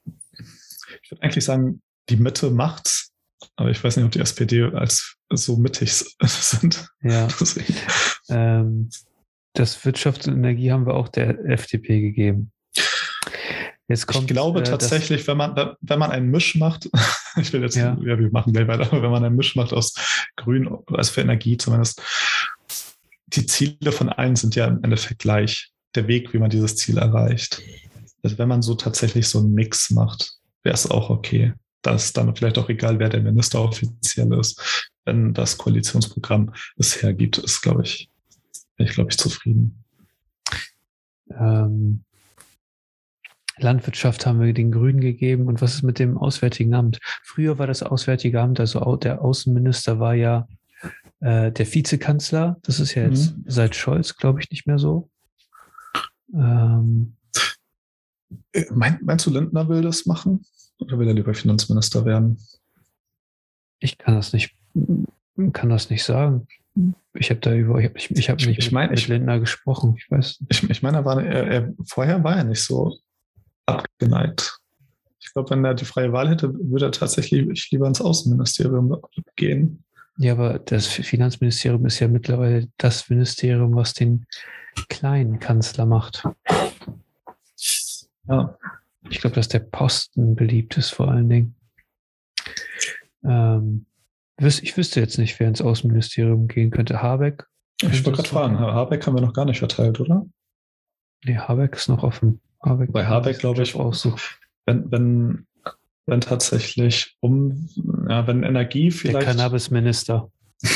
ich 1.02 1.10
würde 1.10 1.22
eigentlich 1.22 1.44
sagen, 1.44 1.82
die 2.08 2.16
Mitte 2.16 2.50
macht's, 2.50 3.12
aber 3.56 3.70
ich 3.70 3.82
weiß 3.82 3.96
nicht, 3.96 4.06
ob 4.06 4.12
die 4.12 4.20
SPD 4.20 4.62
als 4.62 5.16
so 5.30 5.56
mittig 5.56 5.92
sind. 6.22 6.88
Ja. 7.02 7.26
ähm, 8.28 8.88
das 9.54 9.84
Wirtschafts- 9.84 10.28
und 10.28 10.36
Energie 10.36 10.70
haben 10.70 10.86
wir 10.86 10.94
auch 10.94 11.08
der 11.08 11.44
FDP 11.44 12.00
gegeben. 12.00 12.52
Kommt, 14.06 14.22
ich 14.22 14.26
glaube 14.28 14.60
äh, 14.60 14.62
tatsächlich, 14.62 15.26
wenn 15.26 15.36
man, 15.36 15.74
wenn 15.80 15.98
man 15.98 16.10
einen 16.10 16.30
Misch 16.30 16.54
macht, 16.54 16.88
ich 17.36 17.52
will 17.52 17.62
jetzt, 17.62 17.76
ja. 17.76 17.98
ja, 18.00 18.18
wir 18.18 18.30
machen 18.30 18.52
gleich 18.52 18.66
weiter, 18.66 18.90
aber 18.90 19.02
wenn 19.02 19.10
man 19.10 19.24
einen 19.24 19.36
Misch 19.36 19.54
macht 19.54 19.74
aus 19.74 19.92
Grün, 20.36 20.78
also 20.86 21.12
für 21.12 21.20
Energie 21.20 21.58
zumindest, 21.58 22.00
die 23.26 23.44
Ziele 23.44 23.92
von 23.92 24.08
allen 24.08 24.36
sind 24.36 24.54
ja 24.54 24.66
im 24.66 24.82
Endeffekt 24.82 25.18
gleich. 25.18 25.71
Der 25.94 26.08
Weg, 26.08 26.32
wie 26.32 26.38
man 26.38 26.50
dieses 26.50 26.76
Ziel 26.76 26.98
erreicht. 26.98 27.60
Also 28.22 28.38
wenn 28.38 28.48
man 28.48 28.62
so 28.62 28.74
tatsächlich 28.74 29.28
so 29.28 29.40
einen 29.40 29.54
Mix 29.54 29.90
macht, 29.90 30.38
wäre 30.62 30.74
es 30.74 30.90
auch 30.90 31.10
okay. 31.10 31.54
Das 31.82 32.06
ist 32.06 32.16
dann 32.16 32.34
vielleicht 32.36 32.58
auch 32.58 32.68
egal, 32.68 32.98
wer 32.98 33.08
der 33.08 33.20
Minister 33.20 33.60
offiziell 33.60 34.32
ist. 34.34 34.90
Wenn 35.04 35.34
das 35.34 35.58
Koalitionsprogramm 35.58 36.54
es 36.76 37.02
hergibt, 37.02 37.38
ist, 37.38 37.60
glaube 37.60 37.82
ich, 37.82 38.08
bin 38.76 38.86
ich, 38.86 38.94
glaube 38.94 39.10
ich, 39.10 39.18
zufrieden. 39.18 39.84
Ähm, 41.30 42.04
Landwirtschaft 43.58 44.26
haben 44.26 44.40
wir 44.40 44.52
den 44.52 44.72
Grünen 44.72 45.00
gegeben. 45.00 45.46
Und 45.46 45.60
was 45.60 45.74
ist 45.74 45.82
mit 45.82 45.98
dem 45.98 46.16
Auswärtigen 46.16 46.74
Amt? 46.74 46.98
Früher 47.22 47.58
war 47.58 47.66
das 47.66 47.82
Auswärtige 47.82 48.40
Amt, 48.40 48.60
also 48.60 48.96
der 48.96 49.22
Außenminister 49.22 49.98
war 49.98 50.14
ja 50.14 50.46
äh, 51.20 51.50
der 51.52 51.74
Vizekanzler. 51.74 52.58
Das 52.62 52.80
ist 52.80 52.94
ja 52.94 53.04
jetzt 53.04 53.36
mhm. 53.36 53.44
seit 53.46 53.74
Scholz, 53.74 54.16
glaube 54.16 54.40
ich, 54.40 54.50
nicht 54.50 54.66
mehr 54.66 54.78
so. 54.78 55.10
Ähm, 56.34 57.16
äh, 58.52 58.64
mein, 58.72 58.98
meinst 59.02 59.26
du, 59.26 59.30
Lindner 59.30 59.68
will 59.68 59.82
das 59.82 60.06
machen? 60.06 60.44
Oder 60.78 60.98
will 60.98 61.08
er 61.08 61.14
lieber 61.14 61.34
Finanzminister 61.34 62.04
werden? 62.04 62.38
Ich 63.78 63.98
kann 63.98 64.14
das 64.14 64.32
nicht, 64.32 64.54
kann 65.52 65.68
das 65.68 65.90
nicht 65.90 66.04
sagen. 66.04 66.46
Ich 67.14 67.30
habe 67.30 67.40
da 67.40 67.54
über, 67.54 67.78
ich 67.78 67.86
habe 67.88 67.98
ich, 67.98 68.10
ich 68.10 68.30
hab 68.30 68.38
nicht 68.38 68.58
ich 68.58 68.72
mein, 68.72 68.90
mit, 68.90 69.00
mit 69.00 69.08
Lindner 69.08 69.40
gesprochen. 69.40 69.94
Ich 69.98 70.10
weiß. 70.10 70.44
Ich, 70.48 70.68
ich 70.70 70.82
meine, 70.82 70.98
er 70.98 71.04
war, 71.04 71.22
er, 71.22 71.46
er, 71.46 71.74
vorher 71.84 72.24
war 72.24 72.36
er 72.36 72.44
nicht 72.44 72.62
so 72.62 72.96
abgeneigt. 73.66 74.58
Ich 75.20 75.32
glaube, 75.32 75.50
wenn 75.50 75.64
er 75.64 75.74
die 75.74 75.84
freie 75.84 76.12
Wahl 76.12 76.28
hätte, 76.28 76.52
würde 76.54 76.86
er 76.86 76.92
tatsächlich 76.92 77.70
lieber 77.70 77.86
ins 77.86 78.00
Außenministerium 78.00 78.96
gehen. 79.36 79.84
Ja, 80.18 80.32
aber 80.32 80.58
das 80.58 80.86
Finanzministerium 80.86 81.86
ist 81.86 82.00
ja 82.00 82.08
mittlerweile 82.08 82.68
das 82.76 83.08
Ministerium, 83.08 83.74
was 83.74 83.94
den 83.94 84.26
kleinen 84.88 85.38
Kanzler 85.38 85.86
macht. 85.86 86.24
Ja. 88.28 88.56
Ich 89.10 89.20
glaube, 89.20 89.34
dass 89.34 89.48
der 89.48 89.58
Posten 89.58 90.36
beliebt 90.36 90.76
ist 90.76 90.90
vor 90.90 91.08
allen 91.08 91.28
Dingen. 91.28 91.54
Ähm, 93.24 93.86
ich 94.38 94.76
wüsste 94.76 95.00
jetzt 95.00 95.18
nicht, 95.18 95.38
wer 95.38 95.48
ins 95.48 95.60
Außenministerium 95.60 96.48
gehen 96.48 96.70
könnte. 96.70 97.02
Habeck? 97.02 97.46
Ich 97.80 98.04
wollte 98.04 98.12
gerade 98.12 98.28
fragen, 98.28 98.58
Habeck 98.58 99.06
haben 99.06 99.16
wir 99.16 99.20
noch 99.20 99.34
gar 99.34 99.44
nicht 99.44 99.58
verteilt, 99.58 100.00
oder? 100.00 100.26
Nee, 101.24 101.36
Habeck 101.36 101.74
ist 101.74 101.88
noch 101.88 102.02
offen. 102.02 102.40
Habeck 102.64 102.92
Bei 102.92 103.06
Habeck 103.06 103.38
glaube 103.38 103.62
ich 103.62 103.74
auch 103.74 103.94
so. 103.94 104.14
Wenn, 104.66 104.90
wenn, 104.90 105.46
wenn 106.06 106.20
tatsächlich 106.20 107.16
um, 107.20 107.68
ja, 108.08 108.26
wenn 108.26 108.42
Energie 108.42 108.90
vielleicht. 108.90 109.26
Der 109.26 109.34
Cannabisminister. 109.34 110.30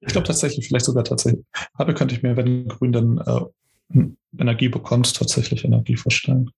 Ich 0.00 0.12
glaube 0.12 0.26
tatsächlich, 0.26 0.66
vielleicht 0.66 0.86
sogar 0.86 1.04
tatsächlich. 1.04 1.44
Habeck 1.78 1.96
könnte 1.96 2.14
ich 2.14 2.22
mir, 2.22 2.36
wenn 2.36 2.68
Grün 2.68 2.92
dann 2.92 3.18
äh, 3.18 4.04
Energie 4.38 4.68
bekommt, 4.68 5.14
tatsächlich 5.14 5.64
Energie 5.64 5.96
vorstellen. 5.96 6.50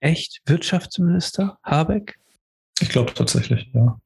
Echt? 0.00 0.40
Wirtschaftsminister 0.46 1.58
Habeck? 1.62 2.18
Ich 2.80 2.88
glaube 2.88 3.12
tatsächlich, 3.14 3.70
ja. 3.74 4.00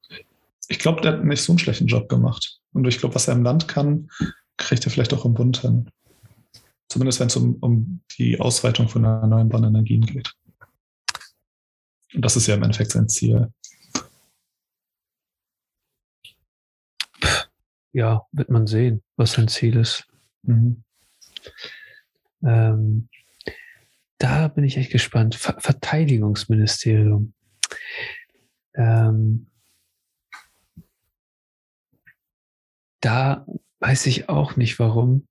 Ich 0.68 0.78
glaube, 0.78 1.00
der 1.00 1.14
hat 1.14 1.24
nicht 1.24 1.42
so 1.42 1.52
einen 1.52 1.58
schlechten 1.58 1.86
Job 1.86 2.08
gemacht. 2.08 2.60
Und 2.72 2.86
ich 2.86 2.98
glaube, 2.98 3.14
was 3.14 3.28
er 3.28 3.34
im 3.34 3.42
Land 3.42 3.68
kann, 3.68 4.10
kriegt 4.56 4.84
er 4.84 4.90
vielleicht 4.90 5.14
auch 5.14 5.24
im 5.24 5.34
Bund 5.34 5.58
hin. 5.58 5.90
Zumindest 6.88 7.20
wenn 7.20 7.28
es 7.28 7.36
um, 7.36 7.56
um 7.60 8.00
die 8.18 8.40
Ausweitung 8.40 8.88
von 8.88 9.04
erneuerbaren 9.04 9.64
Energien 9.64 10.02
geht. 10.02 10.32
Und 12.14 12.24
das 12.24 12.36
ist 12.36 12.46
ja 12.46 12.54
im 12.54 12.62
Endeffekt 12.62 12.92
sein 12.92 13.08
Ziel. 13.08 13.52
Ja, 17.94 18.26
wird 18.32 18.50
man 18.50 18.66
sehen, 18.66 19.02
was 19.16 19.32
sein 19.32 19.46
Ziel 19.46 19.76
ist. 19.76 20.06
Mhm. 20.42 20.82
Ähm, 22.44 23.08
da 24.18 24.48
bin 24.48 24.64
ich 24.64 24.76
echt 24.76 24.90
gespannt. 24.90 25.36
Ver 25.36 25.56
Verteidigungsministerium. 25.60 27.34
Ähm, 28.74 29.46
da 33.00 33.46
weiß 33.78 34.06
ich 34.06 34.28
auch 34.28 34.56
nicht 34.56 34.80
warum. 34.80 35.28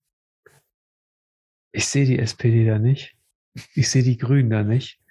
Ich 1.73 1.87
sehe 1.87 2.05
die 2.05 2.19
SPD 2.19 2.65
da 2.65 2.79
nicht. 2.79 3.17
Ich 3.73 3.89
sehe 3.89 4.03
die 4.03 4.17
Grünen 4.17 4.49
da 4.49 4.63
nicht. 4.63 5.01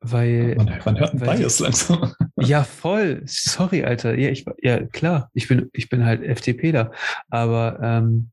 Weil. 0.00 0.54
Man, 0.56 0.80
man 0.82 0.98
hört 0.98 1.12
ein 1.12 1.20
Bias 1.20 1.58
langsam. 1.58 2.14
Ja, 2.40 2.62
voll. 2.62 3.22
Sorry, 3.26 3.84
Alter. 3.84 4.16
Ja, 4.16 4.30
ich, 4.30 4.44
ja, 4.62 4.86
klar. 4.86 5.30
Ich 5.34 5.48
bin, 5.48 5.70
ich 5.72 5.88
bin 5.88 6.04
halt 6.04 6.22
FDP 6.22 6.72
da. 6.72 6.92
Aber 7.28 7.80
ähm, 7.82 8.30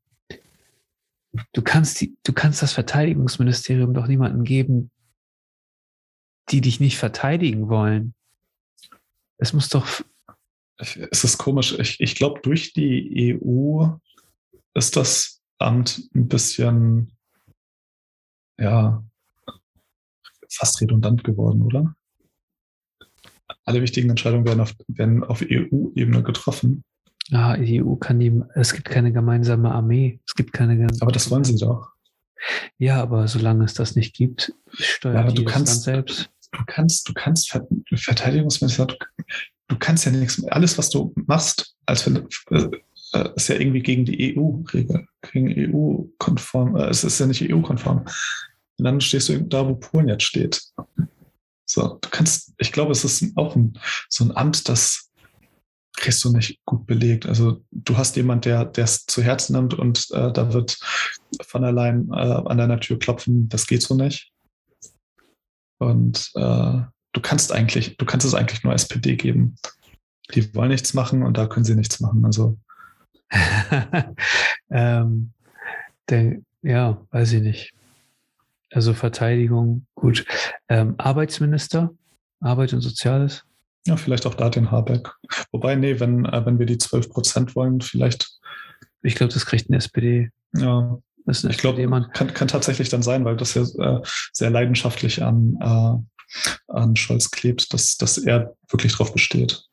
du 1.52 1.62
kannst 1.62 2.00
die, 2.00 2.16
du 2.22 2.32
kannst 2.32 2.62
das 2.62 2.72
Verteidigungsministerium 2.72 3.94
doch 3.94 4.06
niemandem 4.06 4.44
geben, 4.44 4.90
die 6.50 6.60
dich 6.60 6.78
nicht 6.78 6.98
verteidigen 6.98 7.68
wollen. 7.68 8.14
Es 9.38 9.52
muss 9.52 9.68
doch. 9.68 9.86
Es 10.78 11.24
ist 11.24 11.38
komisch. 11.38 11.76
Ich, 11.78 12.00
ich 12.00 12.14
glaube, 12.14 12.40
durch 12.42 12.74
die 12.74 13.40
EU 13.42 13.88
ist 14.74 14.96
das 14.96 15.42
Amt 15.58 16.10
ein 16.14 16.28
bisschen, 16.28 17.16
ja, 18.58 19.02
fast 20.50 20.80
redundant 20.82 21.24
geworden, 21.24 21.62
oder? 21.62 21.95
Alle 23.64 23.82
wichtigen 23.82 24.10
Entscheidungen 24.10 24.44
werden 24.46 24.60
auf, 24.60 24.74
auf 25.28 25.42
EU-Ebene 25.42 26.22
getroffen. 26.22 26.84
Ah, 27.32 27.56
die 27.56 27.82
EU 27.82 27.96
kann 27.96 28.20
die, 28.20 28.40
es 28.54 28.72
gibt 28.72 28.88
keine 28.88 29.12
gemeinsame 29.12 29.72
Armee. 29.72 30.20
Es 30.26 30.34
gibt 30.34 30.52
keine. 30.52 30.86
Aber 31.00 31.12
das 31.12 31.30
wollen 31.30 31.44
sie 31.44 31.56
doch. 31.56 31.88
Ja, 32.78 33.02
aber 33.02 33.26
solange 33.28 33.64
es 33.64 33.74
das 33.74 33.96
nicht 33.96 34.14
gibt, 34.14 34.52
steuert 34.72 35.28
ja, 35.28 35.34
du 35.34 35.44
kannst, 35.44 35.86
Land 35.86 36.08
selbst. 36.08 36.30
Du 36.52 36.62
kannst, 36.66 37.08
du 37.08 37.12
kannst 37.14 37.58
Verteidigungsminister, 37.94 38.86
du, 38.86 38.96
du 39.68 39.76
kannst 39.78 40.04
ja 40.04 40.12
nichts, 40.12 40.44
alles, 40.44 40.78
was 40.78 40.90
du 40.90 41.12
machst, 41.26 41.74
als 41.86 42.06
äh, 42.06 42.70
ist 43.34 43.48
ja 43.48 43.56
irgendwie 43.56 43.80
gegen 43.80 44.04
die 44.04 44.36
EU-Regel, 44.36 45.06
gegen 45.32 45.74
EU-konform, 45.74 46.76
äh, 46.76 46.88
es 46.88 47.04
ist 47.04 47.18
ja 47.18 47.26
nicht 47.26 47.42
EU-konform. 47.50 48.04
Und 48.78 48.84
dann 48.84 49.00
stehst 49.00 49.28
du 49.28 49.40
da, 49.42 49.66
wo 49.66 49.74
Polen 49.74 50.08
jetzt 50.08 50.24
steht. 50.24 50.62
So, 51.66 51.98
du 52.00 52.08
kannst, 52.10 52.54
ich 52.58 52.72
glaube, 52.72 52.92
es 52.92 53.04
ist 53.04 53.36
auch 53.36 53.56
ein, 53.56 53.78
so 54.08 54.24
ein 54.24 54.36
Amt, 54.36 54.68
das 54.68 55.10
kriegst 55.96 56.24
du 56.24 56.30
nicht 56.30 56.60
gut 56.64 56.86
belegt. 56.86 57.26
Also 57.26 57.64
du 57.72 57.96
hast 57.96 58.16
jemand, 58.16 58.44
der 58.44 58.70
es 58.76 59.06
zu 59.06 59.22
Herzen 59.22 59.56
nimmt 59.56 59.74
und 59.74 60.10
äh, 60.12 60.32
da 60.32 60.52
wird 60.52 60.78
von 61.42 61.64
allein 61.64 62.08
äh, 62.12 62.14
an 62.14 62.58
deiner 62.58 62.78
Tür 62.78 62.98
klopfen, 62.98 63.48
das 63.48 63.66
geht 63.66 63.82
so 63.82 63.94
nicht. 63.94 64.30
Und 65.78 66.30
äh, 66.34 66.80
du 67.12 67.20
kannst 67.20 67.52
eigentlich, 67.52 67.96
du 67.96 68.06
kannst 68.06 68.26
es 68.26 68.34
eigentlich 68.34 68.62
nur 68.62 68.74
SPD 68.74 69.16
geben. 69.16 69.56
Die 70.34 70.54
wollen 70.54 70.70
nichts 70.70 70.94
machen 70.94 71.22
und 71.22 71.36
da 71.36 71.46
können 71.46 71.64
sie 71.64 71.74
nichts 71.74 72.00
machen. 72.00 72.24
Also 72.24 72.58
ähm, 74.70 75.32
der, 76.08 76.38
ja, 76.62 77.00
weiß 77.10 77.32
ich 77.32 77.42
nicht. 77.42 77.74
Also 78.76 78.92
Verteidigung, 78.92 79.86
gut. 79.94 80.26
Ähm, 80.68 80.96
Arbeitsminister, 80.98 81.94
Arbeit 82.40 82.74
und 82.74 82.82
Soziales. 82.82 83.42
Ja, 83.86 83.96
vielleicht 83.96 84.26
auch 84.26 84.34
da 84.34 84.50
den 84.50 84.70
Habeck. 84.70 85.14
Wobei, 85.50 85.76
nee, 85.76 85.98
wenn, 85.98 86.26
äh, 86.26 86.44
wenn 86.44 86.58
wir 86.58 86.66
die 86.66 86.76
12 86.76 87.08
Prozent 87.08 87.56
wollen, 87.56 87.80
vielleicht. 87.80 88.38
Ich 89.00 89.14
glaube, 89.14 89.32
das 89.32 89.46
kriegt 89.46 89.70
eine 89.70 89.78
SPD. 89.78 90.30
Ja, 90.58 90.98
das 91.24 91.42
ich 91.44 91.56
glaube, 91.56 91.86
kann, 92.12 92.34
kann 92.34 92.48
tatsächlich 92.48 92.90
dann 92.90 93.02
sein, 93.02 93.24
weil 93.24 93.38
das 93.38 93.54
ja 93.54 93.62
äh, 93.62 94.02
sehr 94.34 94.50
leidenschaftlich 94.50 95.22
an, 95.22 95.56
äh, 95.58 96.70
an 96.70 96.96
Scholz 96.96 97.30
klebt, 97.30 97.72
dass, 97.72 97.96
dass 97.96 98.18
er 98.18 98.56
wirklich 98.68 98.92
drauf 98.92 99.10
besteht. 99.10 99.64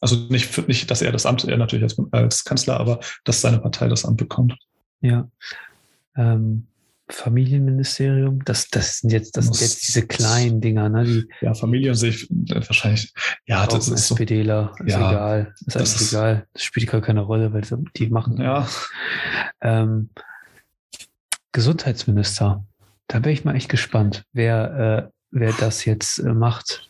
Also 0.00 0.16
nicht, 0.28 0.66
nicht, 0.66 0.90
dass 0.90 1.02
er 1.02 1.12
das 1.12 1.24
Amt, 1.24 1.44
er 1.44 1.56
natürlich 1.56 1.84
als, 1.84 1.96
als 2.10 2.42
Kanzler, 2.42 2.80
aber 2.80 2.98
dass 3.22 3.40
seine 3.40 3.60
Partei 3.60 3.86
das 3.86 4.04
Amt 4.04 4.16
bekommt. 4.16 4.56
Ja. 5.02 5.28
Ähm, 6.16 6.66
Familienministerium, 7.14 8.44
das, 8.44 8.68
das 8.68 8.98
sind 8.98 9.10
jetzt, 9.10 9.36
das 9.36 9.46
sind 9.46 9.60
jetzt 9.60 9.86
diese 9.86 10.06
kleinen 10.06 10.60
Dinger, 10.60 10.88
ne? 10.88 11.04
Die, 11.04 11.28
ja, 11.40 11.54
Familie 11.54 11.94
sehe 11.94 12.10
ich 12.10 12.30
äh, 12.30 12.56
wahrscheinlich. 12.56 13.12
Ja, 13.46 13.66
das 13.66 13.88
ist 13.88 14.10
SPDler, 14.10 14.72
so, 14.76 14.84
ist 14.84 14.92
ja, 14.92 15.10
egal. 15.10 15.54
Ist 15.66 15.76
eigentlich 15.76 15.94
ist, 15.94 16.12
egal. 16.12 16.46
Das 16.52 16.62
spielt 16.62 16.90
gar 16.90 17.00
keine 17.00 17.20
Rolle, 17.20 17.52
weil 17.52 17.62
die 17.96 18.10
machen. 18.10 18.40
Ja. 18.40 18.68
Ähm, 19.60 20.10
Gesundheitsminister. 21.52 22.64
Da 23.06 23.18
wäre 23.20 23.32
ich 23.32 23.44
mal 23.44 23.54
echt 23.54 23.68
gespannt, 23.68 24.24
wer, 24.32 25.08
äh, 25.08 25.12
wer 25.30 25.52
das 25.52 25.84
jetzt 25.84 26.18
äh, 26.18 26.32
macht, 26.32 26.88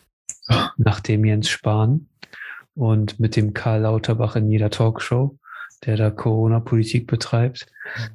nach 0.77 1.01
dem 1.01 1.25
Jens 1.25 1.49
Spahn 1.49 2.09
und 2.75 3.21
mit 3.21 3.37
dem 3.37 3.55
Karl 3.55 3.83
Lauterbach 3.83 4.37
in 4.37 4.51
jeder 4.51 4.71
Talkshow, 4.71 5.39
der 5.85 5.97
da 5.97 6.11
Corona-Politik 6.11 7.07
betreibt. 7.07 7.67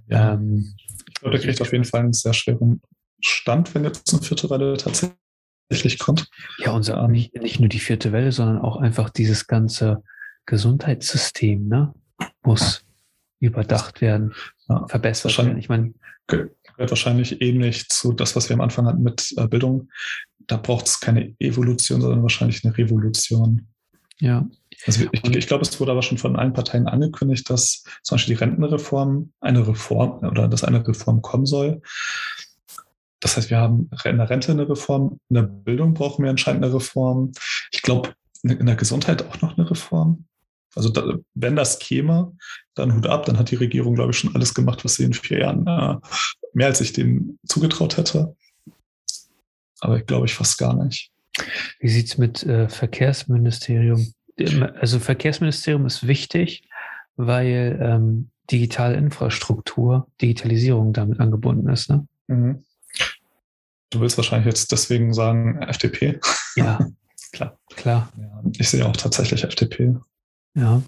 Ja. 0.08 0.34
Ähm, 0.34 0.74
ich 1.20 1.22
glaube, 1.22 1.38
der 1.38 1.46
kriegt 1.46 1.62
auf 1.62 1.74
jeden 1.74 1.84
Fall 1.84 2.00
einen 2.00 2.14
sehr 2.14 2.34
schweren 2.34 2.82
Stand, 3.20 3.76
wenn 3.76 3.84
jetzt 3.84 4.14
eine 4.14 4.22
vierte 4.22 4.50
Welle 4.50 4.78
tatsächlich 4.78 6.00
kommt. 6.00 6.30
Ja, 6.60 6.72
unser, 6.72 7.06
nicht, 7.10 7.36
nicht 7.36 7.60
nur 7.60 7.68
die 7.68 7.80
vierte 7.80 8.14
Welle, 8.14 8.32
sondern 8.32 8.60
auch 8.60 8.78
einfach 8.78 9.10
dieses 9.10 9.46
ganze 9.46 10.02
Gesundheitssystem 10.46 11.68
ne, 11.68 11.94
muss 12.42 12.86
überdacht 13.42 14.00
werden, 14.00 14.34
ja, 14.70 14.88
verbessert 14.88 15.38
werden. 15.38 15.58
Ich 15.58 15.68
meine, 15.68 15.94
gehört 16.28 16.54
wahrscheinlich 16.78 17.42
ähnlich 17.42 17.90
zu 17.90 18.14
das, 18.14 18.38
was 18.38 18.48
wir 18.48 18.54
am 18.54 18.62
Anfang 18.62 18.86
hatten 18.86 19.04
mit 19.04 19.34
äh, 19.36 19.46
Bildung. 19.48 19.90
Da 20.48 20.56
braucht 20.56 20.88
es 20.88 21.02
keine 21.02 21.36
Evolution, 21.40 22.00
sondern 22.00 22.22
wahrscheinlich 22.22 22.64
eine 22.64 22.78
Revolution. 22.78 23.68
Ja. 24.20 24.48
Also 24.86 25.06
ich, 25.12 25.24
ich 25.24 25.48
glaube, 25.48 25.64
es 25.64 25.80
wurde 25.80 25.92
aber 25.92 26.02
schon 26.02 26.18
von 26.18 26.36
allen 26.36 26.54
Parteien 26.54 26.88
angekündigt, 26.88 27.50
dass 27.50 27.84
zum 28.04 28.16
Beispiel 28.16 28.36
die 28.36 28.40
Rentenreform 28.40 29.32
eine 29.42 29.68
Reform 29.68 30.20
oder 30.26 30.48
dass 30.48 30.64
eine 30.64 30.88
Reform 30.88 31.22
kommen 31.22 31.46
soll. 31.46 31.82
Das 33.20 33.36
heißt, 33.36 33.50
wir 33.50 33.58
haben 33.58 33.90
in 34.06 34.18
der 34.18 34.30
Rente 34.30 34.52
eine 34.52 34.70
Reform, 34.70 35.20
in 35.30 35.36
der 35.36 35.44
Bildung 35.44 35.94
brauchen 35.94 36.24
wir 36.24 36.30
anscheinend 36.30 36.64
eine 36.64 36.74
Reform. 36.74 37.34
Ich 37.72 37.82
glaube, 37.82 38.14
in 38.44 38.66
der 38.66 38.76
Gesundheit 38.76 39.28
auch 39.28 39.42
noch 39.42 39.58
eine 39.58 39.70
Reform. 39.70 40.26
Also 40.76 40.90
da, 40.90 41.16
wenn 41.34 41.56
das 41.56 41.80
käme, 41.80 42.38
dann 42.76 42.96
Hut 42.96 43.08
ab, 43.08 43.26
dann 43.26 43.38
hat 43.38 43.52
die 43.52 43.56
Regierung, 43.56 43.96
glaube 43.96 44.12
ich, 44.12 44.20
schon 44.20 44.34
alles 44.36 44.54
gemacht, 44.54 44.86
was 44.86 44.96
sie 44.96 45.04
in 45.04 45.14
vier 45.14 45.40
Jahren 45.40 45.68
äh, 45.68 45.96
mehr 46.54 46.68
als 46.68 46.80
ich 46.80 46.94
denen 46.94 47.40
zugetraut 47.46 47.98
hätte. 47.98 48.36
Aber 49.82 49.98
ich 49.98 50.06
glaube 50.06 50.28
ich 50.28 50.34
fast 50.34 50.58
gar 50.58 50.74
nicht. 50.74 51.12
Wie 51.80 51.90
sieht 51.90 52.08
es 52.08 52.18
mit 52.18 52.44
äh, 52.44 52.70
Verkehrsministerium? 52.70 54.14
Also 54.80 55.00
Verkehrsministerium 55.00 55.86
ist 55.86 56.08
wichtig, 56.08 56.64
weil 57.16 57.80
ähm, 57.82 58.30
digitale 58.52 58.96
Infrastruktur, 58.96 60.08
Digitalisierung 60.22 60.94
damit 60.94 61.20
angebunden 61.20 61.70
ist. 61.70 61.90
Ne? 61.90 62.08
Mhm. 62.28 62.64
Du 63.92 64.02
willst 64.02 64.18
wahrscheinlich 64.18 64.48
jetzt 64.48 64.72
deswegen 64.72 65.14
sagen 65.14 65.62
FDP. 65.62 66.20
Ja, 66.56 66.80
klar. 67.32 67.58
Klar. 67.76 68.12
Ja, 68.20 68.44
ich 68.58 68.70
sehe 68.70 68.86
auch 68.86 68.96
tatsächlich 68.96 69.44
FDP. 69.44 69.96
Ja. 70.56 70.82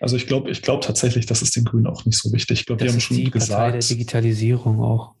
Also 0.00 0.16
ich 0.16 0.26
glaube, 0.26 0.50
ich 0.50 0.62
glaube 0.62 0.84
tatsächlich, 0.84 1.26
das 1.26 1.42
ist 1.42 1.56
den 1.56 1.64
Grünen 1.64 1.86
auch 1.86 2.04
nicht 2.04 2.18
so 2.18 2.32
wichtig. 2.32 2.60
Ich 2.60 2.66
glaube, 2.66 2.82
die 2.82 2.90
haben 2.90 3.00
schon 3.00 3.16
die 3.16 3.30
gesagt. 3.30 3.58
Partei 3.58 3.72
der 3.72 3.80
Digitalisierung 3.80 4.80
auch. 4.80 5.14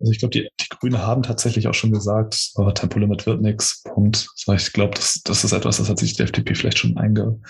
Also 0.00 0.12
ich 0.12 0.18
glaube, 0.18 0.32
die, 0.32 0.48
die 0.60 0.68
Grünen 0.68 0.98
haben 0.98 1.22
tatsächlich 1.22 1.68
auch 1.68 1.74
schon 1.74 1.92
gesagt, 1.92 2.50
aber 2.56 2.74
Tempolimit 2.74 3.26
wird 3.26 3.40
nichts. 3.40 3.82
Punkt. 3.82 4.28
So, 4.34 4.52
ich 4.52 4.72
glaube, 4.72 4.94
das, 4.94 5.22
das 5.24 5.44
ist 5.44 5.52
etwas, 5.52 5.78
das 5.78 5.88
hat 5.88 5.98
sich 5.98 6.14
die 6.14 6.22
FDP 6.22 6.54
vielleicht 6.54 6.78
schon 6.78 6.96
einge, 6.98 7.40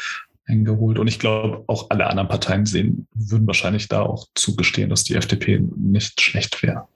eingeholt. 0.47 0.99
Und 0.99 1.09
ich 1.09 1.19
glaube, 1.19 1.65
auch 1.67 1.91
alle 1.91 2.07
anderen 2.07 2.29
Parteien 2.29 2.67
sehen, 2.67 3.09
würden 3.15 3.47
wahrscheinlich 3.47 3.89
da 3.89 4.03
auch 4.03 4.27
zugestehen, 4.35 4.91
dass 4.91 5.05
die 5.05 5.15
FDP 5.15 5.61
nicht 5.77 6.21
schlecht 6.21 6.63
wäre. 6.63 6.87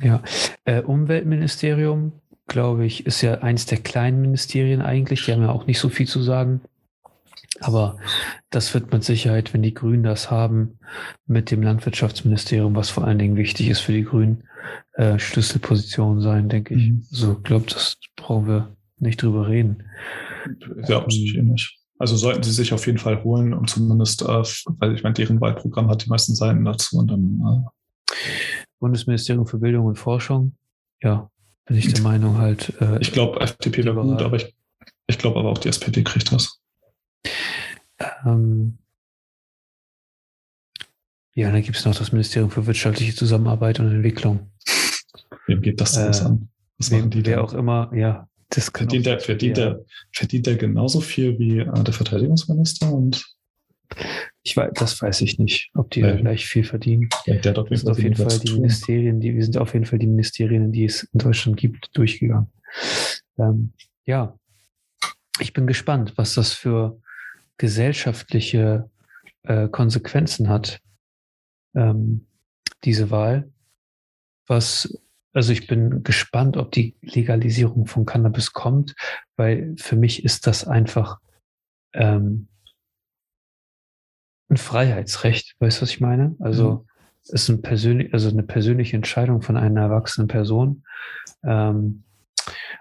Ja. 0.00 0.22
Äh, 0.64 0.82
Umweltministerium, 0.82 2.12
glaube 2.46 2.86
ich, 2.86 3.06
ist 3.06 3.20
ja 3.20 3.38
eins 3.38 3.66
der 3.66 3.78
kleinen 3.78 4.20
Ministerien 4.20 4.80
eigentlich. 4.80 5.24
Die 5.24 5.32
haben 5.32 5.42
ja 5.42 5.50
auch 5.50 5.66
nicht 5.66 5.78
so 5.78 5.88
viel 5.88 6.06
zu 6.06 6.22
sagen. 6.22 6.60
Aber 7.58 7.98
das 8.50 8.72
wird 8.72 8.92
mit 8.92 9.04
Sicherheit, 9.04 9.52
wenn 9.52 9.62
die 9.62 9.74
Grünen 9.74 10.04
das 10.04 10.30
haben, 10.30 10.78
mit 11.26 11.50
dem 11.50 11.62
Landwirtschaftsministerium, 11.62 12.74
was 12.76 12.90
vor 12.90 13.04
allen 13.04 13.18
Dingen 13.18 13.36
wichtig 13.36 13.68
ist 13.68 13.80
für 13.80 13.92
die 13.92 14.04
Grünen, 14.04 14.44
äh, 14.94 15.18
Schlüsselposition 15.18 16.20
sein, 16.20 16.48
denke 16.48 16.74
ich. 16.74 16.90
Mhm. 16.90 17.04
So, 17.10 17.34
glaube, 17.34 17.66
das 17.66 17.96
brauchen 18.16 18.46
wir 18.46 18.76
nicht 18.98 19.22
drüber 19.22 19.48
reden. 19.48 19.84
Ja, 20.86 21.04
ich 21.08 21.36
nicht. 21.36 21.76
Also 21.98 22.16
sollten 22.16 22.42
sie 22.42 22.52
sich 22.52 22.72
auf 22.72 22.86
jeden 22.86 22.98
Fall 22.98 23.22
holen, 23.24 23.52
um 23.52 23.66
zumindest, 23.66 24.22
äh, 24.22 24.26
weil 24.78 24.94
ich 24.94 25.02
meine, 25.02 25.14
deren 25.14 25.40
Wahlprogramm 25.40 25.90
hat 25.90 26.04
die 26.04 26.08
meisten 26.08 26.34
Seiten 26.34 26.64
dazu 26.64 26.96
und 26.96 27.10
dann. 27.10 27.42
Äh, 27.66 28.14
Bundesministerium 28.78 29.46
für 29.46 29.58
Bildung 29.58 29.86
und 29.86 29.96
Forschung, 29.96 30.56
ja, 31.02 31.30
bin 31.66 31.76
ich 31.76 31.92
der 31.92 32.02
Meinung 32.02 32.38
halt. 32.38 32.72
Äh, 32.80 32.98
ich 33.00 33.12
glaube, 33.12 33.40
FDP 33.40 33.84
wäre 33.84 34.00
gut, 34.00 34.22
aber 34.22 34.36
ich, 34.36 34.54
ich 35.06 35.18
glaube 35.18 35.38
aber 35.38 35.50
auch 35.50 35.58
die 35.58 35.68
SPD 35.68 36.02
kriegt 36.02 36.32
das. 36.32 36.59
Ähm, 38.24 38.78
ja, 41.34 41.50
dann 41.50 41.62
gibt 41.62 41.76
es 41.76 41.84
noch 41.84 41.96
das 41.96 42.12
Ministerium 42.12 42.50
für 42.50 42.66
wirtschaftliche 42.66 43.14
Zusammenarbeit 43.14 43.80
und 43.80 43.90
Entwicklung. 43.90 44.50
Wem 45.46 45.62
geht 45.62 45.80
das 45.80 45.92
denn 45.92 46.12
äh, 46.12 46.26
an? 46.26 46.48
Was 46.78 46.90
wem, 46.90 46.98
machen 46.98 47.10
die 47.10 47.26
wer 47.26 47.42
auch 47.44 47.54
immer, 47.54 47.90
ja. 47.94 48.28
Das 48.48 48.68
verdient, 48.68 49.06
der, 49.06 49.20
verdient, 49.20 49.56
der, 49.56 49.84
verdient 50.12 50.46
der 50.46 50.56
genauso 50.56 51.00
viel 51.00 51.38
wie 51.38 51.58
äh, 51.60 51.84
der 51.84 51.94
Verteidigungsminister 51.94 52.92
und 52.92 53.24
ich 54.42 54.56
weiß, 54.56 54.70
das 54.74 55.00
weiß 55.00 55.20
ich 55.20 55.38
nicht, 55.38 55.70
ob 55.74 55.90
die 55.90 56.00
ja. 56.00 56.14
gleich 56.14 56.46
viel 56.46 56.64
verdienen. 56.64 57.08
Ja, 57.26 57.36
der 57.36 57.50
hat 57.50 57.58
auf 57.58 57.70
jeden, 57.70 57.88
auf 57.88 57.98
jeden 57.98 58.16
Fall 58.16 58.38
die 58.38 58.52
Ministerien, 58.52 59.20
die, 59.20 59.34
wir 59.34 59.42
sind 59.42 59.56
auf 59.58 59.72
jeden 59.74 59.84
Fall 59.84 59.98
die 59.98 60.06
Ministerien, 60.06 60.72
die 60.72 60.84
es 60.84 61.04
in 61.04 61.18
Deutschland 61.18 61.56
gibt, 61.56 61.90
durchgegangen. 61.94 62.48
Ähm, 63.38 63.72
ja, 64.06 64.38
ich 65.40 65.52
bin 65.52 65.66
gespannt, 65.66 66.12
was 66.16 66.34
das 66.34 66.52
für 66.52 67.00
gesellschaftliche 67.60 68.88
äh, 69.42 69.68
Konsequenzen 69.68 70.48
hat, 70.48 70.80
ähm, 71.74 72.26
diese 72.84 73.10
Wahl. 73.10 73.52
Was, 74.46 74.98
also 75.34 75.52
ich 75.52 75.66
bin 75.66 76.02
gespannt, 76.02 76.56
ob 76.56 76.72
die 76.72 76.96
Legalisierung 77.02 77.84
von 77.84 78.06
Cannabis 78.06 78.54
kommt, 78.54 78.94
weil 79.36 79.74
für 79.76 79.96
mich 79.96 80.24
ist 80.24 80.46
das 80.46 80.66
einfach 80.66 81.20
ähm, 81.92 82.48
ein 84.48 84.56
Freiheitsrecht. 84.56 85.54
Weißt 85.58 85.78
du, 85.78 85.82
was 85.82 85.90
ich 85.90 86.00
meine? 86.00 86.36
Also 86.40 86.70
mhm. 86.70 87.34
ist 87.34 87.50
ein 87.50 87.60
persönlich, 87.60 88.14
also 88.14 88.30
eine 88.30 88.42
persönliche 88.42 88.96
Entscheidung 88.96 89.42
von 89.42 89.58
einer 89.58 89.82
erwachsenen 89.82 90.28
Person. 90.28 90.82
Ähm, 91.44 92.04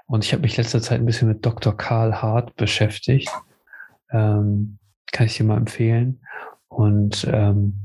und 0.06 0.24
ich 0.24 0.32
habe 0.32 0.44
mich 0.44 0.56
letzter 0.56 0.82
Zeit 0.82 1.02
ein 1.02 1.06
bisschen 1.06 1.28
mit 1.28 1.46
Dr. 1.46 1.76
Karl 1.76 2.22
Hart 2.22 2.56
beschäftigt. 2.56 3.30
Ähm, 4.12 4.78
kann 5.12 5.28
ich 5.28 5.38
dir 5.38 5.44
mal 5.44 5.58
empfehlen. 5.58 6.22
Und 6.68 7.28
ähm, 7.32 7.80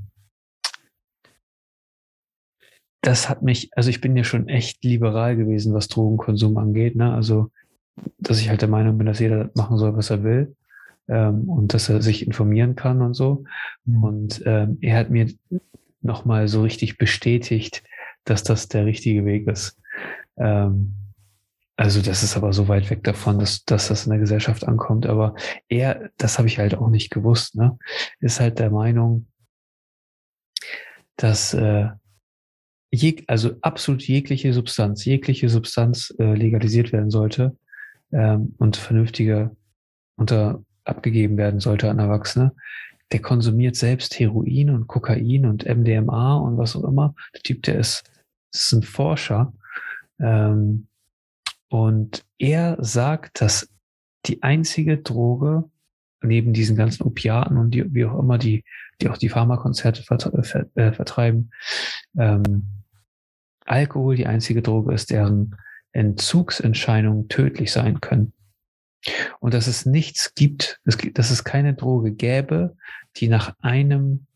das 3.00 3.28
hat 3.28 3.42
mich, 3.42 3.70
also 3.76 3.90
ich 3.90 4.00
bin 4.00 4.16
ja 4.16 4.24
schon 4.24 4.48
echt 4.48 4.82
liberal 4.84 5.36
gewesen, 5.36 5.74
was 5.74 5.88
Drogenkonsum 5.88 6.56
angeht. 6.56 6.96
Ne? 6.96 7.12
Also, 7.12 7.50
dass 8.18 8.40
ich 8.40 8.48
halt 8.48 8.62
der 8.62 8.68
Meinung 8.68 8.96
bin, 8.98 9.06
dass 9.06 9.18
jeder 9.18 9.50
machen 9.54 9.76
soll, 9.78 9.96
was 9.96 10.10
er 10.10 10.22
will. 10.22 10.56
Ähm, 11.06 11.48
und 11.50 11.74
dass 11.74 11.90
er 11.90 12.00
sich 12.00 12.26
informieren 12.26 12.76
kann 12.76 13.02
und 13.02 13.14
so. 13.14 13.44
Mhm. 13.84 14.04
Und 14.04 14.42
ähm, 14.46 14.78
er 14.80 14.98
hat 14.98 15.10
mir 15.10 15.28
nochmal 16.00 16.48
so 16.48 16.62
richtig 16.62 16.96
bestätigt, 16.96 17.82
dass 18.24 18.42
das 18.42 18.68
der 18.68 18.86
richtige 18.86 19.24
Weg 19.24 19.46
ist. 19.48 19.78
Ähm, 20.36 20.94
also 21.76 22.00
das 22.00 22.22
ist 22.22 22.36
aber 22.36 22.52
so 22.52 22.68
weit 22.68 22.90
weg 22.90 23.02
davon, 23.02 23.38
dass, 23.38 23.64
dass 23.64 23.88
das 23.88 24.06
in 24.06 24.10
der 24.10 24.20
Gesellschaft 24.20 24.66
ankommt. 24.66 25.06
Aber 25.06 25.34
er, 25.68 26.10
das 26.18 26.38
habe 26.38 26.46
ich 26.48 26.58
halt 26.58 26.74
auch 26.74 26.88
nicht 26.88 27.10
gewusst, 27.10 27.56
ne, 27.56 27.78
ist 28.20 28.40
halt 28.40 28.58
der 28.58 28.70
Meinung, 28.70 29.26
dass 31.16 31.54
äh, 31.54 31.88
jeg, 32.90 33.24
also 33.26 33.56
absolut 33.60 34.02
jegliche 34.02 34.52
Substanz, 34.52 35.04
jegliche 35.04 35.48
Substanz 35.48 36.14
äh, 36.18 36.34
legalisiert 36.34 36.92
werden 36.92 37.10
sollte 37.10 37.56
ähm, 38.12 38.54
und 38.58 38.76
vernünftiger 38.76 39.54
unter 40.16 40.62
abgegeben 40.84 41.36
werden 41.36 41.60
sollte 41.60 41.90
an 41.90 41.98
Erwachsene. 41.98 42.54
Der 43.12 43.20
konsumiert 43.20 43.76
selbst 43.76 44.18
Heroin 44.18 44.70
und 44.70 44.86
Kokain 44.86 45.46
und 45.46 45.64
MDMA 45.64 46.36
und 46.36 46.56
was 46.56 46.76
auch 46.76 46.84
immer. 46.84 47.14
Der 47.34 47.42
Typ, 47.42 47.62
der 47.62 47.78
ist, 47.78 48.04
ist 48.52 48.72
ein 48.72 48.82
Forscher. 48.82 49.52
Ähm, 50.20 50.86
und 51.74 52.24
er 52.38 52.76
sagt, 52.78 53.40
dass 53.40 53.68
die 54.26 54.44
einzige 54.44 54.98
Droge 54.98 55.64
neben 56.22 56.52
diesen 56.52 56.76
ganzen 56.76 57.02
Opiaten 57.02 57.56
und 57.56 57.72
die, 57.72 57.92
wie 57.92 58.04
auch 58.04 58.16
immer, 58.16 58.38
die, 58.38 58.62
die 59.00 59.08
auch 59.08 59.18
die 59.18 59.28
Pharmakonzerte 59.28 60.04
äh, 60.76 60.92
vertreiben, 60.92 61.50
ähm, 62.16 62.68
Alkohol 63.66 64.14
die 64.14 64.28
einzige 64.28 64.62
Droge 64.62 64.94
ist, 64.94 65.10
deren 65.10 65.56
Entzugsentscheidungen 65.90 67.26
tödlich 67.26 67.72
sein 67.72 68.00
können. 68.00 68.34
Und 69.40 69.52
dass 69.52 69.66
es 69.66 69.84
nichts 69.84 70.32
gibt, 70.36 70.80
dass 70.84 71.32
es 71.32 71.42
keine 71.42 71.74
Droge 71.74 72.12
gäbe, 72.12 72.76
die 73.16 73.26
nach 73.26 73.56
einem, 73.62 74.28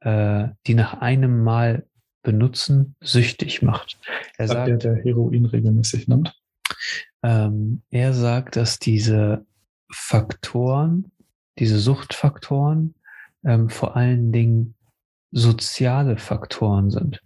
äh, 0.00 0.48
die 0.66 0.74
nach 0.74 1.00
einem 1.00 1.44
Mal 1.44 1.86
benutzen 2.22 2.94
süchtig 3.00 3.62
macht. 3.62 3.98
Er 4.36 4.48
sagt, 4.48 4.68
der, 4.68 4.76
der 4.76 4.96
Heroin 4.96 5.46
regelmäßig 5.46 6.08
nimmt. 6.08 6.43
Ähm, 7.24 7.82
er 7.90 8.12
sagt, 8.12 8.56
dass 8.56 8.78
diese 8.78 9.46
Faktoren, 9.90 11.10
diese 11.58 11.78
Suchtfaktoren, 11.78 12.94
ähm, 13.44 13.70
vor 13.70 13.96
allen 13.96 14.30
Dingen 14.30 14.74
soziale 15.30 16.18
Faktoren 16.18 16.90
sind. 16.90 17.22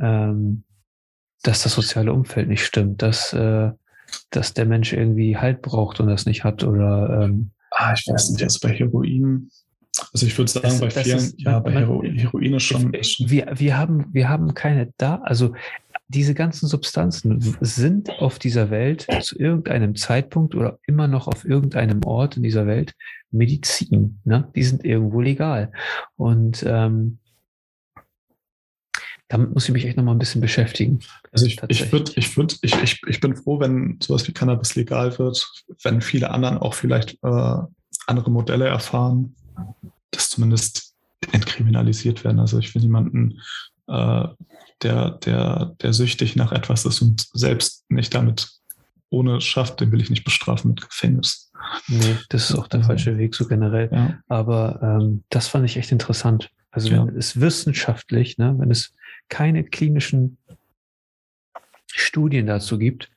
Ähm, 0.00 0.64
dass 1.42 1.62
das 1.62 1.74
soziale 1.74 2.12
Umfeld 2.12 2.48
nicht 2.48 2.64
stimmt, 2.64 3.02
dass, 3.02 3.32
äh, 3.32 3.70
dass 4.30 4.52
der 4.52 4.66
Mensch 4.66 4.92
irgendwie 4.92 5.36
Halt 5.36 5.62
braucht 5.62 6.00
und 6.00 6.08
das 6.08 6.26
nicht 6.26 6.42
hat 6.42 6.64
oder 6.64 7.22
ähm, 7.22 7.52
ah, 7.70 7.94
ich 7.94 8.04
weiß 8.06 8.30
nicht, 8.30 8.42
also 8.42 8.58
bei 8.60 8.74
Heroin, 8.74 9.48
also 10.12 10.26
ich 10.26 10.36
würde 10.36 10.50
sagen, 10.50 10.66
das, 10.66 10.80
bei 10.80 10.90
vielen, 10.90 11.16
ist, 11.18 11.40
ja, 11.40 11.58
bei 11.60 11.72
Heroin, 11.72 12.54
ist 12.54 12.62
schon. 12.64 12.92
Wir, 12.92 13.52
wir, 13.54 13.78
haben, 13.78 14.12
wir 14.12 14.28
haben 14.28 14.54
keine 14.54 14.92
da, 14.98 15.16
also 15.22 15.54
diese 16.08 16.34
ganzen 16.34 16.68
Substanzen 16.68 17.56
sind 17.60 18.10
auf 18.20 18.38
dieser 18.38 18.70
Welt 18.70 19.06
zu 19.22 19.38
irgendeinem 19.38 19.96
Zeitpunkt 19.96 20.54
oder 20.54 20.78
immer 20.86 21.08
noch 21.08 21.26
auf 21.26 21.44
irgendeinem 21.44 22.04
Ort 22.04 22.36
in 22.36 22.42
dieser 22.42 22.66
Welt 22.66 22.94
Medizin. 23.30 24.20
Ne? 24.24 24.48
Die 24.54 24.62
sind 24.62 24.84
irgendwo 24.84 25.20
legal. 25.20 25.72
Und 26.16 26.64
ähm, 26.66 27.18
damit 29.28 29.52
muss 29.52 29.64
ich 29.64 29.72
mich 29.72 29.84
echt 29.84 29.96
noch 29.96 30.04
mal 30.04 30.12
ein 30.12 30.18
bisschen 30.20 30.40
beschäftigen. 30.40 31.00
Also 31.32 31.46
ich, 31.46 31.60
ich 31.68 31.90
würde, 31.90 32.12
ich 32.14 32.36
würde, 32.36 32.54
ich, 32.62 32.80
ich, 32.82 33.02
ich 33.06 33.20
bin 33.20 33.34
froh, 33.34 33.58
wenn 33.58 33.98
sowas 34.00 34.26
wie 34.28 34.32
Cannabis 34.32 34.76
legal 34.76 35.18
wird, 35.18 35.64
wenn 35.82 36.00
viele 36.00 36.30
anderen 36.30 36.58
auch 36.58 36.74
vielleicht 36.74 37.14
äh, 37.24 37.58
andere 38.06 38.30
Modelle 38.30 38.68
erfahren, 38.68 39.34
dass 40.12 40.30
zumindest 40.30 40.94
entkriminalisiert 41.32 42.22
werden. 42.22 42.38
Also 42.38 42.60
ich 42.60 42.72
will 42.74 42.82
niemanden 42.82 43.40
äh, 43.88 44.28
der, 44.86 45.10
der, 45.10 45.74
der 45.82 45.92
süchtig 45.92 46.36
nach 46.36 46.52
etwas 46.52 46.84
ist 46.84 47.02
und 47.02 47.26
selbst 47.32 47.84
nicht 47.90 48.14
damit 48.14 48.48
ohne 49.10 49.40
schafft, 49.40 49.80
den 49.80 49.90
will 49.92 50.00
ich 50.00 50.10
nicht 50.10 50.24
bestrafen 50.24 50.70
mit 50.70 50.88
Gefängnis. 50.88 51.50
Nee, 51.88 52.16
das 52.28 52.50
ist 52.50 52.56
auch 52.56 52.68
der 52.68 52.80
also, 52.80 52.88
falsche 52.88 53.18
Weg 53.18 53.34
so 53.34 53.46
generell. 53.46 53.88
Ja. 53.92 54.18
Aber 54.28 54.80
ähm, 54.82 55.24
das 55.30 55.48
fand 55.48 55.64
ich 55.64 55.76
echt 55.76 55.92
interessant. 55.92 56.50
Also 56.70 56.90
wenn 56.90 57.06
ja. 57.06 57.12
es 57.16 57.40
wissenschaftlich, 57.40 58.38
ne, 58.38 58.54
wenn 58.58 58.70
es 58.70 58.94
keine 59.28 59.64
klinischen 59.64 60.38
Studien 61.86 62.46
dazu 62.46 62.78
gibt 62.78 63.10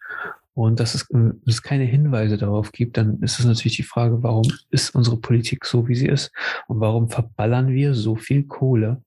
und 0.54 0.80
dass 0.80 0.96
es, 0.96 1.08
es 1.46 1.62
keine 1.62 1.84
Hinweise 1.84 2.38
darauf 2.38 2.72
gibt, 2.72 2.98
dann 2.98 3.20
ist 3.22 3.40
es 3.40 3.46
natürlich 3.46 3.78
die 3.78 3.84
Frage, 3.84 4.24
warum 4.24 4.52
ist 4.72 4.96
unsere 4.96 5.18
Politik 5.18 5.66
so, 5.66 5.88
wie 5.88 5.96
sie 5.96 6.08
ist 6.08 6.32
und 6.68 6.80
warum 6.80 7.10
verballern 7.10 7.70
wir 7.70 7.94
so 7.94 8.16
viel 8.16 8.46
Kohle 8.46 9.04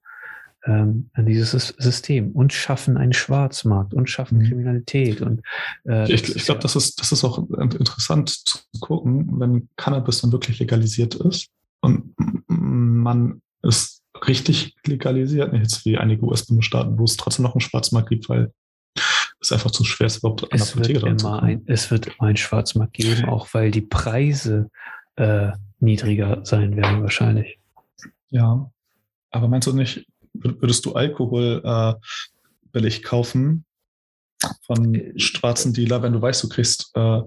ähm, 0.65 1.11
an 1.15 1.27
dieses 1.27 1.53
System 1.79 2.33
und 2.33 2.53
schaffen 2.53 2.97
einen 2.97 3.13
Schwarzmarkt 3.13 3.95
und 3.95 4.09
schaffen 4.09 4.39
mhm. 4.39 4.45
Kriminalität. 4.45 5.21
Und, 5.21 5.43
äh, 5.87 6.13
ich, 6.13 6.35
ich 6.35 6.45
glaube, 6.45 6.61
das, 6.61 6.77
ist, 6.77 7.01
das 7.01 7.13
ist 7.13 7.25
auch 7.25 7.49
interessant 7.59 8.31
zu 8.31 8.59
gucken, 8.81 9.41
wenn 9.41 9.69
Cannabis 9.77 10.21
dann 10.21 10.33
wirklich 10.33 10.59
legalisiert 10.59 11.15
ist 11.17 11.49
und 11.81 12.15
man 12.47 13.43
es 13.63 14.03
richtig 14.27 14.77
legalisiert, 14.87 15.53
nicht 15.53 15.63
jetzt 15.63 15.85
wie 15.85 15.99
einige 15.99 16.25
US-Bundesstaaten, 16.25 16.99
wo 16.99 17.05
es 17.05 17.17
trotzdem 17.17 17.45
noch 17.45 17.55
einen 17.55 17.61
Schwarzmarkt 17.61 18.09
gibt, 18.09 18.29
weil 18.29 18.53
es 19.41 19.51
einfach 19.51 19.73
zu 19.73 19.85
schwer 19.85 20.07
ist, 20.07 20.19
überhaupt 20.19 20.45
an 20.45 20.49
es 20.53 20.73
Apotheke 20.73 21.03
wird 21.03 21.21
immer 21.21 21.43
ein, 21.43 21.63
Es 21.67 21.91
wird 21.91 22.07
immer 22.07 22.29
einen 22.29 22.37
Schwarzmarkt 22.37 22.93
geben, 22.93 23.25
auch 23.25 23.49
weil 23.53 23.71
die 23.71 23.81
Preise 23.81 24.71
äh, 25.17 25.51
niedriger 25.81 26.45
sein 26.45 26.77
werden 26.77 27.03
wahrscheinlich. 27.03 27.59
Ja, 28.31 28.71
aber 29.31 29.49
meinst 29.49 29.67
du 29.67 29.73
nicht, 29.73 30.07
würdest 30.35 30.85
du 30.87 30.95
Alkohol 30.95 31.63
äh, 31.65 31.95
billig 32.73 33.03
kaufen 33.03 33.65
von 34.67 35.13
schwarzen 35.17 35.73
Dealer, 35.73 36.03
wenn 36.03 36.13
du 36.13 36.21
weißt, 36.21 36.43
du 36.43 36.49
kriegst 36.49 36.91
äh, 36.95 37.21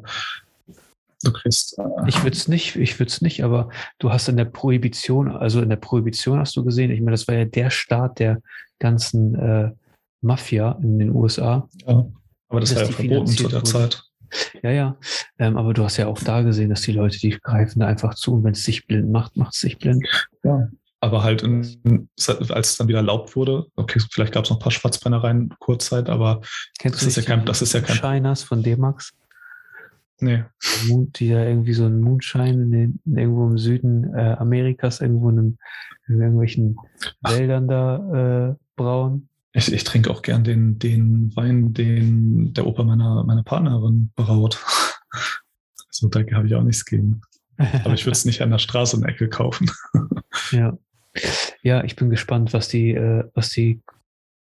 du 1.26 1.34
kriegst. 1.34 1.78
Äh, 1.78 1.84
ich 2.08 2.24
würde 2.24 2.38
es 2.38 2.48
nicht, 2.48 2.76
ich 2.76 3.00
würde 3.00 3.10
es 3.10 3.22
nicht, 3.22 3.44
aber 3.44 3.70
du 4.00 4.12
hast 4.12 4.30
in 4.30 4.38
der 4.38 4.46
Prohibition, 4.46 5.30
also 5.30 5.62
in 5.62 5.70
der 5.70 5.76
Prohibition 5.76 6.40
hast 6.40 6.56
du 6.56 6.64
gesehen, 6.64 6.92
ich 6.92 7.00
meine, 7.00 7.12
das 7.12 7.28
war 7.28 7.36
ja 7.36 7.46
der 7.46 7.70
Start 7.70 8.20
der 8.20 8.42
ganzen 8.80 9.36
äh, 9.36 9.72
Mafia 10.22 10.78
in 10.82 11.00
den 11.00 11.16
USA. 11.16 11.68
Ja, 11.88 12.06
aber 12.50 12.60
das 12.60 12.76
war 12.76 12.84
ja 12.84 12.92
verboten 12.92 13.28
zu 13.28 13.48
der 13.48 13.64
Zeit. 13.64 14.04
Ja, 14.64 14.72
ja. 14.72 14.98
Ähm, 15.40 15.56
aber 15.56 15.74
du 15.74 15.84
hast 15.84 15.98
ja 15.98 16.08
auch 16.08 16.20
da 16.20 16.42
gesehen, 16.42 16.70
dass 16.70 16.82
die 16.82 16.92
Leute, 16.92 17.20
die 17.20 17.30
greifen 17.30 17.80
da 17.80 17.88
einfach 17.88 18.16
zu 18.16 18.34
und 18.34 18.44
wenn 18.44 18.54
es 18.54 18.64
sich 18.64 18.86
blind 18.88 19.10
macht, 19.10 19.38
macht 19.38 19.54
es 19.54 19.62
sich 19.62 19.78
blind. 19.78 20.06
Ja. 20.44 20.70
Aber 21.06 21.22
halt, 21.22 21.44
in, 21.44 22.10
als 22.18 22.72
es 22.72 22.78
dann 22.78 22.88
wieder 22.88 22.98
erlaubt 22.98 23.36
wurde, 23.36 23.68
okay, 23.76 24.02
vielleicht 24.10 24.34
gab 24.34 24.46
es 24.46 24.50
noch 24.50 24.58
ein 24.58 24.64
paar 24.64 24.72
Schwarzbrennereien 24.72 25.54
kurzzeit, 25.60 26.10
aber 26.10 26.42
Kennst 26.80 27.00
das 27.00 27.08
ist 27.10 27.16
ja 27.18 27.22
kein, 27.22 27.46
das 27.46 27.62
ist 27.62 27.74
ja 27.74 27.82
kein. 27.82 27.96
Shiners 27.96 28.42
von 28.42 28.64
D-Max? 28.64 29.14
Nee. 30.20 30.46
Die 30.88 31.30
da 31.30 31.46
irgendwie 31.46 31.74
so 31.74 31.86
einen 31.86 32.02
Moonshine 32.02 32.64
in 32.64 32.72
den, 32.72 33.00
irgendwo 33.06 33.46
im 33.46 33.60
Süden 33.60 34.16
äh, 34.16 34.36
Amerikas, 34.40 35.00
irgendwo 35.00 35.30
in, 35.30 35.38
einem, 35.38 35.58
in 36.08 36.22
irgendwelchen 36.22 36.76
Ach. 37.22 37.34
Wäldern 37.34 37.68
da 37.68 38.50
äh, 38.50 38.56
brauen. 38.76 39.30
Ich, 39.54 39.72
ich 39.72 39.84
trinke 39.84 40.10
auch 40.10 40.24
gern 40.24 40.44
den, 40.44 40.80
den 40.80 41.36
Wein, 41.36 41.76
den 41.76 42.52
der 42.56 42.66
Opa 42.66 42.84
meiner, 42.84 43.24
meiner 43.26 43.44
Partnerin 43.44 44.10
braut. 44.16 44.58
Also 45.88 46.08
da 46.10 46.22
habe 46.36 46.48
ich 46.48 46.56
auch 46.56 46.64
nichts 46.64 46.84
gegen. 46.84 47.22
Aber 47.58 47.94
ich 47.94 48.06
würde 48.06 48.14
es 48.14 48.26
nicht 48.26 48.42
an 48.42 48.50
der 48.50 48.58
Straße 48.58 48.96
in 48.96 49.04
der 49.04 49.12
Ecke 49.12 49.30
kaufen. 49.30 49.70
ja. 50.52 50.76
Ja, 51.62 51.84
ich 51.84 51.96
bin 51.96 52.10
gespannt, 52.10 52.54
was 52.54 52.68
die, 52.68 52.92
äh, 52.92 53.24
was 53.34 53.50
die 53.50 53.82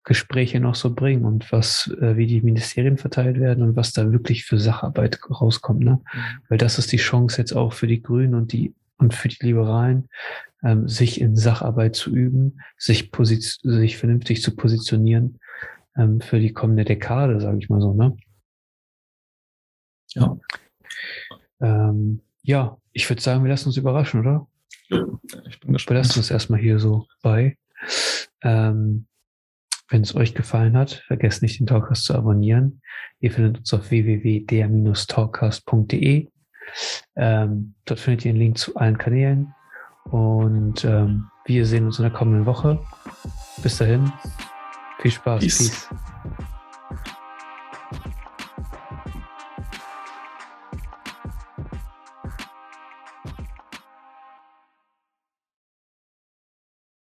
Gespräche 0.04 0.60
noch 0.60 0.74
so 0.74 0.94
bringen 0.94 1.24
und 1.24 1.50
was, 1.50 1.90
äh, 2.00 2.16
wie 2.16 2.26
die 2.26 2.42
Ministerien 2.42 2.98
verteilt 2.98 3.40
werden 3.40 3.64
und 3.64 3.76
was 3.76 3.92
da 3.92 4.12
wirklich 4.12 4.44
für 4.44 4.58
Sacharbeit 4.58 5.18
rauskommt. 5.30 5.80
Ne? 5.80 6.00
Mhm. 6.12 6.20
Weil 6.48 6.58
das 6.58 6.78
ist 6.78 6.92
die 6.92 6.98
Chance 6.98 7.38
jetzt 7.38 7.52
auch 7.52 7.72
für 7.72 7.86
die 7.86 8.02
Grünen 8.02 8.34
und 8.34 8.52
die 8.52 8.74
und 8.96 9.14
für 9.14 9.28
die 9.28 9.44
Liberalen, 9.44 10.08
ähm, 10.62 10.88
sich 10.88 11.20
in 11.20 11.36
Sacharbeit 11.36 11.96
zu 11.96 12.14
üben, 12.14 12.60
sich, 12.76 13.10
sich 13.62 13.96
vernünftig 13.96 14.42
zu 14.42 14.54
positionieren 14.54 15.40
ähm, 15.96 16.20
für 16.20 16.38
die 16.38 16.52
kommende 16.52 16.84
Dekade, 16.84 17.40
sage 17.40 17.58
ich 17.58 17.68
mal 17.68 17.80
so. 17.80 17.92
Ne? 17.92 18.16
Ja. 20.14 20.38
Ähm, 21.60 22.20
ja, 22.42 22.76
ich 22.92 23.08
würde 23.08 23.22
sagen, 23.22 23.42
wir 23.42 23.50
lassen 23.50 23.68
uns 23.68 23.76
überraschen, 23.76 24.20
oder? 24.20 24.46
Ich 25.49 25.61
bin 25.61 25.72
gespannt. 25.72 25.97
Wir 25.97 26.03
lassen 26.03 26.18
uns 26.18 26.30
erstmal 26.30 26.61
hier 26.61 26.78
so 26.78 27.07
bei. 27.22 27.57
Ähm, 28.42 29.07
wenn 29.88 30.03
es 30.03 30.14
euch 30.14 30.34
gefallen 30.34 30.76
hat, 30.76 31.03
vergesst 31.07 31.40
nicht, 31.42 31.59
den 31.61 31.66
Talkcast 31.66 32.05
zu 32.05 32.14
abonnieren. 32.14 32.82
Ihr 33.20 33.30
findet 33.30 33.59
uns 33.59 33.72
auf 33.74 33.90
www.der-talkcast.de. 33.90 36.28
Ähm, 37.16 37.74
dort 37.84 38.01
findet 38.01 38.24
ihr 38.24 38.30
einen 38.30 38.40
Link 38.40 38.57
zu 38.59 38.74
allen 38.76 38.99
Kanälen. 38.99 39.55
Und 40.05 40.84
ähm, 40.84 41.28
wir 41.45 41.66
sehen 41.66 41.86
uns 41.86 41.99
in 41.99 42.05
der 42.05 42.12
kommenden 42.12 42.47
Woche. 42.47 42.78
Bis 43.62 43.78
dahin, 43.78 44.12
viel 45.01 45.11
Spaß. 45.11 45.40
Peace. 45.40 45.59
Peace. 45.59 45.88